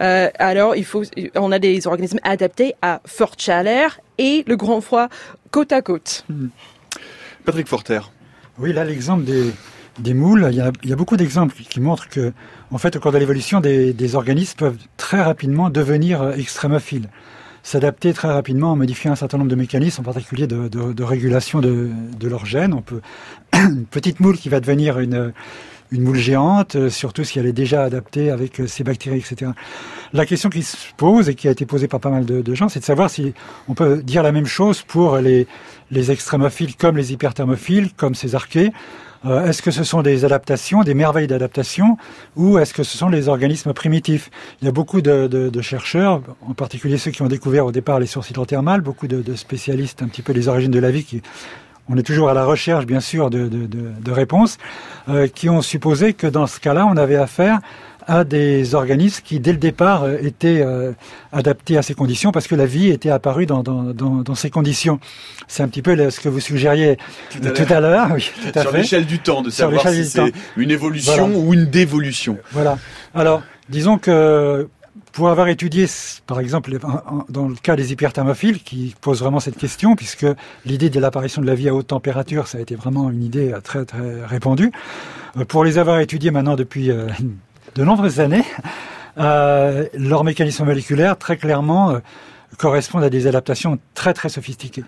Euh, 0.00 0.28
alors, 0.38 0.76
il 0.76 0.84
faut, 0.84 1.02
on 1.34 1.50
a 1.50 1.58
des 1.58 1.86
organismes 1.86 2.20
adaptés 2.22 2.74
à 2.80 3.00
forte 3.06 3.42
chaleur 3.42 3.98
et 4.18 4.44
le 4.46 4.56
grand 4.56 4.80
froid 4.80 5.08
côte 5.50 5.72
à 5.72 5.82
côte. 5.82 6.24
Mmh. 6.28 6.46
Patrick 7.44 7.66
Forter. 7.66 8.00
Oui, 8.58 8.72
là, 8.72 8.84
l'exemple 8.84 9.24
des, 9.24 9.50
des 9.98 10.14
moules, 10.14 10.48
il 10.50 10.56
y 10.56 10.60
a, 10.60 10.70
il 10.84 10.90
y 10.90 10.92
a 10.92 10.96
beaucoup 10.96 11.16
d'exemples 11.16 11.56
qui 11.68 11.80
montrent 11.80 12.08
que 12.08 12.32
en 12.72 12.78
fait, 12.78 12.94
au 12.94 13.00
cours 13.00 13.10
de 13.10 13.18
l'évolution, 13.18 13.60
des, 13.60 14.14
organismes 14.14 14.56
peuvent 14.56 14.78
très 14.96 15.20
rapidement 15.20 15.70
devenir 15.70 16.22
euh, 16.22 16.32
extrémophiles. 16.34 17.08
S'adapter 17.62 18.12
très 18.12 18.28
rapidement 18.28 18.72
en 18.72 18.76
modifiant 18.76 19.12
un 19.12 19.16
certain 19.16 19.38
nombre 19.38 19.50
de 19.50 19.56
mécanismes, 19.56 20.02
en 20.02 20.04
particulier 20.04 20.46
de, 20.46 21.02
régulation 21.02 21.60
de, 21.60 21.90
leurs 22.22 22.46
gènes. 22.46 22.74
On 22.74 22.82
peut 22.82 23.00
une 23.54 23.86
petite 23.86 24.20
moule 24.20 24.36
qui 24.36 24.48
va 24.48 24.60
devenir 24.60 24.98
une 24.98 25.32
une 25.92 26.02
moule 26.02 26.18
géante, 26.18 26.76
euh, 26.76 26.88
surtout 26.88 27.24
si 27.24 27.40
elle 27.40 27.46
est 27.46 27.52
déjà 27.52 27.82
adaptée 27.82 28.30
avec 28.30 28.62
ces 28.66 28.84
bactéries, 28.84 29.18
etc. 29.18 29.50
La 30.12 30.24
question 30.24 30.48
qui 30.48 30.62
se 30.62 30.76
pose 30.96 31.28
et 31.28 31.34
qui 31.34 31.48
a 31.48 31.50
été 31.50 31.66
posée 31.66 31.88
par 31.88 31.98
pas 31.98 32.10
mal 32.10 32.24
de, 32.24 32.42
de 32.42 32.54
gens, 32.54 32.68
c'est 32.68 32.78
de 32.78 32.84
savoir 32.84 33.10
si 33.10 33.34
on 33.68 33.74
peut 33.74 34.02
dire 34.02 34.22
la 34.22 34.30
même 34.30 34.46
chose 34.46 34.82
pour 34.82 35.16
les, 35.16 35.46
les 35.90 36.10
extrémophiles 36.10 36.76
comme 36.76 36.96
les 36.96 37.12
hyperthermophiles, 37.12 37.92
comme 37.96 38.14
ces 38.14 38.34
archées. 38.34 38.72
Euh, 39.26 39.46
est-ce 39.46 39.60
que 39.60 39.70
ce 39.70 39.84
sont 39.84 40.02
des 40.02 40.24
adaptations, 40.24 40.82
des 40.82 40.94
merveilles 40.94 41.26
d'adaptation, 41.26 41.98
ou 42.36 42.58
est-ce 42.58 42.72
que 42.72 42.82
ce 42.82 42.96
sont 42.96 43.08
les 43.08 43.28
organismes 43.28 43.72
primitifs? 43.74 44.30
Il 44.62 44.64
y 44.64 44.68
a 44.68 44.72
beaucoup 44.72 45.02
de, 45.02 45.26
de, 45.26 45.50
de, 45.50 45.60
chercheurs, 45.60 46.22
en 46.46 46.54
particulier 46.54 46.96
ceux 46.96 47.10
qui 47.10 47.20
ont 47.22 47.28
découvert 47.28 47.66
au 47.66 47.72
départ 47.72 48.00
les 48.00 48.06
sources 48.06 48.30
hydrothermales, 48.30 48.80
beaucoup 48.80 49.08
de, 49.08 49.20
de 49.20 49.34
spécialistes 49.34 50.02
un 50.02 50.08
petit 50.08 50.22
peu 50.22 50.32
des 50.32 50.48
origines 50.48 50.70
de 50.70 50.78
la 50.78 50.90
vie 50.90 51.04
qui 51.04 51.22
on 51.92 51.96
est 51.96 52.02
toujours 52.04 52.28
à 52.28 52.34
la 52.34 52.44
recherche, 52.44 52.86
bien 52.86 53.00
sûr, 53.00 53.30
de, 53.30 53.48
de, 53.48 53.66
de 53.66 54.12
réponses, 54.12 54.58
euh, 55.08 55.26
qui 55.26 55.48
ont 55.48 55.60
supposé 55.60 56.12
que 56.14 56.28
dans 56.28 56.46
ce 56.46 56.60
cas-là, 56.60 56.86
on 56.86 56.96
avait 56.96 57.16
affaire 57.16 57.58
à 58.10 58.24
des 58.24 58.74
organismes 58.74 59.22
qui, 59.24 59.38
dès 59.38 59.52
le 59.52 59.58
départ, 59.58 60.02
euh, 60.02 60.16
étaient 60.20 60.62
euh, 60.62 60.90
adaptés 61.32 61.78
à 61.78 61.82
ces 61.82 61.94
conditions 61.94 62.32
parce 62.32 62.48
que 62.48 62.56
la 62.56 62.66
vie 62.66 62.88
était 62.88 63.08
apparue 63.08 63.46
dans, 63.46 63.62
dans, 63.62 63.84
dans, 63.94 64.16
dans 64.16 64.34
ces 64.34 64.50
conditions. 64.50 64.98
C'est 65.46 65.62
un 65.62 65.68
petit 65.68 65.80
peu 65.80 66.10
ce 66.10 66.18
que 66.18 66.28
vous 66.28 66.40
suggériez 66.40 66.98
tout 67.30 67.72
à 67.72 67.80
l'heure. 67.80 68.08
Oui, 68.14 68.28
Sur 68.60 68.72
l'échelle 68.72 69.06
du 69.06 69.20
temps, 69.20 69.42
de 69.42 69.50
savoir 69.50 69.88
si 69.88 70.04
c'est 70.04 70.32
une 70.56 70.72
évolution 70.72 71.28
voilà. 71.28 71.38
ou 71.38 71.54
une 71.54 71.66
dévolution. 71.66 72.38
Voilà. 72.50 72.78
Alors, 73.14 73.42
disons 73.68 73.98
que 73.98 74.68
pour 75.12 75.28
avoir 75.28 75.46
étudié, 75.46 75.86
par 76.26 76.40
exemple, 76.40 76.76
dans 77.28 77.46
le 77.46 77.54
cas 77.54 77.76
des 77.76 77.92
hyperthermophiles, 77.92 78.60
qui 78.60 78.96
pose 79.00 79.20
vraiment 79.20 79.38
cette 79.38 79.56
question, 79.56 79.94
puisque 79.94 80.26
l'idée 80.66 80.90
de 80.90 80.98
l'apparition 80.98 81.40
de 81.42 81.46
la 81.46 81.54
vie 81.54 81.68
à 81.68 81.74
haute 81.74 81.86
température, 81.86 82.48
ça 82.48 82.58
a 82.58 82.60
été 82.60 82.74
vraiment 82.74 83.08
une 83.10 83.22
idée 83.22 83.52
euh, 83.52 83.60
très 83.60 83.84
très 83.84 84.24
répandue. 84.24 84.72
Pour 85.46 85.64
les 85.64 85.78
avoir 85.78 86.00
étudiés 86.00 86.32
maintenant 86.32 86.56
depuis 86.56 86.90
de 87.74 87.84
nombreuses 87.84 88.20
années, 88.20 88.44
euh, 89.18 89.86
leurs 89.94 90.24
mécanismes 90.24 90.64
moléculaires, 90.64 91.16
très 91.18 91.36
clairement, 91.36 91.90
euh, 91.90 91.98
correspondent 92.58 93.04
à 93.04 93.10
des 93.10 93.26
adaptations 93.26 93.78
très 93.94 94.14
très 94.14 94.28
sophistiquées. 94.28 94.84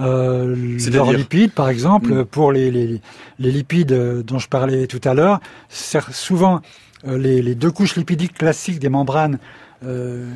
Euh, 0.00 0.56
leurs 0.90 1.12
lipides, 1.12 1.52
par 1.52 1.68
exemple, 1.68 2.12
mmh. 2.12 2.24
pour 2.24 2.50
les, 2.50 2.70
les, 2.70 3.00
les, 3.38 3.50
lipides 3.52 3.92
dont 4.24 4.40
je 4.40 4.48
parlais 4.48 4.88
tout 4.88 5.00
à 5.04 5.14
l'heure, 5.14 5.38
souvent 5.70 6.62
euh, 7.06 7.18
les, 7.18 7.42
les, 7.42 7.54
deux 7.54 7.70
couches 7.70 7.96
lipidiques 7.96 8.34
classiques 8.34 8.78
des 8.78 8.88
membranes 8.88 9.38
euh, 9.86 10.30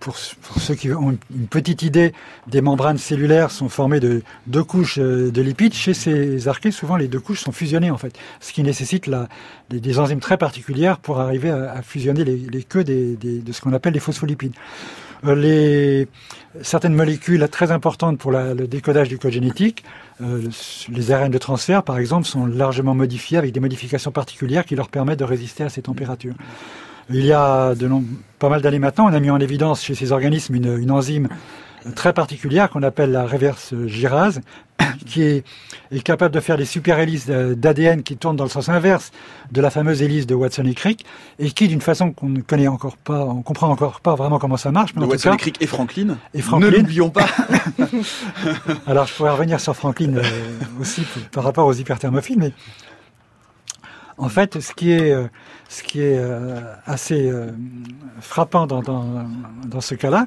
pour, 0.00 0.16
ceux 0.16 0.74
qui 0.74 0.92
ont 0.92 1.16
une 1.34 1.46
petite 1.46 1.82
idée, 1.82 2.12
des 2.46 2.60
membranes 2.60 2.98
cellulaires 2.98 3.50
sont 3.50 3.68
formées 3.68 4.00
de 4.00 4.22
deux 4.46 4.64
couches 4.64 4.98
euh, 4.98 5.30
de 5.30 5.42
lipides. 5.42 5.74
Chez 5.74 5.94
ces 5.94 6.48
archées, 6.48 6.70
souvent 6.70 6.96
les 6.96 7.08
deux 7.08 7.20
couches 7.20 7.40
sont 7.40 7.52
fusionnées 7.52 7.90
en 7.90 7.98
fait, 7.98 8.16
ce 8.40 8.52
qui 8.52 8.62
nécessite 8.62 9.10
des, 9.70 9.98
enzymes 9.98 10.20
très 10.20 10.36
particulières 10.36 10.98
pour 10.98 11.20
arriver 11.20 11.50
à, 11.50 11.80
fusionner 11.82 12.24
les, 12.24 12.62
queues 12.62 12.84
de 12.84 13.52
ce 13.52 13.60
qu'on 13.60 13.72
appelle 13.72 13.94
les 13.94 14.00
phospholipides. 14.00 14.54
Euh, 15.24 15.34
les, 15.34 16.08
certaines 16.62 16.94
molécules 16.94 17.48
très 17.48 17.72
importantes 17.72 18.18
pour 18.18 18.32
le 18.32 18.66
décodage 18.66 19.08
du 19.08 19.18
code 19.18 19.32
génétique, 19.32 19.84
les 20.20 21.12
ARN 21.12 21.30
de 21.30 21.38
transfert 21.38 21.82
par 21.82 21.98
exemple, 21.98 22.26
sont 22.26 22.46
largement 22.46 22.94
modifiés 22.94 23.38
avec 23.38 23.52
des 23.52 23.60
modifications 23.60 24.10
particulières 24.10 24.64
qui 24.64 24.74
leur 24.74 24.88
permettent 24.88 25.20
de 25.20 25.24
résister 25.24 25.64
à 25.64 25.68
ces 25.68 25.82
températures. 25.82 26.34
Il 27.10 27.24
y 27.24 27.32
a 27.32 27.74
de 27.74 27.86
long, 27.86 28.04
pas 28.38 28.48
mal 28.48 28.60
d'années 28.60 28.78
maintenant, 28.78 29.06
on 29.08 29.12
a 29.12 29.20
mis 29.20 29.30
en 29.30 29.40
évidence 29.40 29.82
chez 29.82 29.94
ces 29.94 30.12
organismes 30.12 30.54
une, 30.54 30.78
une 30.78 30.90
enzyme 30.90 31.28
très 31.94 32.12
particulière 32.12 32.70
qu'on 32.70 32.82
appelle 32.82 33.12
la 33.12 33.26
reverse 33.26 33.74
gyrase, 33.86 34.40
qui 35.06 35.22
est, 35.22 35.44
est, 35.90 36.02
capable 36.02 36.34
de 36.34 36.40
faire 36.40 36.56
des 36.56 36.64
super 36.64 36.98
hélices 36.98 37.26
d'ADN 37.26 38.02
qui 38.02 38.16
tournent 38.16 38.36
dans 38.36 38.44
le 38.44 38.50
sens 38.50 38.68
inverse 38.68 39.10
de 39.50 39.60
la 39.60 39.70
fameuse 39.70 40.02
hélice 40.02 40.26
de 40.26 40.34
Watson 40.34 40.64
et 40.64 40.74
Crick, 40.74 41.04
et 41.38 41.50
qui, 41.50 41.68
d'une 41.68 41.80
façon 41.80 42.12
qu'on 42.12 42.28
ne 42.28 42.40
connaît 42.40 42.68
encore 42.68 42.96
pas, 42.96 43.24
on 43.24 43.42
comprend 43.42 43.70
encore 43.70 44.00
pas 44.00 44.14
vraiment 44.14 44.38
comment 44.38 44.56
ça 44.56 44.70
marche. 44.70 44.94
Mais 44.94 45.02
de 45.02 45.06
Watson 45.06 45.30
cas, 45.30 45.34
et 45.34 45.38
Crick 45.38 45.62
et 45.62 45.66
Franklin. 45.66 46.18
Et 46.34 46.42
Franklin. 46.42 46.70
Ne 46.70 46.76
l'oublions 46.76 47.10
pas. 47.10 47.26
Alors, 48.86 49.06
je 49.06 49.14
pourrais 49.14 49.30
revenir 49.30 49.60
sur 49.60 49.74
Franklin 49.74 50.16
euh, 50.16 50.22
aussi 50.80 51.02
par 51.32 51.44
rapport 51.44 51.66
aux 51.66 51.74
hyperthermophiles, 51.74 52.38
mais 52.38 52.52
en 54.18 54.28
fait, 54.28 54.60
ce 54.60 54.74
qui 54.74 54.92
est, 54.92 55.12
euh, 55.12 55.26
ce 55.68 55.82
qui 55.82 56.00
est 56.00 56.18
euh, 56.18 56.60
assez 56.86 57.30
euh, 57.30 57.50
frappant 58.20 58.66
dans, 58.66 58.82
dans, 58.82 59.26
dans 59.64 59.80
ce 59.80 59.94
cas-là, 59.94 60.26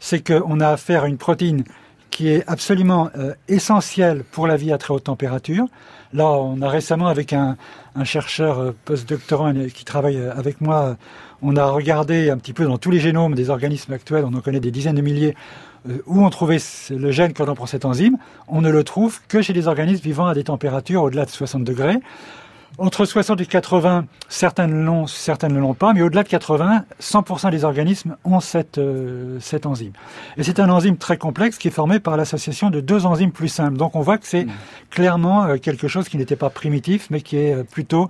c'est 0.00 0.24
qu'on 0.24 0.60
a 0.60 0.68
affaire 0.68 1.04
à 1.04 1.08
une 1.08 1.18
protéine 1.18 1.64
qui 2.10 2.28
est 2.28 2.44
absolument 2.46 3.08
essentielle 3.48 4.22
pour 4.22 4.46
la 4.46 4.56
vie 4.56 4.70
à 4.70 4.76
très 4.76 4.92
haute 4.92 5.04
température. 5.04 5.64
Là, 6.12 6.26
on 6.26 6.60
a 6.60 6.68
récemment, 6.68 7.06
avec 7.06 7.32
un, 7.32 7.56
un 7.96 8.04
chercheur 8.04 8.74
postdoctorant 8.84 9.54
qui 9.72 9.86
travaille 9.86 10.20
avec 10.20 10.60
moi, 10.60 10.98
on 11.40 11.56
a 11.56 11.64
regardé 11.64 12.28
un 12.28 12.36
petit 12.36 12.52
peu 12.52 12.66
dans 12.66 12.76
tous 12.76 12.90
les 12.90 13.00
génomes 13.00 13.34
des 13.34 13.48
organismes 13.48 13.94
actuels, 13.94 14.26
on 14.26 14.34
en 14.34 14.42
connaît 14.42 14.60
des 14.60 14.70
dizaines 14.70 14.96
de 14.96 15.00
milliers, 15.00 15.34
où 16.04 16.22
on 16.22 16.28
trouvait 16.28 16.58
le 16.90 17.10
gène 17.12 17.32
codant 17.32 17.54
pour 17.54 17.68
cette 17.68 17.86
enzyme. 17.86 18.18
On 18.46 18.60
ne 18.60 18.68
le 18.68 18.84
trouve 18.84 19.20
que 19.26 19.40
chez 19.40 19.54
les 19.54 19.66
organismes 19.66 20.04
vivant 20.04 20.26
à 20.26 20.34
des 20.34 20.44
températures 20.44 21.04
au-delà 21.04 21.24
de 21.24 21.30
60 21.30 21.64
degrés. 21.64 21.96
Entre 22.78 23.04
60 23.04 23.40
et 23.40 23.46
80, 23.46 24.06
certaines 24.28 24.84
l'ont, 24.84 25.06
certaines 25.06 25.52
ne 25.52 25.60
l'ont 25.60 25.74
pas, 25.74 25.92
mais 25.92 26.00
au-delà 26.00 26.22
de 26.22 26.28
80, 26.28 26.84
100% 27.00 27.50
des 27.50 27.64
organismes 27.64 28.16
ont 28.24 28.40
cette, 28.40 28.78
euh, 28.78 29.38
cette 29.40 29.66
enzyme. 29.66 29.92
Et 30.38 30.42
c'est 30.42 30.58
un 30.58 30.70
enzyme 30.70 30.96
très 30.96 31.18
complexe 31.18 31.58
qui 31.58 31.68
est 31.68 31.72
formé 31.72 32.00
par 32.00 32.16
l'association 32.16 32.70
de 32.70 32.80
deux 32.80 33.04
enzymes 33.04 33.30
plus 33.30 33.48
simples. 33.48 33.76
Donc 33.76 33.94
on 33.94 34.00
voit 34.00 34.16
que 34.16 34.26
c'est 34.26 34.44
mmh. 34.44 34.52
clairement 34.90 35.44
euh, 35.44 35.56
quelque 35.58 35.86
chose 35.86 36.08
qui 36.08 36.16
n'était 36.16 36.36
pas 36.36 36.48
primitif, 36.48 37.08
mais 37.10 37.20
qui 37.20 37.36
est 37.36 37.54
euh, 37.54 37.62
plutôt 37.62 38.08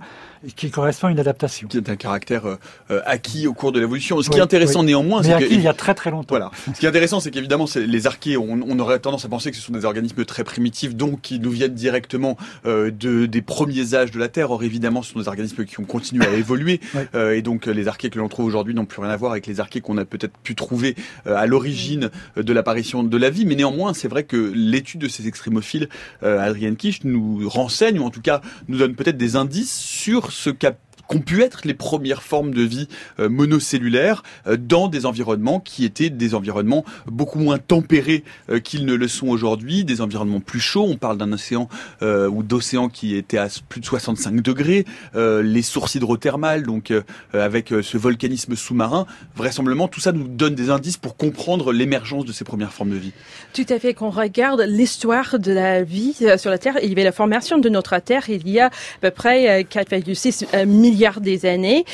qui 0.55 0.69
correspond 0.69 1.07
à 1.07 1.11
une 1.11 1.19
adaptation. 1.19 1.67
Qui 1.67 1.77
est 1.77 1.89
un 1.89 1.95
caractère 1.95 2.45
euh, 2.45 3.01
acquis 3.05 3.47
au 3.47 3.53
cours 3.53 3.71
de 3.71 3.79
l'évolution. 3.79 4.21
Ce 4.21 4.27
oui, 4.27 4.33
qui 4.33 4.39
est 4.39 4.43
intéressant 4.43 4.81
oui. 4.81 4.87
néanmoins, 4.87 5.23
c'est 5.23 5.37
qu'il 5.47 5.61
y 5.61 5.67
a 5.67 5.73
très 5.73 5.93
très 5.93 6.11
longtemps. 6.11 6.35
Voilà. 6.35 6.51
Ce 6.73 6.79
qui 6.79 6.85
est 6.85 6.89
intéressant, 6.89 7.19
c'est 7.19 7.31
qu'évidemment, 7.31 7.65
les 7.75 8.07
archées, 8.07 8.37
on, 8.37 8.59
on, 8.67 8.79
aurait 8.79 8.99
tendance 8.99 9.25
à 9.25 9.29
penser 9.29 9.51
que 9.51 9.57
ce 9.57 9.63
sont 9.63 9.73
des 9.73 9.85
organismes 9.85 10.25
très 10.25 10.43
primitifs, 10.43 10.95
donc 10.95 11.21
qui 11.21 11.39
nous 11.39 11.51
viennent 11.51 11.73
directement 11.73 12.37
euh, 12.65 12.91
de, 12.91 13.25
des 13.25 13.41
premiers 13.41 13.95
âges 13.95 14.11
de 14.11 14.19
la 14.19 14.27
Terre. 14.27 14.51
Or, 14.51 14.63
évidemment, 14.63 15.01
ce 15.01 15.13
sont 15.13 15.19
des 15.19 15.27
organismes 15.27 15.65
qui 15.65 15.79
ont 15.79 15.85
continué 15.85 16.25
à 16.25 16.33
évoluer, 16.33 16.79
oui. 16.95 17.01
euh, 17.15 17.35
et 17.35 17.41
donc 17.41 17.65
les 17.65 17.87
archées 17.87 18.09
que 18.09 18.19
l'on 18.19 18.29
trouve 18.29 18.45
aujourd'hui 18.45 18.73
n'ont 18.73 18.85
plus 18.85 19.01
rien 19.01 19.11
à 19.11 19.17
voir 19.17 19.31
avec 19.31 19.47
les 19.47 19.59
archées 19.59 19.81
qu'on 19.81 19.97
a 19.97 20.05
peut-être 20.05 20.37
pu 20.39 20.55
trouver 20.55 20.95
euh, 21.27 21.35
à 21.35 21.45
l'origine 21.45 22.09
de 22.35 22.53
l'apparition 22.53 23.03
de 23.03 23.17
la 23.17 23.29
vie. 23.29 23.45
Mais 23.45 23.55
néanmoins, 23.55 23.93
c'est 23.93 24.07
vrai 24.07 24.23
que 24.23 24.51
l'étude 24.55 25.01
de 25.01 25.07
ces 25.07 25.27
extrémophiles, 25.27 25.89
euh, 26.23 26.39
Adrienne 26.39 26.75
Kish, 26.75 27.03
nous 27.03 27.47
renseigne, 27.47 27.99
ou 27.99 28.03
en 28.03 28.09
tout 28.09 28.21
cas 28.21 28.41
nous 28.67 28.77
donne 28.77 28.95
peut-être 28.95 29.17
des 29.17 29.35
indices 29.35 29.73
sur 29.73 30.31
ce 30.33 30.49
qu'a 30.49 30.73
qu'ont 31.07 31.19
pu 31.19 31.41
être 31.41 31.61
les 31.65 31.73
premières 31.73 32.23
formes 32.23 32.53
de 32.53 32.61
vie 32.61 32.87
euh, 33.19 33.29
monocellulaires 33.29 34.23
euh, 34.47 34.57
dans 34.57 34.87
des 34.87 35.05
environnements 35.05 35.59
qui 35.59 35.85
étaient 35.85 36.09
des 36.09 36.35
environnements 36.35 36.85
beaucoup 37.07 37.39
moins 37.39 37.57
tempérés 37.57 38.23
euh, 38.49 38.59
qu'ils 38.59 38.85
ne 38.85 38.93
le 38.93 39.07
sont 39.07 39.27
aujourd'hui, 39.27 39.83
des 39.83 40.01
environnements 40.01 40.39
plus 40.39 40.59
chauds. 40.59 40.85
On 40.87 40.97
parle 40.97 41.17
d'un 41.17 41.31
océan 41.31 41.67
euh, 42.01 42.27
ou 42.29 42.43
d'océan 42.43 42.89
qui 42.89 43.15
était 43.15 43.37
à 43.37 43.47
plus 43.69 43.81
de 43.81 43.85
65 43.85 44.41
degrés, 44.41 44.85
euh, 45.15 45.41
les 45.41 45.61
sources 45.61 45.95
hydrothermales, 45.95 46.63
donc 46.63 46.93
avec 47.33 47.73
ce 47.81 47.97
volcanisme 47.97 48.55
sous-marin. 48.55 49.05
Vraisemblablement, 49.35 49.87
tout 49.87 49.99
ça 49.99 50.11
nous 50.11 50.27
donne 50.27 50.55
des 50.55 50.69
indices 50.69 50.97
pour 50.97 51.17
comprendre 51.17 51.71
l'émergence 51.71 52.25
de 52.25 52.31
ces 52.31 52.43
premières 52.43 52.73
formes 52.73 52.91
de 52.91 52.97
vie. 52.97 53.11
Tout 53.53 53.65
à 53.69 53.79
fait. 53.79 53.93
Quand 53.93 54.09
regarde 54.09 54.61
l'histoire 54.61 55.39
de 55.39 55.51
la 55.51 55.83
vie 55.83 56.15
sur 56.37 56.49
la 56.49 56.57
Terre, 56.57 56.77
il 56.81 56.89
y 56.89 56.91
avait 56.91 57.03
la 57.03 57.11
formation 57.11 57.57
de 57.57 57.69
notre 57.69 57.97
Terre 57.99 58.29
il 58.29 58.47
y 58.49 58.59
a 58.59 58.67
à 58.67 58.71
peu 59.01 59.11
près 59.11 59.63
4,6 59.63 60.65
milliards 60.65 61.02
des 61.19 61.45
années. 61.45 61.85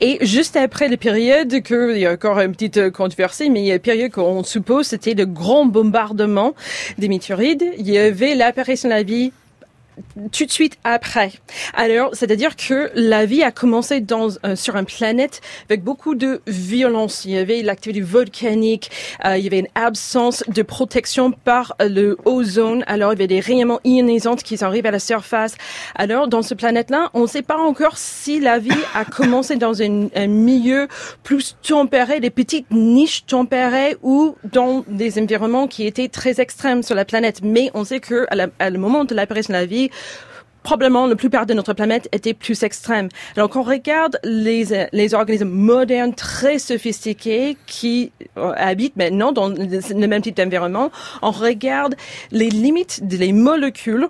Et 0.00 0.18
juste 0.24 0.56
après 0.56 0.88
la 0.88 0.96
période 0.96 1.62
que, 1.62 1.94
il 1.94 2.00
y 2.00 2.06
a 2.06 2.12
encore 2.12 2.38
une 2.40 2.52
petite 2.52 2.90
controversée, 2.90 3.48
mais 3.48 3.60
il 3.60 3.66
y 3.66 3.70
a 3.72 3.74
une 3.74 3.80
période 3.80 4.10
qu'on 4.12 4.44
suppose 4.44 4.86
c'était 4.86 5.14
le 5.14 5.26
grand 5.26 5.66
bombardement 5.66 6.54
des 6.98 7.08
météorites. 7.08 7.64
Il 7.78 7.88
y 7.88 7.98
avait 7.98 8.34
l'apparition 8.34 8.88
de 8.88 8.94
la 8.94 9.02
vie 9.02 9.32
tout 10.32 10.44
de 10.44 10.50
suite 10.50 10.78
après. 10.84 11.32
Alors, 11.74 12.10
c'est-à-dire 12.12 12.56
que 12.56 12.90
la 12.94 13.26
vie 13.26 13.42
a 13.42 13.50
commencé 13.50 14.00
dans, 14.00 14.28
euh, 14.44 14.56
sur 14.56 14.76
une 14.76 14.86
planète 14.86 15.40
avec 15.68 15.82
beaucoup 15.82 16.14
de 16.14 16.40
violence. 16.46 17.24
Il 17.24 17.32
y 17.32 17.38
avait 17.38 17.62
l'activité 17.62 18.00
volcanique, 18.00 18.90
euh, 19.24 19.36
il 19.36 19.44
y 19.44 19.46
avait 19.46 19.60
une 19.60 19.68
absence 19.74 20.44
de 20.48 20.62
protection 20.62 21.30
par 21.30 21.74
le 21.80 22.16
ozone. 22.24 22.84
Alors, 22.86 23.12
il 23.12 23.16
y 23.16 23.18
avait 23.18 23.26
des 23.26 23.40
rayonnements 23.40 23.80
ionisantes 23.84 24.42
qui 24.42 24.62
arrivent 24.62 24.86
à 24.86 24.90
la 24.90 24.98
surface. 24.98 25.56
Alors, 25.94 26.28
dans 26.28 26.42
ce 26.42 26.54
planète-là, 26.54 27.10
on 27.14 27.22
ne 27.22 27.26
sait 27.26 27.42
pas 27.42 27.58
encore 27.58 27.98
si 27.98 28.40
la 28.40 28.58
vie 28.58 28.70
a 28.94 29.04
commencé 29.04 29.56
dans 29.56 29.82
un, 29.82 30.08
un, 30.14 30.26
milieu 30.26 30.88
plus 31.22 31.56
tempéré, 31.62 32.20
des 32.20 32.30
petites 32.30 32.70
niches 32.70 33.24
tempérées 33.26 33.96
ou 34.02 34.36
dans 34.44 34.84
des 34.88 35.18
environnements 35.18 35.66
qui 35.66 35.86
étaient 35.86 36.08
très 36.08 36.40
extrêmes 36.40 36.82
sur 36.82 36.94
la 36.94 37.04
planète. 37.04 37.40
Mais 37.42 37.70
on 37.74 37.84
sait 37.84 38.00
que 38.00 38.26
à, 38.30 38.36
la, 38.36 38.48
à 38.58 38.70
le 38.70 38.78
moment 38.78 39.04
de 39.04 39.14
l'apparition 39.14 39.52
de 39.52 39.58
la 39.58 39.66
vie, 39.66 39.87
probablement 40.62 41.06
la 41.06 41.16
plupart 41.16 41.46
de 41.46 41.54
notre 41.54 41.72
planète 41.72 42.08
était 42.12 42.34
plus 42.34 42.62
extrême. 42.62 43.08
Alors 43.36 43.48
quand 43.48 43.60
on 43.60 43.62
regarde 43.62 44.18
les, 44.22 45.14
organismes 45.14 45.48
modernes 45.48 46.14
très 46.14 46.58
sophistiqués 46.58 47.56
qui 47.66 48.12
euh, 48.36 48.52
habitent 48.56 48.96
maintenant 48.96 49.32
dans 49.32 49.48
le 49.48 50.06
même 50.06 50.20
type 50.20 50.36
d'environnement, 50.36 50.90
on 51.22 51.30
regarde 51.30 51.94
les 52.32 52.50
limites 52.50 53.06
des 53.06 53.32
molécules 53.32 54.08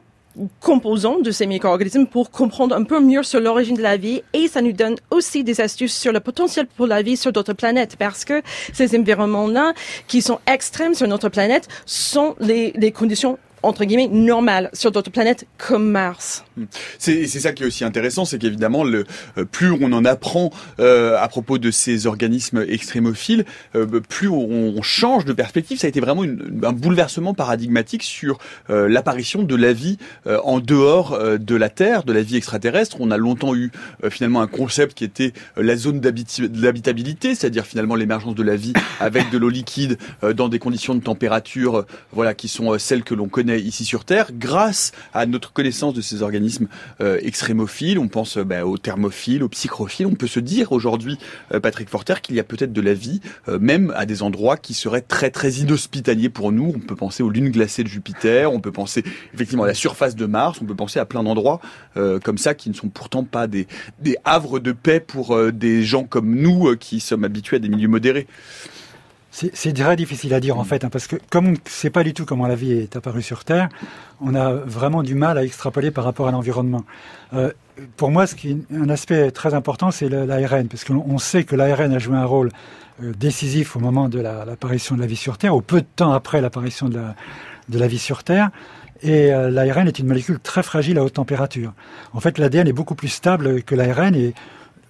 composants 0.60 1.20
de 1.20 1.30
ces 1.30 1.46
micro-organismes 1.46 2.06
pour 2.06 2.30
comprendre 2.30 2.74
un 2.74 2.84
peu 2.84 3.00
mieux 3.00 3.22
sur 3.22 3.40
l'origine 3.40 3.76
de 3.76 3.82
la 3.82 3.96
vie 3.96 4.22
et 4.32 4.48
ça 4.48 4.60
nous 4.60 4.72
donne 4.72 4.96
aussi 5.10 5.44
des 5.44 5.60
astuces 5.60 5.96
sur 5.96 6.12
le 6.12 6.20
potentiel 6.20 6.66
pour 6.66 6.86
la 6.86 7.02
vie 7.02 7.16
sur 7.16 7.32
d'autres 7.32 7.54
planètes 7.54 7.96
parce 7.96 8.24
que 8.24 8.42
ces 8.72 8.96
environnements-là 8.98 9.74
qui 10.06 10.22
sont 10.22 10.38
extrêmes 10.46 10.94
sur 10.94 11.08
notre 11.08 11.28
planète 11.28 11.68
sont 11.86 12.36
les, 12.40 12.72
les 12.76 12.92
conditions 12.92 13.38
entre 13.62 13.84
guillemets 13.84 14.08
normales 14.08 14.70
sur 14.72 14.90
d'autres 14.90 15.10
planètes 15.10 15.46
comme 15.56 15.90
Mars. 15.90 16.44
Hmm. 16.56 16.64
C'est 16.98 17.26
ça 17.26 17.52
qui 17.52 17.62
est 17.62 17.66
aussi 17.66 17.84
intéressant, 17.84 18.24
c'est 18.24 18.38
qu'évidemment, 18.38 18.84
euh, 18.86 19.04
plus 19.50 19.70
on 19.70 19.92
en 19.92 20.04
apprend 20.04 20.50
euh, 20.80 21.16
à 21.18 21.28
propos 21.28 21.58
de 21.58 21.70
ces 21.70 22.06
organismes 22.06 22.64
extrémophiles, 22.68 23.44
euh, 23.74 23.86
plus 24.08 24.28
on, 24.28 24.80
change 24.82 25.24
de 25.24 25.32
perspective. 25.32 25.78
Ça 25.78 25.86
a 25.86 25.90
été 25.90 26.00
vraiment 26.00 26.22
un 26.22 26.72
bouleversement 26.72 27.34
paradigmatique 27.34 28.02
sur 28.02 28.38
l'apparition 28.68 29.42
de 29.42 29.56
la 29.56 29.72
vie 29.72 29.98
en 30.26 30.60
dehors 30.60 31.18
de 31.38 31.56
la 31.56 31.68
Terre, 31.68 32.04
de 32.04 32.12
la 32.12 32.22
vie 32.22 32.36
extraterrestre. 32.36 32.96
On 33.00 33.10
a 33.10 33.16
longtemps 33.16 33.54
eu 33.54 33.70
finalement 34.08 34.40
un 34.40 34.46
concept 34.46 34.94
qui 34.96 35.04
était 35.04 35.32
la 35.56 35.76
zone 35.76 36.00
d'habitabilité, 36.00 37.34
c'est-à-dire 37.34 37.66
finalement 37.66 37.96
l'émergence 37.96 38.34
de 38.34 38.42
la 38.42 38.56
vie 38.56 38.72
avec 39.00 39.30
de 39.30 39.38
l'eau 39.38 39.50
liquide 39.50 39.98
dans 40.34 40.48
des 40.48 40.58
conditions 40.58 40.94
de 40.94 41.02
température, 41.02 41.84
voilà, 42.12 42.34
qui 42.34 42.48
sont 42.48 42.78
celles 42.78 43.02
que 43.02 43.14
l'on 43.14 43.28
connaît 43.28 43.47
ici 43.56 43.84
sur 43.84 44.04
Terre, 44.04 44.30
grâce 44.32 44.92
à 45.14 45.26
notre 45.26 45.52
connaissance 45.52 45.94
de 45.94 46.00
ces 46.00 46.22
organismes 46.22 46.68
euh, 47.00 47.18
extrémophiles, 47.22 47.98
on 47.98 48.08
pense 48.08 48.36
euh, 48.36 48.44
bah, 48.44 48.66
aux 48.66 48.78
thermophiles, 48.78 49.42
aux 49.42 49.48
psychrophiles. 49.48 50.06
On 50.06 50.14
peut 50.14 50.26
se 50.26 50.40
dire 50.40 50.72
aujourd'hui, 50.72 51.18
euh, 51.52 51.60
Patrick 51.60 51.88
Forter, 51.88 52.14
qu'il 52.22 52.36
y 52.36 52.40
a 52.40 52.44
peut-être 52.44 52.72
de 52.72 52.80
la 52.80 52.94
vie, 52.94 53.20
même 53.60 53.92
à 53.96 54.06
des 54.06 54.22
endroits 54.22 54.56
qui 54.56 54.74
seraient 54.74 55.00
très 55.00 55.30
très 55.30 55.52
inhospitaliers 55.52 56.28
pour 56.28 56.52
nous. 56.52 56.72
On 56.74 56.80
peut 56.80 56.96
penser 56.96 57.22
aux 57.22 57.30
lunes 57.30 57.50
glacées 57.50 57.82
de 57.82 57.88
Jupiter, 57.88 58.52
on 58.52 58.60
peut 58.60 58.72
penser 58.72 59.02
effectivement 59.34 59.64
à 59.64 59.66
la 59.66 59.74
surface 59.74 60.16
de 60.16 60.26
Mars, 60.26 60.58
on 60.62 60.64
peut 60.64 60.74
penser 60.74 60.98
à 60.98 61.04
plein 61.04 61.22
d'endroits 61.22 61.60
comme 62.22 62.38
ça 62.38 62.54
qui 62.54 62.70
ne 62.70 62.74
sont 62.74 62.88
pourtant 62.88 63.24
pas 63.24 63.46
des, 63.46 63.66
des 64.00 64.16
havres 64.24 64.60
de 64.60 64.72
paix 64.72 65.00
pour 65.00 65.36
des 65.52 65.82
gens 65.82 66.04
comme 66.04 66.34
nous 66.34 66.76
qui 66.76 67.00
sommes 67.00 67.24
habitués 67.24 67.56
à 67.56 67.58
des 67.58 67.68
milieux 67.68 67.88
modérés. 67.88 68.26
C'est 69.54 69.72
très 69.72 69.94
difficile 69.94 70.34
à 70.34 70.40
dire 70.40 70.58
en 70.58 70.64
fait, 70.64 70.84
hein, 70.84 70.88
parce 70.90 71.06
que 71.06 71.16
comme 71.30 71.46
on 71.46 71.52
ne 71.52 71.56
sait 71.66 71.90
pas 71.90 72.02
du 72.02 72.12
tout 72.12 72.24
comment 72.24 72.48
la 72.48 72.56
vie 72.56 72.72
est 72.72 72.96
apparue 72.96 73.22
sur 73.22 73.44
Terre, 73.44 73.68
on 74.20 74.34
a 74.34 74.52
vraiment 74.52 75.04
du 75.04 75.14
mal 75.14 75.38
à 75.38 75.44
extrapoler 75.44 75.92
par 75.92 76.04
rapport 76.04 76.26
à 76.26 76.32
l'environnement. 76.32 76.84
Euh, 77.34 77.52
pour 77.96 78.10
moi, 78.10 78.26
ce 78.26 78.34
qui 78.34 78.50
est 78.50 78.74
un 78.74 78.88
aspect 78.88 79.30
très 79.30 79.54
important, 79.54 79.92
c'est 79.92 80.08
l'ARN, 80.08 80.66
parce 80.66 80.84
qu'on 80.84 81.18
sait 81.18 81.44
que 81.44 81.54
l'ARN 81.54 81.92
a 81.92 81.98
joué 81.98 82.16
un 82.16 82.24
rôle 82.24 82.50
euh, 83.02 83.12
décisif 83.16 83.76
au 83.76 83.78
moment 83.78 84.08
de 84.08 84.18
l'apparition 84.18 84.96
de 84.96 85.00
la 85.00 85.06
vie 85.06 85.16
sur 85.16 85.38
Terre, 85.38 85.54
ou 85.54 85.60
peu 85.60 85.82
de 85.82 85.86
temps 85.94 86.12
après 86.12 86.40
l'apparition 86.40 86.88
de 86.88 86.96
la, 86.96 87.14
de 87.68 87.78
la 87.78 87.86
vie 87.86 87.98
sur 87.98 88.24
Terre. 88.24 88.50
Et 89.02 89.32
euh, 89.32 89.50
l'ARN 89.50 89.86
est 89.86 90.00
une 90.00 90.08
molécule 90.08 90.40
très 90.40 90.64
fragile 90.64 90.98
à 90.98 91.04
haute 91.04 91.12
température. 91.12 91.72
En 92.12 92.18
fait, 92.18 92.38
l'ADN 92.38 92.66
est 92.66 92.72
beaucoup 92.72 92.96
plus 92.96 93.08
stable 93.08 93.62
que 93.62 93.76
l'ARN 93.76 94.16
et 94.16 94.34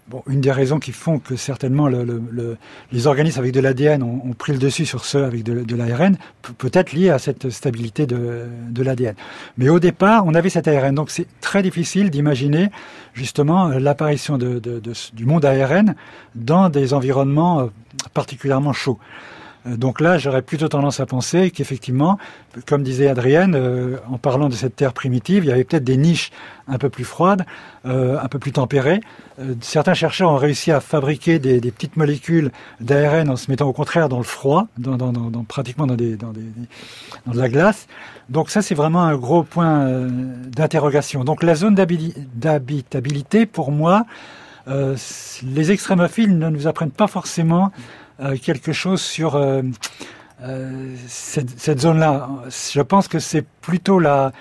Bon, 0.08 0.22
une 0.26 0.40
des 0.40 0.52
raisons 0.52 0.78
qui 0.78 0.92
font 0.92 1.18
que 1.18 1.36
certainement 1.36 1.86
le, 1.86 2.02
le, 2.02 2.56
les 2.92 3.06
organismes 3.06 3.40
avec 3.40 3.52
de 3.52 3.60
l'ADN 3.60 4.02
ont, 4.02 4.32
pris 4.32 4.52
le 4.54 4.58
dessus 4.58 4.86
sur 4.86 5.04
ceux 5.04 5.22
avec 5.22 5.42
de, 5.42 5.62
de 5.64 5.76
l'ARN 5.76 6.16
peut 6.56 6.70
être 6.72 6.92
lié 6.94 7.10
à 7.10 7.18
cette 7.18 7.50
stabilité 7.50 8.06
de, 8.06 8.46
de 8.70 8.82
l'ADN. 8.82 9.14
Mais 9.58 9.68
au 9.68 9.78
départ, 9.78 10.24
on 10.24 10.32
avait 10.32 10.48
cet 10.48 10.66
ARN, 10.66 10.94
donc 10.94 11.10
c'est 11.10 11.26
très 11.42 11.62
difficile 11.62 12.08
d'imaginer 12.08 12.70
justement 13.12 13.68
l'apparition 13.68 14.38
de, 14.38 14.58
du 15.12 15.26
monde 15.26 15.44
ARN 15.44 15.94
dans 16.34 16.70
des 16.70 16.94
environnements 16.94 17.60
euh, 17.60 17.66
particulièrement 18.14 18.72
chauds. 18.72 18.98
Euh, 19.68 19.76
donc 19.76 20.00
là, 20.00 20.18
j'aurais 20.18 20.42
plutôt 20.42 20.68
tendance 20.68 21.00
à 21.00 21.06
penser 21.06 21.50
qu'effectivement, 21.50 22.18
comme 22.66 22.82
disait 22.82 23.08
Adrienne, 23.08 23.54
euh, 23.54 23.96
en 24.10 24.18
parlant 24.18 24.48
de 24.48 24.54
cette 24.54 24.76
terre 24.76 24.92
primitive, 24.92 25.44
il 25.44 25.48
y 25.48 25.52
avait 25.52 25.64
peut-être 25.64 25.84
des 25.84 25.96
niches 25.96 26.30
un 26.66 26.78
peu 26.78 26.88
plus 26.88 27.04
froides, 27.04 27.44
euh, 27.86 28.18
un 28.20 28.28
peu 28.28 28.38
plus 28.38 28.52
tempérées. 28.52 29.00
certains 29.60 29.94
chercheurs 29.94 30.30
ont 30.30 30.36
réussi 30.36 30.70
à 30.72 30.80
fabriquer 30.80 31.38
des, 31.38 31.60
petites 31.70 31.96
molécules 31.96 32.50
d'ARN 32.80 33.30
en 33.30 33.36
se 33.36 33.50
mettant 33.50 33.66
au 33.66 33.72
contraire 33.72 34.08
dans 34.08 34.18
le 34.18 34.24
froid, 34.24 34.66
dans, 34.76 34.98
pratiquement 35.44 35.86
dans, 35.86 35.96
dans, 35.96 36.32
de 36.32 37.38
la 37.38 37.48
glace. 37.48 37.86
Donc 38.28 38.50
ça, 38.50 38.60
c'est 38.60 38.74
vraiment 38.74 39.02
un 39.02 39.16
gros 39.16 39.44
point 39.44 40.08
d'interrogation. 40.48 41.24
Donc 41.24 41.42
la 41.42 41.54
zone 41.54 41.74
d'habitabilité, 41.74 43.46
pour 43.46 43.70
moi, 43.70 44.04
les 44.66 45.70
extrémophiles 45.70 46.36
ne 46.36 46.50
nous 46.50 46.66
apprennent 46.66 46.90
pas 46.90 47.06
forcément 47.06 47.70
quelque 48.42 48.72
chose 48.72 49.00
sur 49.00 49.36
euh, 49.36 49.62
euh, 50.42 50.94
cette, 51.06 51.58
cette 51.58 51.80
zone-là. 51.80 52.28
Je 52.50 52.80
pense 52.80 53.08
que 53.08 53.18
c'est 53.18 53.44
plutôt 53.60 53.98
la, 53.98 54.32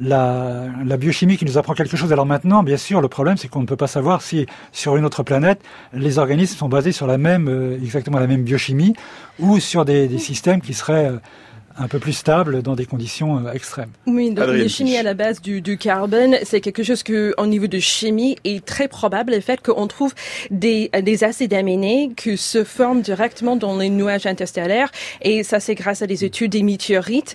la, 0.00 0.66
la, 0.84 0.96
biochimie 0.96 1.36
qui 1.36 1.44
nous 1.44 1.58
apprend 1.58 1.74
quelque 1.74 1.96
chose. 1.96 2.12
Alors 2.12 2.26
maintenant, 2.26 2.62
bien 2.62 2.76
sûr, 2.76 3.00
le 3.00 3.08
problème, 3.08 3.36
c'est 3.36 3.48
qu'on 3.48 3.60
ne 3.60 3.66
peut 3.66 3.76
pas 3.76 3.86
savoir 3.86 4.22
si 4.22 4.46
sur 4.72 4.96
une 4.96 5.04
autre 5.04 5.22
planète, 5.22 5.60
les 5.92 6.18
organismes 6.18 6.56
sont 6.56 6.68
basés 6.68 6.92
sur 6.92 7.06
la 7.06 7.18
même, 7.18 7.78
exactement 7.82 8.18
la 8.18 8.26
même 8.26 8.42
biochimie, 8.42 8.94
ou 9.38 9.60
sur 9.60 9.84
des, 9.84 10.08
des 10.08 10.18
systèmes 10.18 10.60
qui 10.60 10.74
seraient 10.74 11.12
un 11.78 11.88
peu 11.88 11.98
plus 11.98 12.12
stable 12.12 12.62
dans 12.62 12.74
des 12.74 12.86
conditions 12.86 13.46
euh, 13.46 13.52
extrêmes. 13.52 13.90
Oui, 14.06 14.30
donc 14.30 14.46
la 14.48 14.68
chimie 14.68 14.96
à 14.96 15.02
la 15.02 15.14
base 15.14 15.40
du, 15.40 15.60
du 15.60 15.78
carbone, 15.78 16.36
c'est 16.42 16.60
quelque 16.60 16.82
chose 16.82 17.02
que, 17.02 17.34
au 17.38 17.46
niveau 17.46 17.66
de 17.66 17.78
chimie, 17.78 18.36
est 18.44 18.64
très 18.64 18.88
probable 18.88 19.32
le 19.32 19.40
fait 19.40 19.60
qu'on 19.60 19.86
trouve 19.86 20.14
des, 20.50 20.90
des 21.02 21.24
acides 21.24 21.54
aminés 21.54 22.10
qui 22.16 22.36
se 22.36 22.64
forment 22.64 23.02
directement 23.02 23.56
dans 23.56 23.76
les 23.76 23.90
nuages 23.90 24.26
interstellaires. 24.26 24.90
Et 25.22 25.42
ça, 25.42 25.60
c'est 25.60 25.74
grâce 25.74 26.02
à 26.02 26.06
des 26.06 26.24
études 26.24 26.52
des 26.52 26.62
météorites 26.62 27.34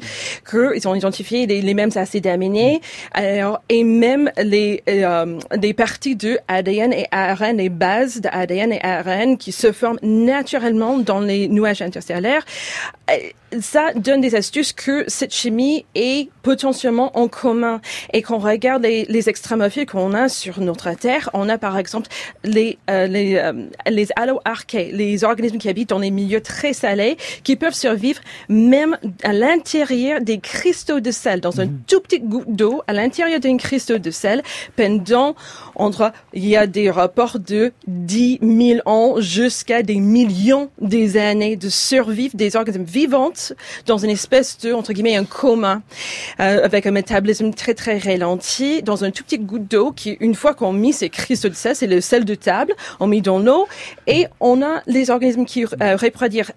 qu'ils 0.50 0.88
ont 0.88 0.96
identifié 0.96 1.46
les, 1.46 1.62
les, 1.62 1.74
mêmes 1.74 1.91
acides 1.96 2.28
aminés. 2.28 2.82
Alors, 3.14 3.62
et 3.70 3.84
même 3.84 4.32
les, 4.41 4.84
euh, 4.88 5.39
des 5.56 5.74
parties 5.74 6.16
de 6.16 6.39
ADN 6.48 6.94
et 6.94 7.08
ARN, 7.12 7.58
les 7.58 7.70
bases 7.70 8.22
d'ADN 8.22 8.74
et 8.74 8.82
ARN 8.84 9.38
qui 9.38 9.52
se 9.52 9.72
forment 9.72 10.00
naturellement 10.02 10.98
dans 10.98 11.20
les 11.20 11.48
nuages 11.48 11.82
interstellaires 11.82 12.46
ça 13.62 13.93
donne 13.93 14.22
des 14.22 14.36
astuces 14.36 14.74
que 14.74 15.06
cette 15.08 15.34
chimie 15.34 15.86
est 15.95 16.30
potentiellement 16.41 17.18
en 17.18 17.28
commun. 17.28 17.82
Et 18.12 18.22
quand 18.22 18.36
on 18.36 18.39
regarde 18.39 18.84
les, 18.84 19.06
les 19.06 19.30
extrémophiles 19.30 19.86
qu'on 19.86 20.14
a 20.14 20.30
sur 20.30 20.60
notre 20.60 20.91
Terre, 20.93 21.30
on 21.34 21.49
a 21.49 21.58
par 21.58 21.78
exemple 21.78 22.10
les 22.43 22.78
euh, 22.89 23.08
les, 23.08 23.36
euh, 23.36 23.54
les 23.89 24.08
alloarchae, 24.16 24.91
les 24.91 25.24
organismes 25.24 25.58
qui 25.58 25.70
habitent 25.70 25.89
dans 25.89 25.99
les 25.99 26.12
milieux 26.12 26.41
très 26.41 26.74
salés, 26.74 27.18
qui 27.43 27.56
peuvent 27.56 27.74
survivre 27.74 28.22
même 28.49 28.97
à 29.24 29.34
l'intérieur 29.34 30.22
des 30.22 30.39
cristaux 30.39 30.99
de 30.99 31.12
sel, 31.12 31.41
dans 31.41 31.62
un 31.62 31.66
mhm. 31.66 31.82
tout 31.88 32.01
petit 32.01 32.20
goutte 32.20 32.54
d'eau, 32.54 32.82
à 32.88 32.93
l'intérieur 32.93 33.39
d'un 33.39 33.58
cristaux 33.58 33.97
de 33.97 34.12
sel, 34.12 34.43
pendant, 34.76 35.36
entre, 35.76 36.12
il 36.34 36.47
y 36.47 36.58
a 36.58 36.68
des 36.68 36.89
rapports 36.91 37.39
de 37.39 37.72
10 37.88 38.39
000 38.41 38.80
ans 38.86 39.16
jusqu'à 39.20 39.84
des 39.84 39.99
millions 39.99 40.70
des 40.82 41.18
années 41.18 41.56
de 41.56 41.70
survivre 41.70 42.36
des 42.36 42.56
organismes 42.56 42.84
vivants 42.84 43.32
dans 43.86 43.98
une 43.98 44.10
espèce 44.10 44.58
de, 44.60 44.74
entre 44.74 44.94
guillemets, 44.94 45.16
un 45.16 45.26
coma, 45.26 45.82
euh, 46.39 46.64
avec 46.64 46.86
un 46.86 46.91
métabolisme 46.91 47.54
très, 47.54 47.74
très 47.74 47.98
ralenti, 47.98 48.82
dans 48.84 49.04
un 49.04 49.12
tout 49.12 49.24
petit 49.24 49.39
goutte 49.39 49.70
d'eau 49.70 49.91
qui, 49.91 50.18
une 50.20 50.36
fois 50.36 50.54
qu'on 50.54 50.74
met 50.74 50.91
ces 50.91 51.10
cristaux 51.10 51.50
de 51.50 51.56
sel, 51.56 51.76
c'est 51.76 51.88
le 51.88 52.02
sel 52.02 52.26
de 52.26 52.36
table, 52.36 52.74
on 53.00 53.08
met 53.08 53.22
dans 53.22 53.39
l'eau 53.39 53.68
et 54.08 54.28
on 54.39 54.62
a 54.62 54.82
les 54.88 55.10
organismes 55.10 55.46
qui 55.46 55.66
euh. 55.66 55.98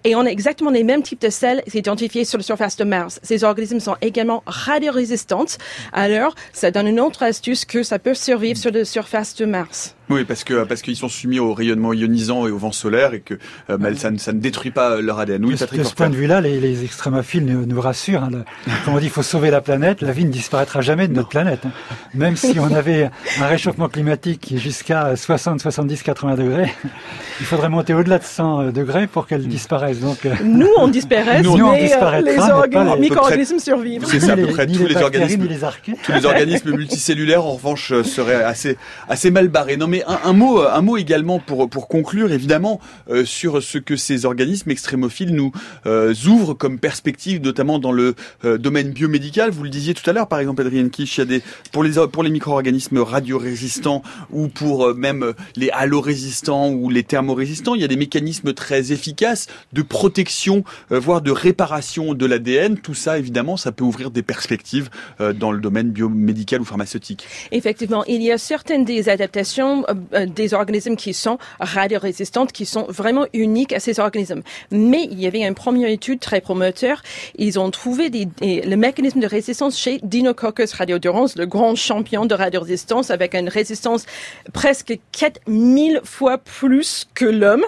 Et 0.05 0.14
on 0.14 0.20
a 0.20 0.28
exactement 0.28 0.70
les 0.70 0.84
mêmes 0.84 1.03
types 1.03 1.20
de 1.20 1.30
sels 1.30 1.62
identifiés 1.72 2.24
sur 2.24 2.39
la 2.39 2.45
surface 2.45 2.76
de 2.76 2.84
Mars. 2.84 3.20
Ces 3.22 3.45
organismes 3.45 3.80
sont 3.80 3.97
également 4.01 4.43
radiorésistants. 4.47 5.57
Alors, 5.93 6.34
ça 6.53 6.70
donne 6.70 6.87
une 6.87 7.01
autre 7.01 7.22
astuce 7.22 7.64
que 7.64 7.82
ça 7.82 7.99
peut 7.99 8.14
survivre 8.14 8.59
sur 8.59 8.70
la 8.70 8.84
surface 8.84 9.34
de 9.34 9.45
Mars. 9.45 9.95
Oui, 10.09 10.24
parce 10.24 10.44
que 10.44 10.64
parce 10.64 10.82
qu'ils 10.82 10.96
sont 10.96 11.09
soumis 11.09 11.40
au 11.40 11.52
rayonnement 11.52 11.92
ionisant 11.92 12.46
et 12.46 12.50
au 12.50 12.59
vent 12.59 12.70
solaire 12.70 13.12
et 13.12 13.20
que 13.20 13.34
euh, 13.70 13.76
bah, 13.76 13.94
ça, 13.96 14.11
ça, 14.18 14.32
ne 14.32 14.38
détruit 14.38 14.70
pas 14.70 15.00
leur 15.00 15.18
ADN. 15.18 15.44
Oui, 15.44 15.54
de, 15.54 15.76
de 15.76 15.82
ce 15.82 15.94
point 15.94 16.11
de 16.11 16.14
vue-là, 16.14 16.40
les, 16.40 16.61
les 16.61 16.84
extrémophiles 16.84 17.44
nous, 17.44 17.66
nous 17.66 17.80
rassurent. 17.80 18.22
Hein, 18.22 18.44
comme 18.84 18.94
on 18.94 18.98
dit, 18.98 19.07
il 19.07 19.11
faut 19.11 19.22
sauver 19.22 19.50
la 19.50 19.61
planète. 19.61 20.02
La 20.02 20.12
vie 20.12 20.24
ne 20.24 20.30
disparaîtra 20.30 20.80
jamais 20.80 21.09
de 21.09 21.12
notre 21.12 21.28
planète. 21.28 21.61
Hein. 21.66 21.72
Même 22.14 22.36
si 22.36 22.59
on 22.61 22.72
avait 22.72 23.11
un 23.40 23.46
réchauffement 23.46 23.88
climatique 23.88 24.40
qui 24.40 24.57
est 24.57 24.59
jusqu'à 24.59 25.16
60, 25.16 25.61
70, 25.61 26.02
80 26.02 26.34
degrés, 26.36 26.72
il 27.40 27.46
faudrait 27.46 27.68
monter 27.68 27.92
au-delà 27.92 28.18
de 28.18 28.24
100 28.24 28.61
euh, 28.61 28.70
degrés 28.70 29.09
pour 29.09 29.26
qu'elle 29.26 29.46
disparaisse. 29.48 29.98
Donc 29.98 30.24
euh, 30.24 30.34
nous, 30.44 30.70
on 30.78 30.86
disparaît, 30.86 31.42
nous, 31.42 31.52
on 31.52 31.72
mais 31.72 31.82
les 31.82 33.00
micro-organismes 33.00 33.59
survivent. 33.59 34.04
C'est 34.07 34.20
ça, 34.20 34.32
à 34.32 34.36
peu 34.36 34.46
près 34.46 34.66
tous 34.66 34.86
les, 34.86 34.96
organismes, 34.96 35.46
les 35.48 35.59
tous 36.04 36.12
les 36.12 36.26
organismes 36.26 36.76
multicelluaires, 36.76 37.44
en 37.44 37.54
revanche, 37.54 37.92
seraient 38.02 38.44
assez 38.44 38.76
assez 39.09 39.30
mal 39.30 39.48
barrés. 39.48 39.76
Non, 39.76 39.86
mais 39.86 39.95
mais 39.97 40.05
un, 40.07 40.32
mot, 40.34 40.61
un 40.61 40.82
mot 40.82 40.99
également 40.99 41.38
pour 41.38 41.70
pour 41.70 41.88
conclure, 41.88 42.30
évidemment, 42.30 42.80
euh, 43.09 43.24
sur 43.24 43.62
ce 43.62 43.78
que 43.78 43.97
ces 43.97 44.26
organismes 44.26 44.70
extrémophiles 44.70 45.34
nous 45.34 45.53
euh, 45.86 46.14
ouvrent 46.26 46.53
comme 46.53 46.78
perspective, 46.78 47.40
notamment 47.40 47.78
dans 47.78 47.92
le 47.92 48.14
euh, 48.44 48.59
domaine 48.59 48.90
biomédical. 48.90 49.51
Vous 49.51 49.62
le 49.62 49.70
disiez 49.70 49.94
tout 49.94 50.09
à 50.09 50.12
l'heure, 50.12 50.28
par 50.28 50.38
exemple, 50.38 50.61
Adrien 50.61 50.88
Kish, 50.90 51.16
il 51.16 51.20
y 51.20 51.22
a 51.22 51.24
des 51.24 51.42
pour 51.72 51.82
les 51.82 51.92
pour 52.12 52.22
les 52.22 52.30
micro-organismes 52.30 52.99
radiorésistants 52.99 54.03
ou 54.30 54.49
pour 54.49 54.94
même 54.94 55.32
les 55.57 55.70
halorésistants 55.70 56.68
ou 56.70 56.90
les 56.90 57.03
thermorésistants, 57.03 57.74
il 57.74 57.80
y 57.80 57.84
a 57.84 57.88
des 57.88 57.97
mécanismes 57.97 58.53
très 58.53 58.92
efficaces 58.92 59.47
de 59.72 59.80
protection, 59.80 60.62
voire 60.90 61.22
de 61.22 61.30
réparation 61.30 62.12
de 62.12 62.26
l'ADN. 62.26 62.76
Tout 62.76 62.94
ça, 62.94 63.18
évidemment, 63.18 63.57
ça 63.57 63.72
peut 63.72 63.84
ouvrir 63.84 64.11
des 64.11 64.22
perspectives 64.22 64.90
dans 65.18 65.53
le 65.53 65.61
domaine 65.61 65.90
biomédical 65.90 66.61
ou 66.61 66.64
pharmaceutique. 66.64 67.26
Effectivement, 67.51 68.05
il 68.05 68.22
y 68.22 68.30
a 68.30 68.38
certaines 68.38 68.84
des 68.84 69.09
adaptations 69.09 69.47
euh, 69.57 69.82
euh, 69.86 69.86
des 69.95 70.55
organismes 70.55 70.97
qui 70.97 71.14
sont 71.14 71.39
radiorésistantes, 71.61 72.53
qui 72.53 72.66
sont 72.66 72.87
vraiment 72.89 73.26
uniques 73.32 73.72
à 73.72 73.80
ces 73.80 74.01
organismes. 74.01 74.43
Mais 74.70 75.05
il 75.11 75.20
y 75.20 75.26
avait 75.26 75.43
une 75.47 75.55
première 75.55 75.89
étude 75.89 76.20
très 76.20 76.41
promoteur. 76.41 77.03
Ils 77.37 77.59
ont 77.59 77.70
trouvé 77.70 78.11
des, 78.11 78.28
le 78.41 78.76
mécanisme 78.76 79.20
de 79.20 79.26
résistance 79.26 79.78
chez 79.78 79.99
Dinococcus 80.03 80.72
radiodurans, 80.72 81.26
le 81.37 81.47
grand 81.47 81.74
champion 81.74 82.26
de 82.26 82.34
radiorésistance, 82.34 83.11
avec 83.11 83.34
une 83.34 83.49
résistance 83.49 84.07
presque 84.53 84.99
4000 85.12 86.01
fois 86.05 86.39
plus 86.39 87.07
que 87.14 87.24
l'homme, 87.24 87.64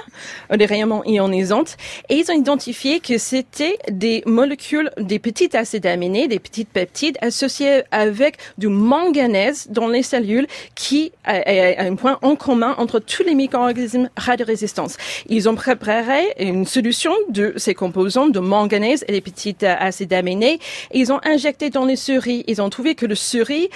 des 0.54 0.66
rayonnements 0.66 1.04
ionisantes. 1.04 1.76
Et 2.08 2.16
ils 2.16 2.30
ont 2.30 2.34
identifié 2.34 3.00
que 3.00 3.18
c'était 3.18 3.78
des 3.90 4.22
molécules, 4.26 4.90
des 4.98 5.18
petites 5.18 5.54
acides 5.54 5.86
aminés, 5.86 6.28
des 6.28 6.38
petites 6.38 6.68
peptides 6.68 7.18
associées 7.20 7.82
avec 7.90 8.38
du 8.56 8.68
manganèse 8.68 9.68
dans 9.70 9.88
les 9.88 10.02
cellules 10.02 10.46
qui 10.74 11.12
a, 11.24 11.42
un 11.78 11.94
point 11.94 12.07
en 12.22 12.36
commun 12.36 12.74
entre 12.78 13.00
tous 13.00 13.22
les 13.22 13.34
micro-organismes 13.34 14.08
radiorésistants. 14.16 14.86
Ils 15.28 15.48
ont 15.48 15.54
préparé 15.54 16.34
une 16.38 16.64
solution 16.64 17.12
de 17.28 17.52
ces 17.56 17.74
composants 17.74 18.28
de 18.28 18.40
manganèse 18.40 19.04
et 19.08 19.12
des 19.12 19.20
petites 19.20 19.64
acides 19.64 20.12
aminés. 20.12 20.60
Ils 20.92 21.12
ont 21.12 21.20
injecté 21.24 21.70
dans 21.70 21.84
les 21.84 21.96
souris. 21.96 22.44
Ils 22.46 22.62
ont 22.62 22.70
trouvé 22.70 22.94
que 22.94 23.06
le 23.06 23.14
souris 23.14 23.68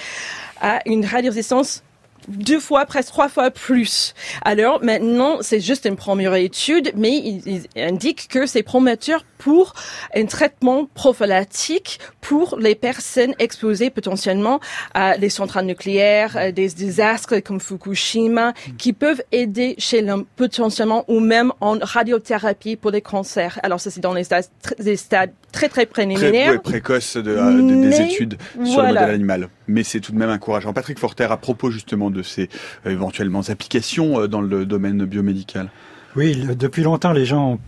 a 0.61 0.79
une 0.85 1.05
radiorésistance 1.05 1.83
deux 2.27 2.59
fois, 2.59 2.85
presque 2.85 3.09
trois 3.09 3.29
fois 3.29 3.51
plus. 3.51 4.13
Alors 4.43 4.83
maintenant, 4.83 5.37
c'est 5.41 5.59
juste 5.59 5.85
une 5.85 5.95
première 5.95 6.35
étude, 6.35 6.91
mais 6.95 7.11
il, 7.17 7.63
indique 7.75 8.27
que 8.29 8.45
c'est 8.45 8.63
prometteur 8.63 9.25
pour 9.37 9.73
un 10.15 10.25
traitement 10.25 10.85
prophylactique 10.93 11.99
pour 12.21 12.57
les 12.59 12.75
personnes 12.75 13.33
exposées 13.39 13.89
potentiellement 13.89 14.59
à 14.93 15.17
des 15.17 15.29
centrales 15.29 15.65
nucléaires, 15.65 16.53
des 16.53 16.69
désastres 16.69 17.41
comme 17.43 17.59
Fukushima, 17.59 18.53
qui 18.77 18.93
peuvent 18.93 19.21
aider 19.31 19.75
chez 19.77 20.01
l'homme 20.01 20.25
potentiellement 20.35 21.03
ou 21.07 21.19
même 21.19 21.51
en 21.59 21.77
radiothérapie 21.81 22.75
pour 22.75 22.91
les 22.91 23.01
cancers. 23.01 23.59
Alors 23.63 23.79
ça, 23.79 23.91
c'est 23.91 24.01
dans 24.01 24.13
les 24.13 24.23
stades, 24.23 24.45
des 24.79 24.95
stades 24.95 25.31
très 25.51 25.69
très 25.69 25.85
préliminaires. 25.85 26.61
Précoces 26.61 27.17
de, 27.17 27.89
des 27.89 28.01
études 28.01 28.37
sur 28.63 28.81
le 28.81 28.87
modèle 28.87 29.09
animal. 29.09 29.49
Mais 29.67 29.83
c'est 29.83 29.99
tout 29.99 30.11
de 30.11 30.17
même 30.17 30.29
encourageant. 30.29 30.73
Patrick 30.73 30.99
Forter, 30.99 31.25
à 31.25 31.37
propos 31.37 31.71
justement 31.71 32.09
de 32.09 32.21
ces 32.21 32.49
euh, 32.85 32.91
éventuellement 32.91 33.41
applications 33.49 34.21
euh, 34.21 34.27
dans 34.27 34.41
le 34.41 34.65
domaine 34.65 35.05
biomédical. 35.05 35.69
Oui, 36.15 36.47
depuis 36.57 36.83
longtemps, 36.83 37.11
les 37.11 37.25
gens 37.25 37.59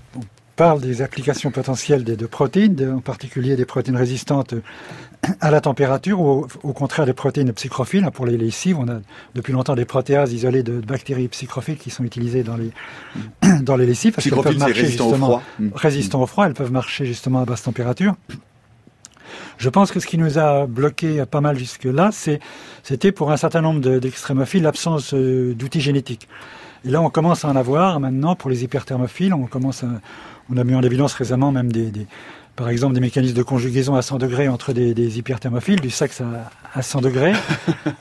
parlent 0.56 0.82
des 0.82 1.02
applications 1.02 1.52
potentielles 1.52 2.04
des, 2.04 2.16
de 2.16 2.26
protéines, 2.26 2.94
en 2.98 3.02
particulier 3.02 3.56
des 3.56 3.66
protéines 3.66 3.98
résistantes 3.98 4.56
à 5.42 5.52
la 5.52 5.62
température 5.62 6.22
ou 6.22 6.48
au, 6.64 6.74
contraire 6.74 7.06
des 7.06 7.14
protéines 7.14 7.52
psychrophiles. 7.54 8.08
Pour 8.14 8.26
les 8.26 8.38
lessives, 8.38 8.78
on 8.80 8.88
a 8.88 9.00
depuis 9.34 9.54
longtemps 9.54 9.76
des 9.76 9.86
protéases 9.86 10.34
isolées 10.34 10.64
de, 10.64 10.80
bactéries 10.80 11.28
psychrophiles 11.28 11.78
qui 11.78 11.90
sont 11.90 12.04
utilisées 12.04 12.44
dans 12.44 12.58
les, 12.58 12.72
dans 13.62 13.76
les 13.76 13.86
lessives. 13.86 14.14
Parce 14.14 14.30
peuvent 14.30 14.58
marcher 14.58 15.00
au 15.02 15.14
froid. 15.14 15.44
Résistant 15.74 16.22
au 16.22 16.28
froid, 16.28 16.46
elles 16.46 16.54
peuvent 16.54 16.72
marcher 16.72 17.06
justement 17.06 17.42
à 17.42 17.46
basse 17.46 17.64
température. 17.64 18.16
Je 19.58 19.70
pense 19.70 19.92
que 19.92 20.00
ce 20.00 20.08
qui 20.08 20.18
nous 20.18 20.38
a 20.38 20.66
bloqué 20.66 21.24
pas 21.26 21.42
mal 21.42 21.58
jusque-là, 21.58 22.12
c'était 22.84 23.12
pour 23.12 23.32
un 23.32 23.38
certain 23.38 23.62
nombre 23.62 24.00
d'extrémophiles 24.00 24.64
l'absence 24.64 25.14
euh, 25.14 25.54
d'outils 25.54 25.82
génétiques. 25.82 26.28
Et 26.86 26.90
là, 26.90 27.02
on 27.02 27.10
commence 27.10 27.46
à 27.46 27.50
en 27.50 27.56
avoir 27.56 28.00
maintenant 28.00 28.36
pour 28.36 28.50
les 28.50 28.64
hyperthermophiles. 28.64 29.34
On 29.34 29.48
commence 29.48 29.84
on 30.50 30.58
a 30.58 30.64
mis 30.64 30.76
en 30.76 30.84
évidence 30.84 31.14
récemment 31.14 31.52
même 31.52 31.72
des, 31.72 31.92
par 32.56 32.70
exemple 32.70 32.94
des 32.94 33.02
mécanismes 33.02 33.36
de 33.36 33.44
conjugaison 33.44 33.96
à 33.96 34.02
100 34.02 34.18
degrés 34.18 34.48
entre 34.48 34.72
des, 34.72 35.18
hyperthermophiles, 35.18 35.82
du 35.82 35.90
sexe 35.90 36.22
à, 36.74 36.82
100 36.82 37.02
degrés. 37.02 37.34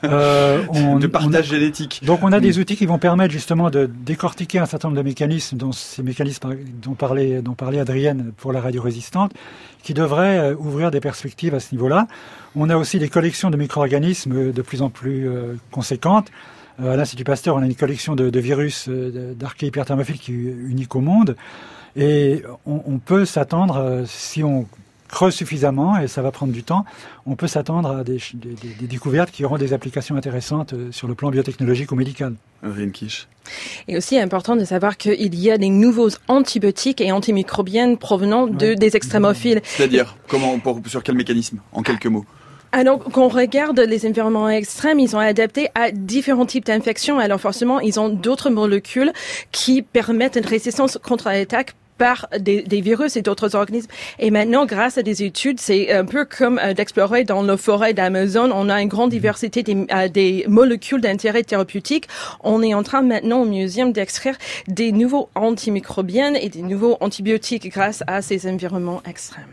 Euh, 0.03 0.63
on, 0.69 0.99
de 0.99 1.07
partage 1.07 1.47
génétique. 1.47 2.01
Donc 2.03 2.19
on 2.21 2.31
a 2.31 2.39
des 2.39 2.59
outils 2.59 2.75
qui 2.75 2.85
vont 2.85 2.99
permettre 2.99 3.31
justement 3.31 3.69
de 3.69 3.89
décortiquer 4.05 4.59
un 4.59 4.65
certain 4.65 4.87
nombre 4.87 4.97
de 4.97 5.03
mécanismes, 5.03 5.57
dont 5.57 5.71
ces 5.71 6.03
mécanismes 6.03 6.55
dont 6.81 6.93
parlait, 6.93 7.41
dont 7.41 7.53
parlait 7.53 7.79
Adrienne 7.79 8.31
pour 8.37 8.51
la 8.51 8.61
radio-résistante, 8.61 9.31
qui 9.83 9.93
devraient 9.93 10.37
euh, 10.37 10.55
ouvrir 10.55 10.91
des 10.91 10.99
perspectives 10.99 11.55
à 11.55 11.59
ce 11.59 11.73
niveau-là. 11.73 12.07
On 12.55 12.69
a 12.69 12.77
aussi 12.77 12.99
des 12.99 13.09
collections 13.09 13.49
de 13.49 13.57
micro-organismes 13.57 14.51
de 14.51 14.61
plus 14.61 14.81
en 14.81 14.89
plus 14.89 15.27
euh, 15.27 15.55
conséquentes. 15.71 16.27
à 16.79 16.95
l'Institut 16.95 17.23
Pasteur, 17.23 17.55
on 17.55 17.61
a 17.61 17.65
une 17.65 17.75
collection 17.75 18.15
de, 18.15 18.29
de 18.29 18.39
virus 18.39 18.89
d'archéhyperthermophiles 18.89 20.19
qui 20.19 20.33
est 20.33 20.55
unique 20.67 20.95
au 20.95 21.01
monde. 21.01 21.35
Et 21.95 22.43
on, 22.65 22.99
peut 22.99 23.25
s'attendre, 23.25 23.77
euh, 23.77 24.03
si 24.05 24.43
on 24.43 24.67
creuse 25.07 25.33
suffisamment, 25.33 25.97
et 25.97 26.07
ça 26.07 26.21
va 26.21 26.31
prendre 26.31 26.51
du 26.51 26.63
temps, 26.63 26.83
on 27.25 27.35
peut 27.35 27.47
s'attendre 27.47 27.89
à 27.89 28.03
des, 28.03 28.19
découvertes 28.81 29.31
qui 29.31 29.45
auront 29.45 29.57
des 29.57 29.71
applications 29.71 30.17
intéressantes 30.17 30.73
euh, 30.73 30.91
sur 30.91 31.07
le 31.07 31.15
plan 31.15 31.29
biotechnologique 31.29 31.91
ou 31.91 31.95
médical. 31.95 32.35
Et 33.87 33.95
aussi 33.95 34.17
important 34.17 34.55
de 34.55 34.65
savoir 34.65 34.97
qu'il 34.97 35.35
y 35.35 35.51
a 35.51 35.57
des 35.57 35.69
nouveaux 35.69 36.09
antibiotiques 36.27 36.99
et 36.99 37.11
antimicrobiennes 37.11 37.97
provenant 37.97 38.47
de, 38.47 38.73
des 38.73 38.95
extrémophiles. 38.95 39.61
C'est-à-dire, 39.63 40.17
comment, 40.27 40.59
sur 40.87 41.03
quel 41.03 41.15
mécanisme, 41.15 41.59
en 41.71 41.83
quelques 41.83 42.07
mots? 42.07 42.25
Alors, 42.71 42.99
quand 42.99 43.23
on 43.23 43.29
regarde 43.29 43.79
les 43.79 44.05
environnements 44.05 44.49
extrêmes, 44.49 44.99
ils 44.99 45.09
sont 45.09 45.19
adaptés 45.19 45.69
à 45.75 45.91
différents 45.91 46.45
types 46.45 46.65
d'infections. 46.65 47.19
Alors, 47.19 47.39
forcément, 47.39 47.79
ils 47.79 48.01
ont 48.01 48.09
d'autres 48.09 48.49
molécules 48.49 49.13
qui 49.53 49.81
permettent 49.81 50.35
une 50.35 50.45
résistance 50.45 50.97
contre 51.01 51.29
l'attaque 51.29 51.73
par 51.97 52.27
des, 52.39 52.61
des, 52.63 52.81
virus 52.81 53.15
et 53.15 53.21
d'autres 53.21 53.55
organismes. 53.55 53.89
Et 54.19 54.31
maintenant, 54.31 54.65
grâce 54.65 54.97
à 54.97 55.03
des 55.03 55.23
études, 55.23 55.59
c'est 55.59 55.91
un 55.91 56.05
peu 56.05 56.25
comme 56.25 56.59
euh, 56.59 56.73
d'explorer 56.73 57.23
dans 57.23 57.43
nos 57.43 57.57
forêts 57.57 57.93
d'Amazon. 57.93 58.51
On 58.53 58.69
a 58.69 58.81
une 58.81 58.89
grande 58.89 59.11
diversité 59.11 59.63
des, 59.63 59.87
euh, 59.93 60.07
des 60.07 60.45
molécules 60.47 61.01
d'intérêt 61.01 61.43
thérapeutique. 61.43 62.07
On 62.43 62.61
est 62.61 62.73
en 62.73 62.83
train 62.83 63.01
maintenant 63.01 63.41
au 63.41 63.45
muséum 63.45 63.91
d'extraire 63.91 64.37
des 64.67 64.91
nouveaux 64.91 65.29
antimicrobiens 65.35 66.33
et 66.33 66.49
des 66.49 66.61
nouveaux 66.61 66.97
antibiotiques 66.99 67.69
grâce 67.69 68.03
à 68.07 68.21
ces 68.21 68.47
environnements 68.47 69.01
extrêmes. 69.07 69.45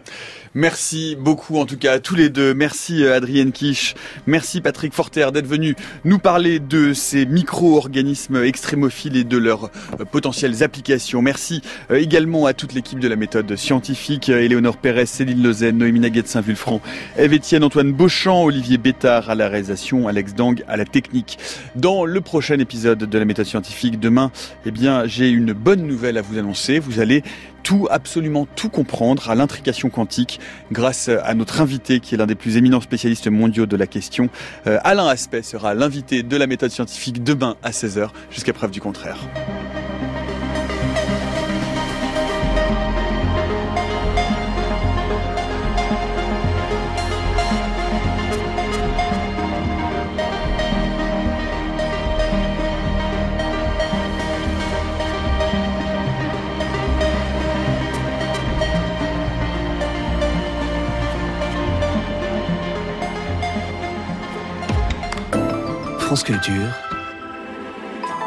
Merci 0.55 1.16
beaucoup 1.18 1.57
en 1.57 1.64
tout 1.64 1.78
cas 1.78 1.92
à 1.92 1.98
tous 1.98 2.14
les 2.14 2.28
deux. 2.28 2.53
Merci 2.53 3.05
euh, 3.05 3.16
Adrienne 3.16 3.53
Kish. 3.53 3.94
Merci 4.26 4.61
Patrick 4.61 4.92
Forter 4.92 5.28
d'être 5.32 5.46
venu 5.46 5.74
nous 6.05 6.18
parler 6.18 6.59
de 6.59 6.92
ces 6.92 7.24
micro-organismes 7.24 8.44
extrémophiles 8.44 9.16
et 9.16 9.24
de 9.24 9.38
leurs 9.38 9.70
euh, 9.98 10.05
potentielles 10.05 10.62
applications. 10.62 11.22
Merci 11.22 11.62
euh, 11.90 11.96
également 11.96 12.44
à 12.44 12.53
toute 12.53 12.74
l'équipe 12.74 12.98
de 12.98 13.09
la 13.09 13.16
méthode 13.16 13.57
scientifique. 13.57 14.28
Éléonore 14.28 14.76
Pérez, 14.76 15.07
Céline 15.07 15.42
Lezen, 15.42 15.78
Noémie 15.78 16.00
Naguet 16.00 16.20
de 16.20 16.28
Saint-Vulfranc, 16.28 16.82
Eve 17.16 17.32
Etienne, 17.32 17.64
Antoine 17.64 17.92
Beauchamp, 17.92 18.44
Olivier 18.44 18.76
Bétard 18.76 19.30
à 19.30 19.34
la 19.34 19.48
réalisation, 19.48 20.07
Alex 20.07 20.34
Dang 20.34 20.62
à 20.68 20.76
la 20.76 20.84
technique. 20.84 21.38
Dans 21.76 22.05
le 22.05 22.20
prochain 22.20 22.59
épisode 22.59 22.98
de 22.98 23.18
la 23.18 23.24
méthode 23.24 23.46
scientifique, 23.46 23.98
demain, 23.98 24.30
eh 24.66 24.70
bien, 24.70 25.07
j'ai 25.07 25.30
une 25.30 25.55
bonne 25.55 25.86
nouvelle 25.86 26.18
à 26.18 26.22
vous 26.22 26.36
annoncer. 26.36 26.78
Vous 26.78 27.00
allez 27.00 27.22
tout, 27.62 27.88
absolument 27.90 28.46
tout 28.56 28.68
comprendre 28.68 29.30
à 29.30 29.34
l'intrication 29.34 29.90
quantique 29.90 30.40
grâce 30.70 31.08
à 31.08 31.34
notre 31.34 31.60
invité 31.60 32.00
qui 32.00 32.14
est 32.14 32.18
l'un 32.18 32.26
des 32.26 32.34
plus 32.34 32.56
éminents 32.56 32.80
spécialistes 32.80 33.28
mondiaux 33.28 33.66
de 33.66 33.76
la 33.76 33.86
question. 33.86 34.28
Euh, 34.66 34.78
Alain 34.84 35.06
Aspect 35.06 35.42
sera 35.42 35.74
l'invité 35.74 36.22
de 36.22 36.36
la 36.36 36.46
méthode 36.46 36.70
scientifique 36.70 37.22
demain 37.22 37.56
à 37.62 37.70
16h 37.70 38.08
jusqu'à 38.30 38.52
preuve 38.52 38.70
du 38.70 38.80
contraire. 38.80 39.18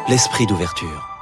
L'esprit 0.09 0.47
d'ouverture. 0.47 1.14